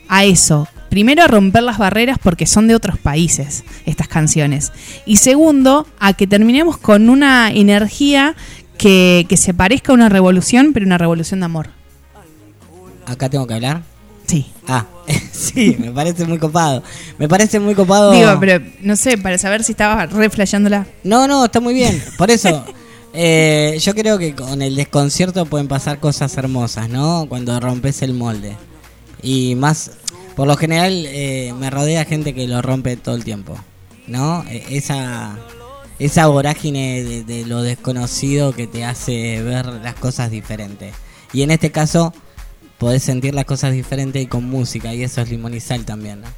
a 0.09 0.25
eso. 0.25 0.69
Primero 0.93 1.23
a 1.23 1.27
romper 1.27 1.63
las 1.63 1.79
barreras 1.79 2.19
porque 2.23 2.45
son 2.45 2.69
de 2.69 2.75
otros 2.75 2.99
países 2.99 3.65
estas 3.87 4.09
canciones. 4.09 4.73
Y 5.07 5.17
segundo, 5.17 5.87
a 5.99 6.13
que 6.13 6.27
terminemos 6.27 6.77
con 6.77 7.09
una 7.09 7.51
energía 7.51 8.37
que, 8.77 9.25
que 9.27 9.39
se 9.39 9.55
parezca 9.55 9.93
a 9.93 9.95
una 9.95 10.11
revolución, 10.11 10.75
pero 10.75 10.85
una 10.85 10.99
revolución 10.99 11.41
de 11.41 11.47
amor. 11.47 11.71
¿Acá 13.07 13.31
tengo 13.31 13.47
que 13.47 13.55
hablar? 13.55 13.81
Sí. 14.27 14.45
Ah, 14.69 14.85
sí, 15.33 15.79
me 15.79 15.91
parece 15.93 16.27
muy 16.27 16.37
copado. 16.37 16.83
Me 17.19 17.27
parece 17.27 17.59
muy 17.59 17.75
copado. 17.75 18.13
Digo, 18.13 18.37
pero 18.39 18.63
no 18.83 18.95
sé, 18.95 19.17
para 19.17 19.39
saber 19.39 19.65
si 19.65 19.73
estaba 19.73 20.05
re 20.05 20.29
flasheándola. 20.29 20.87
No, 21.05 21.27
no, 21.27 21.47
está 21.47 21.61
muy 21.61 21.73
bien. 21.73 22.05
Por 22.19 22.31
eso, 22.31 22.67
eh, 23.15 23.79
yo 23.81 23.95
creo 23.95 24.19
que 24.19 24.35
con 24.35 24.61
el 24.61 24.77
desconcierto 24.77 25.47
pueden 25.47 25.69
pasar 25.69 26.01
cosas 26.01 26.37
hermosas, 26.37 26.91
¿no? 26.91 27.25
Cuando 27.31 27.59
rompes 27.61 28.03
el 28.03 28.13
molde. 28.13 28.59
Y 29.23 29.55
más, 29.55 29.93
por 30.37 30.47
lo 30.47 30.57
general, 30.57 31.05
eh, 31.09 31.53
me 31.59 31.71
rodea 31.71 32.05
gente 32.05 32.35
que 32.35 32.47
lo 32.47 32.63
rompe 32.63 32.97
todo 32.97 33.15
el 33.15 33.25
tiempo, 33.25 33.57
¿no? 34.07 34.45
Eh, 34.49 34.65
esa, 34.71 35.37
esa 35.99 36.27
vorágine 36.27 37.03
de, 37.03 37.25
de 37.25 37.47
lo 37.47 37.63
desconocido 37.63 38.53
que 38.53 38.67
te 38.67 38.85
hace 38.85 39.43
ver 39.43 39.67
las 39.67 39.95
cosas 39.95 40.31
diferentes. 40.31 40.95
Y 41.33 41.43
en 41.43 41.51
este 41.51 41.71
caso, 41.71 42.13
podés 42.79 43.03
sentir 43.03 43.35
las 43.35 43.45
cosas 43.45 43.73
diferentes 43.73 44.23
y 44.23 44.27
con 44.27 44.45
música, 44.45 44.95
y 44.95 45.03
eso 45.03 45.21
es 45.21 45.65
sal 45.65 45.85
también, 45.85 46.21
¿no? 46.21 46.29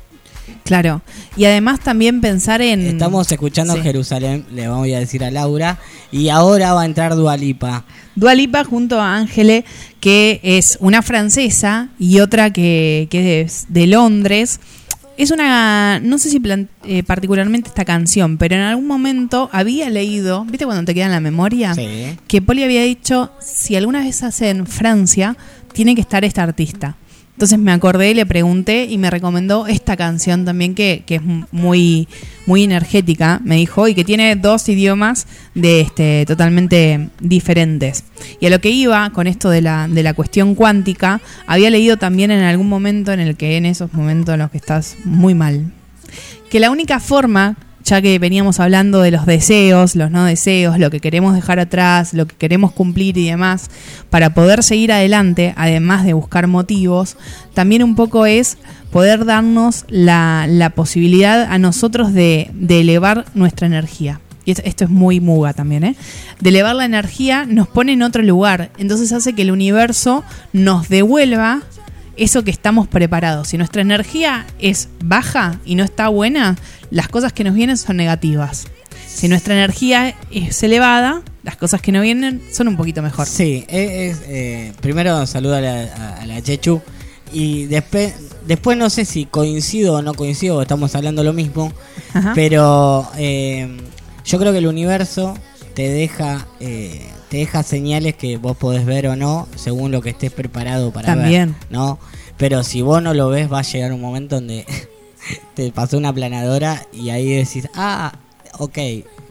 Claro. 0.65 1.03
Y 1.37 1.47
además 1.47 1.81
también 1.81 2.21
pensar 2.21 2.61
en. 2.61 2.83
Estamos 2.83 3.31
escuchando 3.33 3.75
Sí. 3.75 3.81
Jerusalén, 3.81 4.45
le 4.53 4.69
vamos 4.69 4.87
a 4.89 4.99
decir 4.99 5.25
a 5.25 5.31
Laura, 5.31 5.79
y 6.13 6.29
ahora 6.29 6.75
va 6.75 6.83
a 6.83 6.85
entrar 6.85 7.17
Dualipa. 7.17 7.85
Dua 8.15 8.35
Lipa 8.35 8.63
junto 8.63 9.01
a 9.01 9.17
Ángele, 9.17 9.65
que 10.05 10.39
es 10.43 10.77
una 10.83 11.01
francesa 11.01 11.89
y 11.99 12.21
otra 12.21 12.51
que, 12.53 13.09
que 13.09 13.41
es 13.41 13.65
de 13.71 13.87
Londres. 13.87 14.61
Es 15.17 15.31
una, 15.31 15.99
no 16.01 16.19
sé 16.19 16.29
si 16.29 16.41
plan- 16.41 16.69
eh, 16.85 17.03
particularmente 17.05 17.71
esta 17.71 17.87
canción, 17.87 18.37
pero 18.37 18.55
en 18.55 18.61
algún 18.61 18.87
momento 18.87 19.49
había 19.51 19.89
leído, 19.89 20.45
¿viste 20.45 20.67
cuando 20.67 20.85
te 20.85 20.93
queda 20.93 21.07
en 21.07 21.13
la 21.13 21.21
memoria? 21.21 21.75
Sí. 21.75 22.19
Que 22.29 22.43
Poli 22.43 22.65
había 22.65 22.83
dicho, 22.83 23.33
si 23.41 23.77
alguna 23.77 24.01
vez 24.01 24.23
hace 24.23 24.51
en 24.51 24.67
Francia, 24.67 25.39
tiene 25.73 25.95
que 25.95 26.03
estar 26.03 26.23
esta 26.23 26.43
artista. 26.43 26.97
Entonces 27.35 27.59
me 27.59 27.73
acordé, 27.73 28.15
le 28.15 28.27
pregunté 28.27 28.85
y 28.85 28.97
me 28.97 29.11
recomendó 29.11 29.67
esta 29.67 29.97
canción 29.97 30.45
también 30.45 30.77
que, 30.77 31.03
que 31.05 31.17
es 31.17 31.23
muy, 31.51 32.07
muy 32.47 32.63
energética, 32.63 33.41
me 33.45 33.57
dijo, 33.57 33.89
y 33.89 33.95
que 33.95 34.05
tiene 34.05 34.37
dos 34.37 34.69
idiomas 34.69 35.27
de 35.53 35.81
este, 35.81 36.25
totalmente 36.27 37.09
diferentes. 37.19 38.05
Y 38.39 38.47
a 38.47 38.51
lo 38.51 38.61
que 38.61 38.71
iba 38.71 39.11
con 39.11 39.27
esto 39.27 39.51
de 39.51 39.63
la, 39.63 39.89
de 39.89 40.05
la 40.05 40.15
cuestión 40.15 40.55
cuántica, 40.55 41.21
había 41.49 41.71
leído 41.71 41.97
también 41.97 42.31
en 42.31 42.45
algún 42.45 42.69
momento 42.69 43.13
en 43.13 43.19
el 43.19 43.37
que 43.37 43.57
en 43.57 43.67
esos 43.67 43.93
momentos 43.93 44.35
en 44.35 44.39
los 44.39 44.53
que 44.53 44.59
estás 44.59 44.97
muy 45.05 45.35
mal, 45.35 45.73
que 46.51 46.61
la 46.61 46.71
única 46.71 47.01
forma, 47.01 47.57
ya 47.85 48.01
que 48.01 48.19
veníamos 48.19 48.61
hablando 48.61 49.01
de 49.03 49.11
los 49.11 49.27
deseos, 49.27 49.95
los 49.95 50.11
no 50.11 50.25
deseos, 50.25 50.79
lo 50.79 50.91
que 50.91 51.01
queremos 51.01 51.35
dejar 51.35 51.59
atrás, 51.61 52.15
lo 52.15 52.27
que 52.27 52.35
queremos 52.35 52.73
cumplir 52.73 53.17
y 53.19 53.27
demás, 53.29 53.71
para 54.11 54.33
poder 54.33 54.63
seguir 54.63 54.91
adelante, 54.93 55.53
además 55.57 56.05
de 56.05 56.15
buscar 56.15 56.47
motivos, 56.47 57.17
también 57.53 57.83
un 57.83 57.95
poco 57.95 58.25
es 58.27 58.57
poder 58.91 59.25
darnos 59.27 59.85
la, 59.89 60.47
la 60.49 60.71
posibilidad 60.71 61.43
a 61.45 61.59
nosotros 61.59 62.15
de, 62.15 62.51
de 62.55 62.81
elevar 62.81 63.27
nuestra 63.35 63.67
energía. 63.67 64.21
Y 64.47 64.51
es- 64.53 64.63
esto 64.65 64.85
es 64.85 64.91
muy 64.91 65.21
muga 65.21 65.53
también, 65.55 65.85
¿eh? 65.85 65.97
De 66.41 66.51
elevar 66.51 66.75
la 66.77 66.85
energía 66.85 67.47
nos 67.47 67.67
pone 67.69 67.93
en 67.95 68.03
otro 68.03 68.23
lugar. 68.23 68.71
Entonces 68.79 69.11
hace 69.13 69.33
que 69.35 69.43
el 69.43 69.51
universo 69.51 70.23
nos 70.53 70.89
devuelva 70.91 71.63
eso 72.17 72.45
que 72.45 72.51
estamos 72.51 72.89
preparados. 72.89 73.49
Si 73.49 73.59
nuestra 73.59 73.83
energía 73.83 74.47
es 74.59 74.89
baja 75.05 75.61
y 75.65 75.75
no 75.75 75.85
está 75.85 76.09
buena, 76.09 76.57
las 76.91 77.09
cosas 77.09 77.33
que 77.33 77.45
nos 77.45 77.55
vienen 77.55 77.77
son 77.77 77.97
negativas. 77.97 78.67
Si 79.07 79.29
nuestra 79.29 79.55
energía 79.55 80.15
es 80.31 80.63
elevada, 80.63 81.23
las 81.43 81.57
cosas 81.57 81.81
que 81.83 81.93
nos 81.93 82.03
vienen 82.03 82.43
son 82.53 82.69
un 82.69 82.77
poquito 82.77 83.03
mejor. 83.03 83.27
Sí, 83.27 83.65
es, 83.69 84.23
eh, 84.27 84.73
primero 84.81 85.27
saludo 85.27 85.57
a 85.57 85.61
la, 85.61 86.19
a- 86.21 86.27
la 86.27 86.43
Chechu 86.43 86.81
y 87.33 87.65
después, 87.67 88.15
después 88.47 88.77
no 88.79 88.91
sé 88.91 89.05
si 89.05 89.27
coincido 89.27 89.95
o 89.95 90.03
no 90.03 90.15
coincido, 90.15 90.61
estamos 90.63 90.95
hablando 90.95 91.23
lo 91.25 91.33
mismo, 91.33 91.73
Ajá. 92.13 92.33
pero 92.35 93.09
eh, 93.17 93.77
yo 94.25 94.39
creo 94.39 94.53
que 94.53 94.59
el 94.59 94.67
universo 94.67 95.37
te 95.75 95.89
deja 95.91 96.47
eh, 96.61 97.07
te 97.35 97.39
deja 97.41 97.65
señales 97.65 98.15
que 98.15 98.37
vos 98.37 98.57
podés 98.57 98.87
ver 98.87 99.09
o 99.09 99.17
no 99.17 99.49
según 99.57 99.91
lo 99.91 100.01
que 100.01 100.11
estés 100.11 100.31
preparado 100.31 100.93
para 100.93 101.07
También. 101.07 101.57
ver, 101.59 101.69
¿no? 101.69 101.99
Pero 102.37 102.63
si 102.63 102.81
vos 102.81 103.03
no 103.03 103.13
lo 103.13 103.29
ves 103.29 103.53
va 103.53 103.59
a 103.59 103.63
llegar 103.63 103.93
un 103.93 104.01
momento 104.01 104.37
donde 104.37 104.65
te 105.55 105.73
pasó 105.73 105.99
una 105.99 106.13
planadora 106.13 106.87
y 106.93 107.11
ahí 107.11 107.29
decís, 107.35 107.69
ah, 107.75 108.13
ok, 108.61 108.79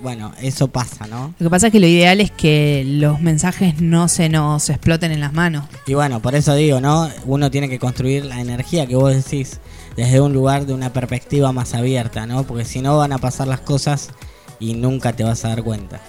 bueno, 0.01 0.33
eso 0.41 0.67
pasa, 0.67 1.07
¿no? 1.07 1.33
Lo 1.39 1.45
que 1.45 1.49
pasa 1.49 1.67
es 1.67 1.71
que 1.71 1.79
lo 1.79 1.87
ideal 1.87 2.19
es 2.19 2.29
que 2.29 2.83
los 2.85 3.21
mensajes 3.21 3.79
no 3.79 4.09
se 4.09 4.27
nos 4.27 4.69
exploten 4.69 5.13
en 5.13 5.21
las 5.21 5.31
manos. 5.31 5.63
Y 5.87 5.93
bueno, 5.93 6.21
por 6.21 6.35
eso 6.35 6.55
digo, 6.55 6.81
¿no? 6.81 7.09
Uno 7.25 7.51
tiene 7.51 7.69
que 7.69 7.79
construir 7.79 8.25
la 8.25 8.41
energía 8.41 8.85
que 8.85 8.97
vos 8.97 9.15
decís 9.15 9.61
desde 9.95 10.19
un 10.19 10.33
lugar 10.33 10.65
de 10.65 10.73
una 10.73 10.91
perspectiva 10.91 11.53
más 11.53 11.73
abierta, 11.73 12.25
¿no? 12.25 12.43
Porque 12.43 12.65
si 12.65 12.81
no 12.81 12.97
van 12.97 13.13
a 13.13 13.17
pasar 13.17 13.47
las 13.47 13.61
cosas 13.61 14.09
y 14.59 14.73
nunca 14.73 15.13
te 15.13 15.23
vas 15.23 15.45
a 15.45 15.47
dar 15.47 15.63
cuenta. 15.63 16.01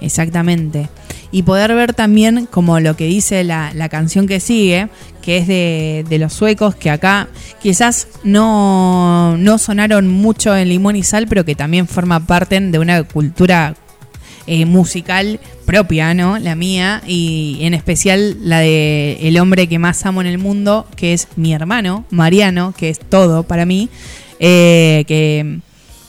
Exactamente. 0.00 0.88
Y 1.32 1.42
poder 1.42 1.74
ver 1.74 1.94
también 1.94 2.46
como 2.46 2.80
lo 2.80 2.96
que 2.96 3.06
dice 3.06 3.44
la, 3.44 3.72
la 3.74 3.88
canción 3.88 4.26
que 4.26 4.40
sigue, 4.40 4.88
que 5.22 5.38
es 5.38 5.48
de, 5.48 6.04
de 6.08 6.18
los 6.18 6.32
suecos, 6.32 6.74
que 6.74 6.90
acá 6.90 7.28
quizás 7.60 8.08
no, 8.22 9.36
no 9.36 9.58
sonaron 9.58 10.08
mucho 10.08 10.56
en 10.56 10.68
Limón 10.68 10.96
y 10.96 11.02
Sal, 11.02 11.26
pero 11.26 11.44
que 11.44 11.54
también 11.54 11.88
forma 11.88 12.26
parte 12.26 12.60
de 12.60 12.78
una 12.78 13.02
cultura 13.02 13.74
eh, 14.46 14.64
musical 14.64 15.40
propia, 15.64 16.14
¿no? 16.14 16.38
La 16.38 16.54
mía, 16.54 17.02
y 17.04 17.58
en 17.62 17.74
especial 17.74 18.36
la 18.40 18.60
de 18.60 19.18
el 19.22 19.38
hombre 19.38 19.66
que 19.66 19.80
más 19.80 20.06
amo 20.06 20.20
en 20.20 20.28
el 20.28 20.38
mundo, 20.38 20.86
que 20.94 21.12
es 21.12 21.26
mi 21.34 21.52
hermano, 21.52 22.04
Mariano, 22.10 22.72
que 22.76 22.88
es 22.88 23.00
todo 23.00 23.42
para 23.42 23.66
mí, 23.66 23.88
eh, 24.38 25.04
que 25.08 25.58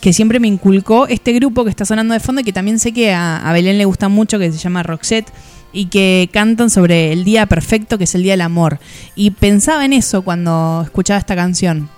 que 0.07 0.13
siempre 0.13 0.39
me 0.39 0.47
inculcó 0.47 1.05
este 1.07 1.34
grupo 1.34 1.65
que 1.65 1.69
está 1.69 1.84
sonando 1.84 2.13
de 2.13 2.21
fondo 2.21 2.39
y 2.39 2.45
que 2.45 2.53
también 2.53 2.79
sé 2.79 2.93
que 2.93 3.11
a, 3.11 3.51
Belén 3.51 3.77
le 3.77 3.84
gusta 3.84 4.07
mucho, 4.07 4.39
que 4.39 4.49
se 4.53 4.57
llama 4.57 4.81
Roxette, 4.81 5.29
y 5.73 5.88
que 5.88 6.29
cantan 6.31 6.69
sobre 6.69 7.11
el 7.11 7.25
día 7.25 7.45
perfecto, 7.45 7.97
que 7.97 8.05
es 8.05 8.15
el 8.15 8.23
día 8.23 8.31
del 8.31 8.39
amor. 8.39 8.79
Y 9.17 9.31
pensaba 9.31 9.84
en 9.84 9.91
eso 9.91 10.21
cuando 10.21 10.84
escuchaba 10.85 11.19
esta 11.19 11.35
canción. 11.35 11.89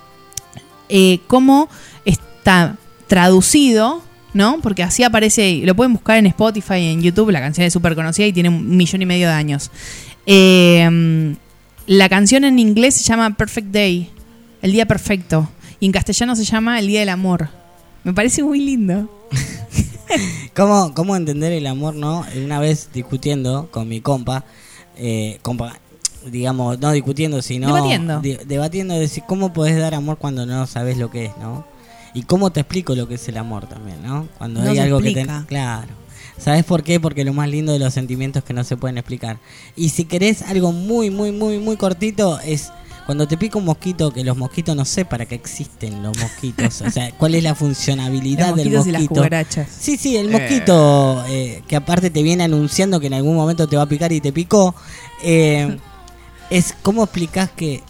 Eh, 0.88 1.20
cómo 1.28 1.68
está 2.04 2.78
traducido, 3.06 4.02
¿no? 4.34 4.58
Porque 4.60 4.82
así 4.82 5.04
aparece, 5.04 5.62
lo 5.64 5.76
pueden 5.76 5.92
buscar 5.92 6.16
en 6.16 6.26
Spotify, 6.26 6.86
en 6.86 7.02
YouTube, 7.02 7.30
la 7.30 7.38
canción 7.38 7.64
es 7.64 7.72
súper 7.72 7.94
conocida 7.94 8.26
y 8.26 8.32
tiene 8.32 8.48
un 8.48 8.76
millón 8.76 9.02
y 9.02 9.06
medio 9.06 9.28
de 9.28 9.34
años. 9.34 9.70
Eh, 10.26 11.36
la 11.86 12.08
canción 12.08 12.42
en 12.42 12.58
inglés 12.58 12.96
se 12.96 13.04
llama 13.04 13.36
Perfect 13.36 13.68
Day, 13.68 14.10
el 14.62 14.72
día 14.72 14.86
perfecto, 14.86 15.48
y 15.78 15.86
en 15.86 15.92
castellano 15.92 16.34
se 16.34 16.42
llama 16.42 16.80
el 16.80 16.88
día 16.88 16.98
del 16.98 17.10
amor. 17.10 17.60
Me 18.04 18.12
parece 18.12 18.42
muy 18.42 18.60
lindo. 18.60 19.08
¿Cómo, 20.54 20.94
¿Cómo 20.94 21.16
entender 21.16 21.52
el 21.52 21.66
amor, 21.66 21.94
no? 21.94 22.24
Una 22.42 22.58
vez 22.58 22.90
discutiendo 22.92 23.68
con 23.70 23.88
mi 23.88 24.00
compa, 24.00 24.44
eh, 24.96 25.38
compa, 25.42 25.78
digamos, 26.26 26.78
no 26.80 26.92
discutiendo, 26.92 27.42
sino... 27.42 27.68
Debatiendo. 27.68 28.20
debatiendo, 28.20 28.94
de 28.94 29.00
decir, 29.00 29.22
¿cómo 29.26 29.52
podés 29.52 29.78
dar 29.78 29.94
amor 29.94 30.18
cuando 30.18 30.46
no 30.46 30.66
sabes 30.66 30.98
lo 30.98 31.10
que 31.10 31.26
es, 31.26 31.36
no? 31.38 31.64
Y 32.14 32.22
cómo 32.24 32.50
te 32.50 32.60
explico 32.60 32.94
lo 32.94 33.06
que 33.06 33.14
es 33.14 33.28
el 33.28 33.36
amor 33.36 33.68
también, 33.68 34.02
¿no? 34.02 34.28
Cuando 34.38 34.62
No 34.62 34.70
hay 34.70 34.78
algo 34.78 35.00
que 35.00 35.12
te... 35.12 35.26
Claro. 35.46 36.00
¿Sabes 36.38 36.64
por 36.64 36.82
qué? 36.82 36.98
Porque 36.98 37.24
lo 37.24 37.34
más 37.34 37.48
lindo 37.48 37.72
de 37.72 37.78
los 37.78 37.92
sentimientos 37.92 38.42
es 38.42 38.46
que 38.46 38.54
no 38.54 38.64
se 38.64 38.76
pueden 38.76 38.96
explicar. 38.96 39.38
Y 39.76 39.90
si 39.90 40.06
querés 40.06 40.42
algo 40.42 40.72
muy, 40.72 41.10
muy, 41.10 41.32
muy, 41.32 41.58
muy 41.58 41.76
cortito, 41.76 42.40
es 42.40 42.72
cuando 43.10 43.26
te 43.26 43.36
pica 43.36 43.58
un 43.58 43.64
mosquito, 43.64 44.12
que 44.12 44.22
los 44.22 44.36
mosquitos 44.36 44.76
no 44.76 44.84
sé 44.84 45.04
para 45.04 45.26
qué 45.26 45.34
existen 45.34 46.00
los 46.00 46.16
mosquitos. 46.16 46.80
o 46.80 46.90
sea, 46.92 47.10
cuál 47.10 47.34
es 47.34 47.42
la 47.42 47.56
funcionabilidad 47.56 48.50
Los 48.50 48.56
del 48.58 48.66
mosquitos 48.66 48.86
y 48.86 48.92
las 48.92 49.00
mosquito. 49.02 49.20
cucarachas. 49.20 49.68
Sí, 49.80 49.96
sí, 49.96 50.16
el 50.16 50.30
mosquito 50.30 51.24
eh, 51.26 51.64
que 51.66 51.74
aparte 51.74 52.10
te 52.10 52.22
viene 52.22 52.44
anunciando 52.44 53.00
que 53.00 53.08
en 53.08 53.14
algún 53.14 53.34
momento 53.34 53.66
te 53.66 53.76
va 53.76 53.82
a 53.82 53.88
picar 53.88 54.12
y 54.12 54.20
te 54.20 54.32
picó. 54.32 54.76
eh, 55.24 55.76
es 56.50 56.72
cómo 56.82 57.02
explicás 57.02 57.50
que 57.50 57.82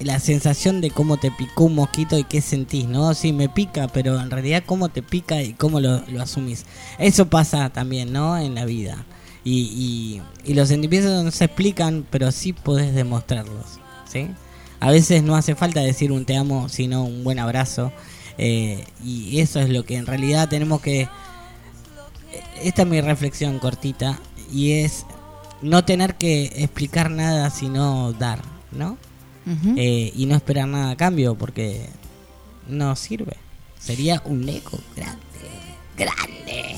la 0.00 0.18
sensación 0.18 0.80
de 0.80 0.90
cómo 0.90 1.18
te 1.18 1.30
picó 1.30 1.64
un 1.64 1.74
mosquito 1.74 2.18
y 2.18 2.24
qué 2.24 2.40
sentís, 2.40 2.86
¿no? 2.88 3.12
Sí, 3.12 3.34
me 3.34 3.50
pica, 3.50 3.86
pero 3.88 4.18
en 4.18 4.30
realidad 4.30 4.62
cómo 4.64 4.88
te 4.88 5.02
pica 5.02 5.42
y 5.42 5.52
cómo 5.52 5.78
lo, 5.78 6.00
lo 6.08 6.22
asumís. 6.22 6.64
Eso 6.98 7.26
pasa 7.28 7.68
también, 7.68 8.14
¿no? 8.14 8.38
En 8.38 8.54
la 8.54 8.64
vida. 8.64 9.04
Y, 9.44 10.22
y, 10.46 10.50
y 10.50 10.54
los 10.54 10.68
sentimientos 10.68 11.22
no 11.22 11.30
se 11.32 11.44
explican, 11.44 12.06
pero 12.08 12.32
sí 12.32 12.54
podés 12.54 12.94
demostrarlos, 12.94 13.80
¿sí? 14.12 14.28
A 14.80 14.90
veces 14.90 15.22
no 15.22 15.36
hace 15.36 15.54
falta 15.54 15.80
decir 15.80 16.12
un 16.12 16.24
te 16.24 16.36
amo, 16.36 16.68
sino 16.68 17.04
un 17.04 17.24
buen 17.24 17.38
abrazo. 17.38 17.92
eh, 18.38 18.84
y 19.04 19.40
eso 19.40 19.60
es 19.60 19.70
lo 19.70 19.84
que 19.84 19.96
en 19.96 20.06
realidad 20.06 20.48
tenemos 20.48 20.80
que... 20.80 21.08
Esta 22.62 22.82
es 22.82 22.88
mi 22.88 23.00
reflexión 23.00 23.58
cortita 23.58 24.18
y 24.52 24.72
es 24.72 25.04
no 25.60 25.84
tener 25.84 26.14
que 26.14 26.44
explicar 26.56 27.10
nada, 27.10 27.50
sino 27.50 28.12
dar, 28.12 28.40
¿no? 28.72 28.96
Eh, 29.76 30.12
y 30.14 30.26
no 30.26 30.36
esperar 30.36 30.68
nada 30.68 30.92
a 30.92 30.96
cambio 30.96 31.34
porque 31.34 31.88
no 32.68 32.94
sirve. 32.94 33.36
Sería 33.78 34.22
un 34.24 34.48
ego 34.48 34.78
grande, 34.96 35.18
grande. 35.96 36.76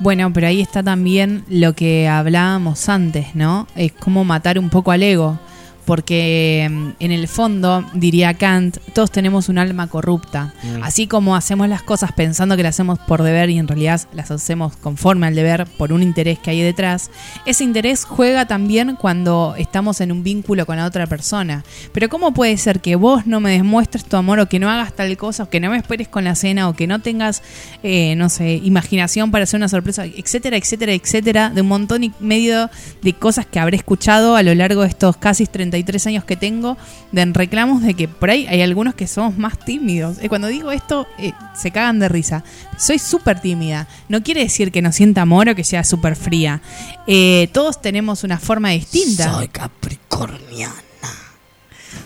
Bueno, 0.00 0.32
pero 0.32 0.48
ahí 0.48 0.60
está 0.60 0.82
también 0.82 1.44
lo 1.48 1.74
que 1.74 2.08
hablábamos 2.08 2.88
antes, 2.88 3.34
¿no? 3.34 3.68
Es 3.76 3.92
como 3.92 4.24
matar 4.24 4.58
un 4.58 4.70
poco 4.70 4.90
al 4.90 5.02
ego. 5.02 5.38
Porque 5.84 6.68
mm, 6.70 6.88
en 7.00 7.12
el 7.12 7.28
fondo, 7.28 7.84
diría 7.94 8.34
Kant, 8.34 8.78
todos 8.92 9.10
tenemos 9.10 9.48
un 9.48 9.58
alma 9.58 9.86
corrupta. 9.88 10.54
Mm. 10.62 10.82
Así 10.82 11.06
como 11.06 11.36
hacemos 11.36 11.68
las 11.68 11.82
cosas 11.82 12.12
pensando 12.12 12.56
que 12.56 12.62
las 12.62 12.76
hacemos 12.76 12.98
por 12.98 13.22
deber 13.22 13.50
y 13.50 13.58
en 13.58 13.68
realidad 13.68 14.00
las 14.12 14.30
hacemos 14.30 14.76
conforme 14.76 15.26
al 15.26 15.34
deber 15.34 15.66
por 15.78 15.92
un 15.92 16.02
interés 16.02 16.38
que 16.38 16.50
hay 16.50 16.60
detrás, 16.60 17.10
ese 17.46 17.64
interés 17.64 18.04
juega 18.04 18.46
también 18.46 18.96
cuando 18.96 19.54
estamos 19.58 20.00
en 20.00 20.12
un 20.12 20.22
vínculo 20.22 20.66
con 20.66 20.76
la 20.76 20.86
otra 20.86 21.06
persona. 21.06 21.64
Pero 21.92 22.08
¿cómo 22.08 22.32
puede 22.32 22.56
ser 22.56 22.80
que 22.80 22.96
vos 22.96 23.26
no 23.26 23.40
me 23.40 23.52
demuestres 23.52 24.04
tu 24.04 24.16
amor 24.16 24.40
o 24.40 24.48
que 24.48 24.58
no 24.58 24.70
hagas 24.70 24.94
tal 24.94 25.16
cosa 25.16 25.44
o 25.44 25.50
que 25.50 25.60
no 25.60 25.70
me 25.70 25.76
esperes 25.76 26.08
con 26.08 26.24
la 26.24 26.34
cena 26.34 26.68
o 26.68 26.74
que 26.74 26.86
no 26.86 27.00
tengas, 27.00 27.42
eh, 27.82 28.14
no 28.16 28.28
sé, 28.28 28.54
imaginación 28.62 29.30
para 29.30 29.44
hacer 29.44 29.58
una 29.58 29.68
sorpresa, 29.68 30.04
etcétera, 30.04 30.56
etcétera, 30.56 30.92
etcétera, 30.92 31.50
de 31.50 31.60
un 31.60 31.68
montón 31.68 32.04
y 32.04 32.12
medio 32.20 32.70
de 33.02 33.12
cosas 33.12 33.46
que 33.46 33.58
habré 33.58 33.76
escuchado 33.76 34.36
a 34.36 34.42
lo 34.42 34.54
largo 34.54 34.82
de 34.82 34.88
estos 34.88 35.16
casi 35.16 35.44
33 35.70 36.06
años 36.08 36.24
que 36.24 36.36
tengo 36.36 36.76
de 37.12 37.24
reclamos 37.26 37.82
de 37.82 37.94
que 37.94 38.08
por 38.08 38.30
ahí 38.30 38.46
hay 38.48 38.62
algunos 38.62 38.94
que 38.94 39.06
somos 39.06 39.38
más 39.38 39.58
tímidos. 39.58 40.18
Eh, 40.20 40.28
cuando 40.28 40.48
digo 40.48 40.70
esto, 40.72 41.06
eh, 41.18 41.32
se 41.56 41.70
cagan 41.70 41.98
de 41.98 42.08
risa. 42.08 42.44
Soy 42.78 42.98
súper 42.98 43.40
tímida. 43.40 43.86
No 44.08 44.22
quiere 44.22 44.42
decir 44.42 44.72
que 44.72 44.82
no 44.82 44.92
sienta 44.92 45.22
amor 45.22 45.48
o 45.48 45.54
que 45.54 45.64
sea 45.64 45.84
súper 45.84 46.16
fría. 46.16 46.60
Eh, 47.06 47.48
todos 47.52 47.80
tenemos 47.80 48.24
una 48.24 48.38
forma 48.38 48.70
distinta. 48.70 49.32
Soy 49.34 49.48
capricorniana. 49.48 50.74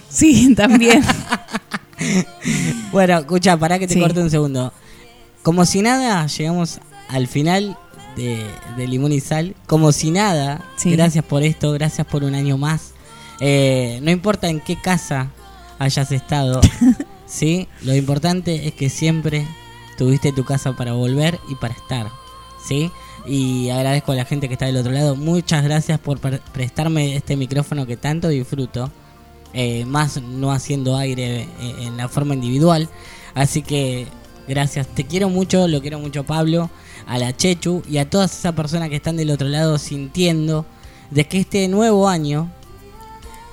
Sí, 0.09 0.55
también. 0.57 1.03
Bueno, 2.93 3.19
escucha, 3.19 3.57
para 3.57 3.79
que 3.79 3.87
te 3.87 3.95
Sí. 3.95 4.01
corte 4.01 4.21
un 4.21 4.31
segundo. 4.31 4.73
Como 5.43 5.65
si 5.65 5.81
nada, 5.83 6.27
llegamos 6.27 6.81
al 7.09 7.29
final 7.29 7.77
de, 8.17 8.45
de 8.77 8.87
Limón 8.89 9.13
y 9.13 9.21
Sal. 9.21 9.55
Como 9.67 9.93
si 9.93 10.11
nada, 10.11 10.61
Sí. 10.77 10.91
gracias 10.91 11.25
por 11.25 11.43
esto, 11.43 11.73
gracias 11.73 12.07
por 12.07 12.25
un 12.25 12.35
año 12.35 12.59
más. 12.59 12.93
Eh, 13.41 13.99
no 14.03 14.11
importa 14.11 14.49
en 14.49 14.61
qué 14.61 14.77
casa 14.81 15.31
hayas 15.79 16.13
estado, 16.13 16.61
¿sí? 17.27 17.69
Lo 17.83 17.95
importante 17.95 18.67
es 18.69 18.75
que 18.75 18.89
siempre 18.89 19.47
tuviste 19.99 20.33
tu 20.33 20.45
casa 20.45 20.73
para 20.77 20.93
volver 20.93 21.39
y 21.49 21.55
para 21.57 21.75
estar, 21.75 22.09
¿sí? 22.67 22.91
Y 23.27 23.71
agradezco 23.71 24.13
a 24.13 24.17
la 24.17 24.25
gente 24.25 24.49
que 24.49 24.55
está 24.55 24.67
del 24.67 24.77
otro 24.77 24.93
lado. 24.93 25.17
Muchas 25.17 25.65
gracias 25.65 25.99
por 25.99 26.19
pre- 26.19 26.41
prestarme 26.53 27.17
este 27.17 27.37
micrófono 27.37 27.87
que 27.87 27.97
tanto 27.97 28.29
disfruto. 28.29 28.91
Eh, 29.57 29.85
más 29.85 30.21
no 30.21 30.51
haciendo 30.51 30.97
aire 30.97 31.43
eh, 31.43 31.49
en 31.83 31.97
la 31.97 32.09
forma 32.09 32.35
individual. 32.35 32.89
Así 33.35 33.63
que 33.63 34.09
gracias, 34.49 34.89
te 34.89 35.05
quiero 35.05 35.29
mucho, 35.29 35.69
lo 35.69 35.81
quiero 35.81 36.01
mucho 36.01 36.25
Pablo, 36.25 36.71
a 37.07 37.19
la 37.19 37.37
Chechu 37.37 37.83
y 37.89 37.99
a 37.99 38.11
todas 38.11 38.37
esas 38.37 38.53
personas 38.55 38.89
que 38.89 38.97
están 38.97 39.17
del 39.17 39.31
otro 39.31 39.47
lado 39.49 39.79
sintiendo 39.79 40.67
de 41.13 41.27
que 41.29 41.39
este 41.39 41.69
nuevo 41.69 42.09
año 42.09 42.51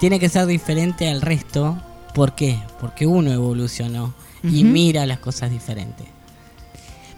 tiene 0.01 0.19
que 0.19 0.29
ser 0.29 0.47
diferente 0.47 1.07
al 1.07 1.21
resto. 1.21 1.77
¿Por 2.15 2.33
qué? 2.33 2.57
Porque 2.79 3.05
uno 3.05 3.31
evolucionó 3.31 4.15
y 4.43 4.63
mira 4.63 5.05
las 5.05 5.19
cosas 5.19 5.51
diferentes. 5.51 6.07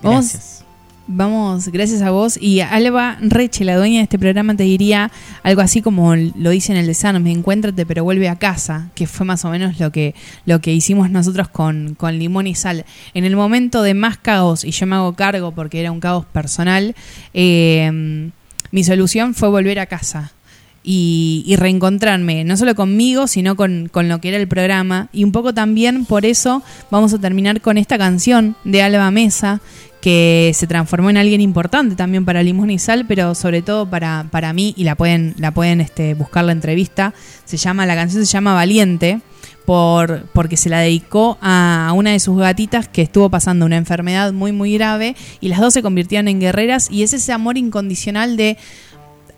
Gracias. 0.02 0.66
Vamos, 1.08 1.70
gracias 1.70 2.02
a 2.02 2.12
vos. 2.12 2.38
Y 2.38 2.60
Alba 2.60 3.18
Reche, 3.22 3.64
la 3.64 3.78
dueña 3.78 4.00
de 4.00 4.04
este 4.04 4.20
programa, 4.20 4.58
te 4.58 4.64
diría 4.64 5.12
algo 5.44 5.62
así 5.62 5.82
como 5.82 6.14
lo 6.18 6.50
dice 6.50 6.74
en 6.74 6.78
el 6.78 6.88
desarme, 6.88 7.32
encuéntrate 7.32 7.86
pero 7.86 8.04
vuelve 8.04 8.28
a 8.28 8.36
casa, 8.36 8.90
que 8.96 9.08
fue 9.08 9.26
más 9.26 9.46
o 9.46 9.50
menos 9.50 9.80
lo 9.80 9.94
que, 9.94 10.14
lo 10.46 10.60
que 10.60 10.74
hicimos 10.74 11.10
nosotros 11.10 11.48
con, 11.48 11.96
con 11.96 12.20
Limón 12.20 12.48
y 12.48 12.56
Sal. 12.56 12.84
En 13.14 13.24
el 13.24 13.38
momento 13.38 13.82
de 13.82 13.94
más 13.94 14.18
caos, 14.18 14.66
y 14.66 14.72
yo 14.72 14.86
me 14.88 14.98
hago 14.98 15.14
cargo 15.14 15.54
porque 15.54 15.80
era 15.80 15.90
un 15.90 16.02
caos 16.02 16.26
personal, 16.26 16.96
eh, 17.34 18.30
mi 18.72 18.84
solución 18.84 19.36
fue 19.36 19.48
volver 19.48 19.80
a 19.80 19.86
casa. 19.86 20.34
Y, 20.86 21.56
reencontrarme, 21.58 22.44
no 22.44 22.58
solo 22.58 22.76
conmigo, 22.76 23.28
sino 23.28 23.56
con, 23.56 23.88
con 23.90 24.10
lo 24.10 24.20
que 24.20 24.28
era 24.28 24.38
el 24.38 24.50
programa. 24.50 25.08
Y 25.14 25.24
un 25.24 25.32
poco 25.32 25.54
también 25.54 26.06
por 26.06 26.26
eso 26.26 26.62
vamos 26.92 27.14
a 27.14 27.20
terminar 27.20 27.62
con 27.62 27.78
esta 27.78 27.98
canción 27.98 28.58
de 28.66 28.82
Alba 28.82 29.10
Mesa, 29.10 29.62
que 30.04 30.52
se 30.54 30.68
transformó 30.68 31.10
en 31.10 31.16
alguien 31.16 31.40
importante 31.40 31.96
también 31.96 32.26
para 32.26 32.44
Limón 32.44 32.70
y 32.70 32.78
Sal, 32.78 33.06
pero 33.08 33.34
sobre 33.36 33.62
todo 33.62 33.90
para, 33.90 34.28
para 34.30 34.52
mí, 34.52 34.74
y 34.76 34.84
la 34.84 34.96
pueden, 34.96 35.34
la 35.38 35.52
pueden 35.54 35.80
este, 35.80 36.14
buscar 36.14 36.44
la 36.44 36.52
entrevista. 36.52 37.14
Se 37.46 37.56
llama, 37.56 37.86
la 37.86 37.96
canción 37.96 38.26
se 38.26 38.30
llama 38.30 38.54
Valiente, 38.54 39.22
por, 39.66 40.26
porque 40.34 40.58
se 40.58 40.68
la 40.68 40.80
dedicó 40.80 41.38
a 41.42 41.94
una 41.96 42.12
de 42.12 42.20
sus 42.20 42.38
gatitas 42.38 42.90
que 42.90 43.04
estuvo 43.04 43.30
pasando 43.30 43.66
una 43.66 43.78
enfermedad 43.78 44.34
muy 44.34 44.52
muy 44.52 44.74
grave, 44.74 45.16
y 45.40 45.48
las 45.48 45.62
dos 45.62 45.74
se 45.74 45.82
convirtieron 45.82 46.28
en 46.28 46.42
guerreras, 46.42 46.92
y 46.92 47.04
es 47.04 47.14
ese 47.14 47.32
amor 47.32 47.58
incondicional 47.58 48.36
de 48.36 48.58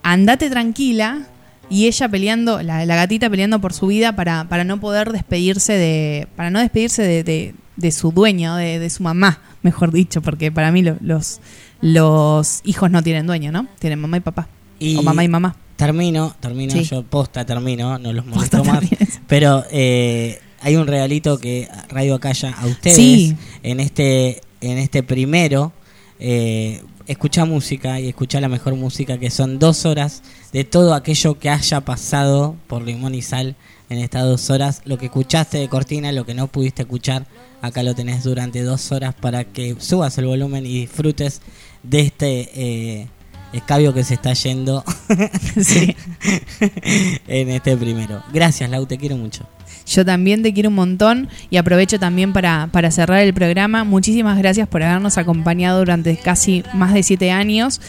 andate 0.02 0.50
tranquila. 0.50 1.28
Y 1.70 1.88
ella 1.88 2.08
peleando, 2.10 2.62
la, 2.62 2.86
la 2.86 2.96
gatita 2.96 3.30
peleando 3.30 3.60
por 3.60 3.74
su 3.74 3.88
vida 3.88 4.16
para, 4.16 4.48
para 4.50 4.64
no 4.64 4.80
poder 4.80 5.12
despedirse 5.12 5.74
de. 5.74 6.28
para 6.36 6.50
no 6.50 6.60
despedirse 6.60 7.02
de, 7.04 7.24
de- 7.24 7.56
de 7.78 7.92
su 7.92 8.12
dueño, 8.14 8.56
de, 8.56 8.80
de 8.80 8.90
su 8.90 9.04
mamá, 9.04 9.42
mejor 9.62 9.92
dicho, 9.92 10.22
porque 10.22 10.50
para 10.52 10.72
mí 10.72 10.82
lo- 10.82 10.96
los, 11.02 11.42
los 11.82 12.62
hijos 12.64 12.90
no 12.90 13.04
tienen 13.04 13.28
dueño, 13.28 13.52
¿no? 13.52 13.68
Tienen 13.80 14.00
mamá 14.00 14.18
y 14.18 14.22
papá. 14.22 14.48
Y 14.80 14.96
o 14.96 15.02
mamá 15.04 15.24
y 15.24 15.28
mamá. 15.28 15.56
Termino, 15.76 16.36
termino, 16.40 16.72
Sí. 16.72 16.84
yo 16.84 17.04
posta 17.04 17.46
termino, 17.46 18.00
no 18.00 18.14
los 18.14 18.26
molesto 18.26 18.64
más. 18.64 18.84
Pero 19.28 19.66
eh, 19.72 20.40
hay 20.62 20.76
un 20.78 20.88
regalito 20.88 21.38
que 21.38 21.68
Radio 21.90 22.16
Acaya 22.16 22.56
a 22.58 22.66
ustedes 22.66 22.96
Sí. 22.96 23.36
en 23.64 23.80
este 23.82 24.42
en 24.62 24.78
este 24.78 25.04
primero. 25.04 25.74
Eh, 26.20 26.82
escucha 27.08 27.46
música 27.46 28.00
y 28.00 28.10
escucha 28.10 28.42
la 28.42 28.50
mejor 28.50 28.76
música 28.76 29.18
que 29.18 29.30
son 29.30 29.60
dos 29.60 29.86
horas 29.86 30.24
de 30.54 30.64
todo 30.64 30.94
aquello 30.94 31.40
que 31.40 31.50
haya 31.50 31.82
pasado 31.82 32.56
por 32.68 32.82
Limón 32.82 33.16
y 33.16 33.22
Sal 33.22 33.56
en 33.90 34.00
estas 34.00 34.24
dos 34.24 34.50
horas. 34.50 34.82
Lo 34.86 34.98
que 34.98 35.06
escuchaste 35.06 35.58
de 35.58 35.70
Cortina, 35.70 36.12
lo 36.12 36.26
que 36.26 36.34
no 36.34 36.48
pudiste 36.48 36.84
escuchar, 36.84 37.26
acá 37.62 37.84
lo 37.84 37.96
tenés 37.96 38.24
durante 38.24 38.62
dos 38.64 38.92
horas 38.92 39.14
para 39.14 39.44
que 39.44 39.76
subas 39.80 40.18
el 40.18 40.26
volumen 40.26 40.66
y 40.66 40.82
disfrutes 40.82 41.42
de 41.84 42.00
este 42.02 42.50
eh, 42.54 43.08
escabio 43.54 43.94
que 43.94 44.04
se 44.04 44.16
está 44.16 44.34
yendo 44.34 44.84
en 47.28 47.50
este 47.50 47.78
primero. 47.78 48.24
Gracias, 48.34 48.70
Lau, 48.70 48.86
te 48.86 48.98
quiero 48.98 49.18
mucho. 49.18 49.48
Yo 49.86 50.04
también 50.04 50.42
te 50.44 50.54
quiero 50.54 50.70
un 50.70 50.76
montón 50.76 51.30
y 51.50 51.58
aprovecho 51.58 52.00
también 52.00 52.34
para, 52.34 52.68
para 52.72 52.92
cerrar 52.92 53.20
el 53.20 53.34
programa. 53.34 53.84
Muchísimas 53.84 54.38
gracias 54.38 54.68
por 54.68 54.84
habernos 54.84 55.18
acompañado 55.18 55.80
durante 55.80 56.18
casi 56.18 56.64
más 56.74 56.94
de 56.94 57.04
siete 57.04 57.32
años. 57.32 57.82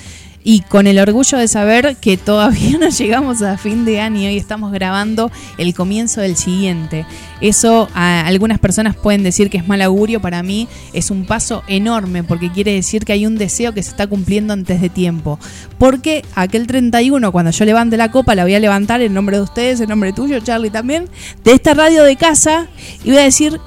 Y 0.48 0.60
con 0.60 0.86
el 0.86 1.00
orgullo 1.00 1.38
de 1.38 1.48
saber 1.48 1.96
que 1.96 2.16
todavía 2.16 2.78
no 2.80 2.88
llegamos 2.88 3.42
a 3.42 3.58
fin 3.58 3.84
de 3.84 4.00
año 4.00 4.30
y 4.30 4.36
estamos 4.36 4.70
grabando 4.70 5.32
el 5.58 5.74
comienzo 5.74 6.20
del 6.20 6.36
siguiente. 6.36 7.04
Eso 7.40 7.88
a 7.94 8.20
algunas 8.20 8.60
personas 8.60 8.94
pueden 8.94 9.24
decir 9.24 9.50
que 9.50 9.58
es 9.58 9.66
mal 9.66 9.82
augurio, 9.82 10.20
para 10.20 10.44
mí 10.44 10.68
es 10.92 11.10
un 11.10 11.26
paso 11.26 11.64
enorme 11.66 12.22
porque 12.22 12.52
quiere 12.52 12.72
decir 12.74 13.04
que 13.04 13.12
hay 13.12 13.26
un 13.26 13.36
deseo 13.36 13.74
que 13.74 13.82
se 13.82 13.90
está 13.90 14.06
cumpliendo 14.06 14.52
antes 14.52 14.80
de 14.80 14.88
tiempo. 14.88 15.40
Porque 15.78 16.24
aquel 16.36 16.68
31, 16.68 17.32
cuando 17.32 17.50
yo 17.50 17.64
levante 17.64 17.96
la 17.96 18.12
copa, 18.12 18.36
la 18.36 18.44
voy 18.44 18.54
a 18.54 18.60
levantar 18.60 19.00
en 19.00 19.14
nombre 19.14 19.38
de 19.38 19.42
ustedes, 19.42 19.80
en 19.80 19.88
nombre 19.88 20.12
tuyo, 20.12 20.38
Charlie 20.38 20.70
también, 20.70 21.08
de 21.42 21.54
esta 21.54 21.74
radio 21.74 22.04
de 22.04 22.14
casa 22.14 22.68
y 23.02 23.10
voy 23.10 23.18
a 23.18 23.24
decir, 23.24 23.60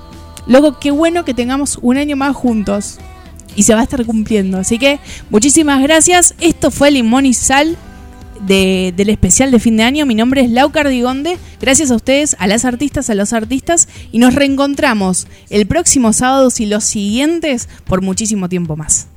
loco, 0.48 0.80
qué 0.80 0.92
bueno 0.92 1.26
que 1.26 1.34
tengamos 1.34 1.78
un 1.82 1.98
año 1.98 2.16
más 2.16 2.34
juntos 2.38 3.00
y 3.56 3.64
se 3.64 3.74
va 3.74 3.82
a 3.82 3.84
estar 3.84 4.06
cumpliendo. 4.06 4.58
Así 4.58 4.78
que 4.80 5.00
muchísimas 5.30 5.82
gracias. 5.82 6.36
Esto 6.40 6.72
fue 6.72 6.92
Limón 6.92 7.26
y 7.26 7.34
Sal 7.34 7.78
de- 8.42 8.94
del 8.96 9.10
especial 9.10 9.52
de 9.52 9.60
fin 9.60 9.76
de 9.78 9.84
año. 9.84 10.06
Mi 10.06 10.16
nombre 10.16 10.42
es 10.42 10.50
Lau 10.50 10.72
Cardigonde. 10.72 11.38
Gracias 11.60 11.92
a 11.92 11.96
ustedes, 11.96 12.36
a 12.40 12.48
las 12.48 12.64
artistas, 12.66 13.10
a 13.10 13.16
los 13.16 13.34
artistas. 13.34 13.88
Y 14.12 14.20
nos 14.20 14.34
reencontramos 14.36 15.28
el 15.50 15.68
próximo 15.68 16.14
sábado 16.14 16.50
y 16.58 16.66
los 16.66 16.84
siguientes 16.86 17.68
por 17.86 18.02
muchísimo 18.02 18.48
tiempo 18.48 18.78
más. 18.78 19.08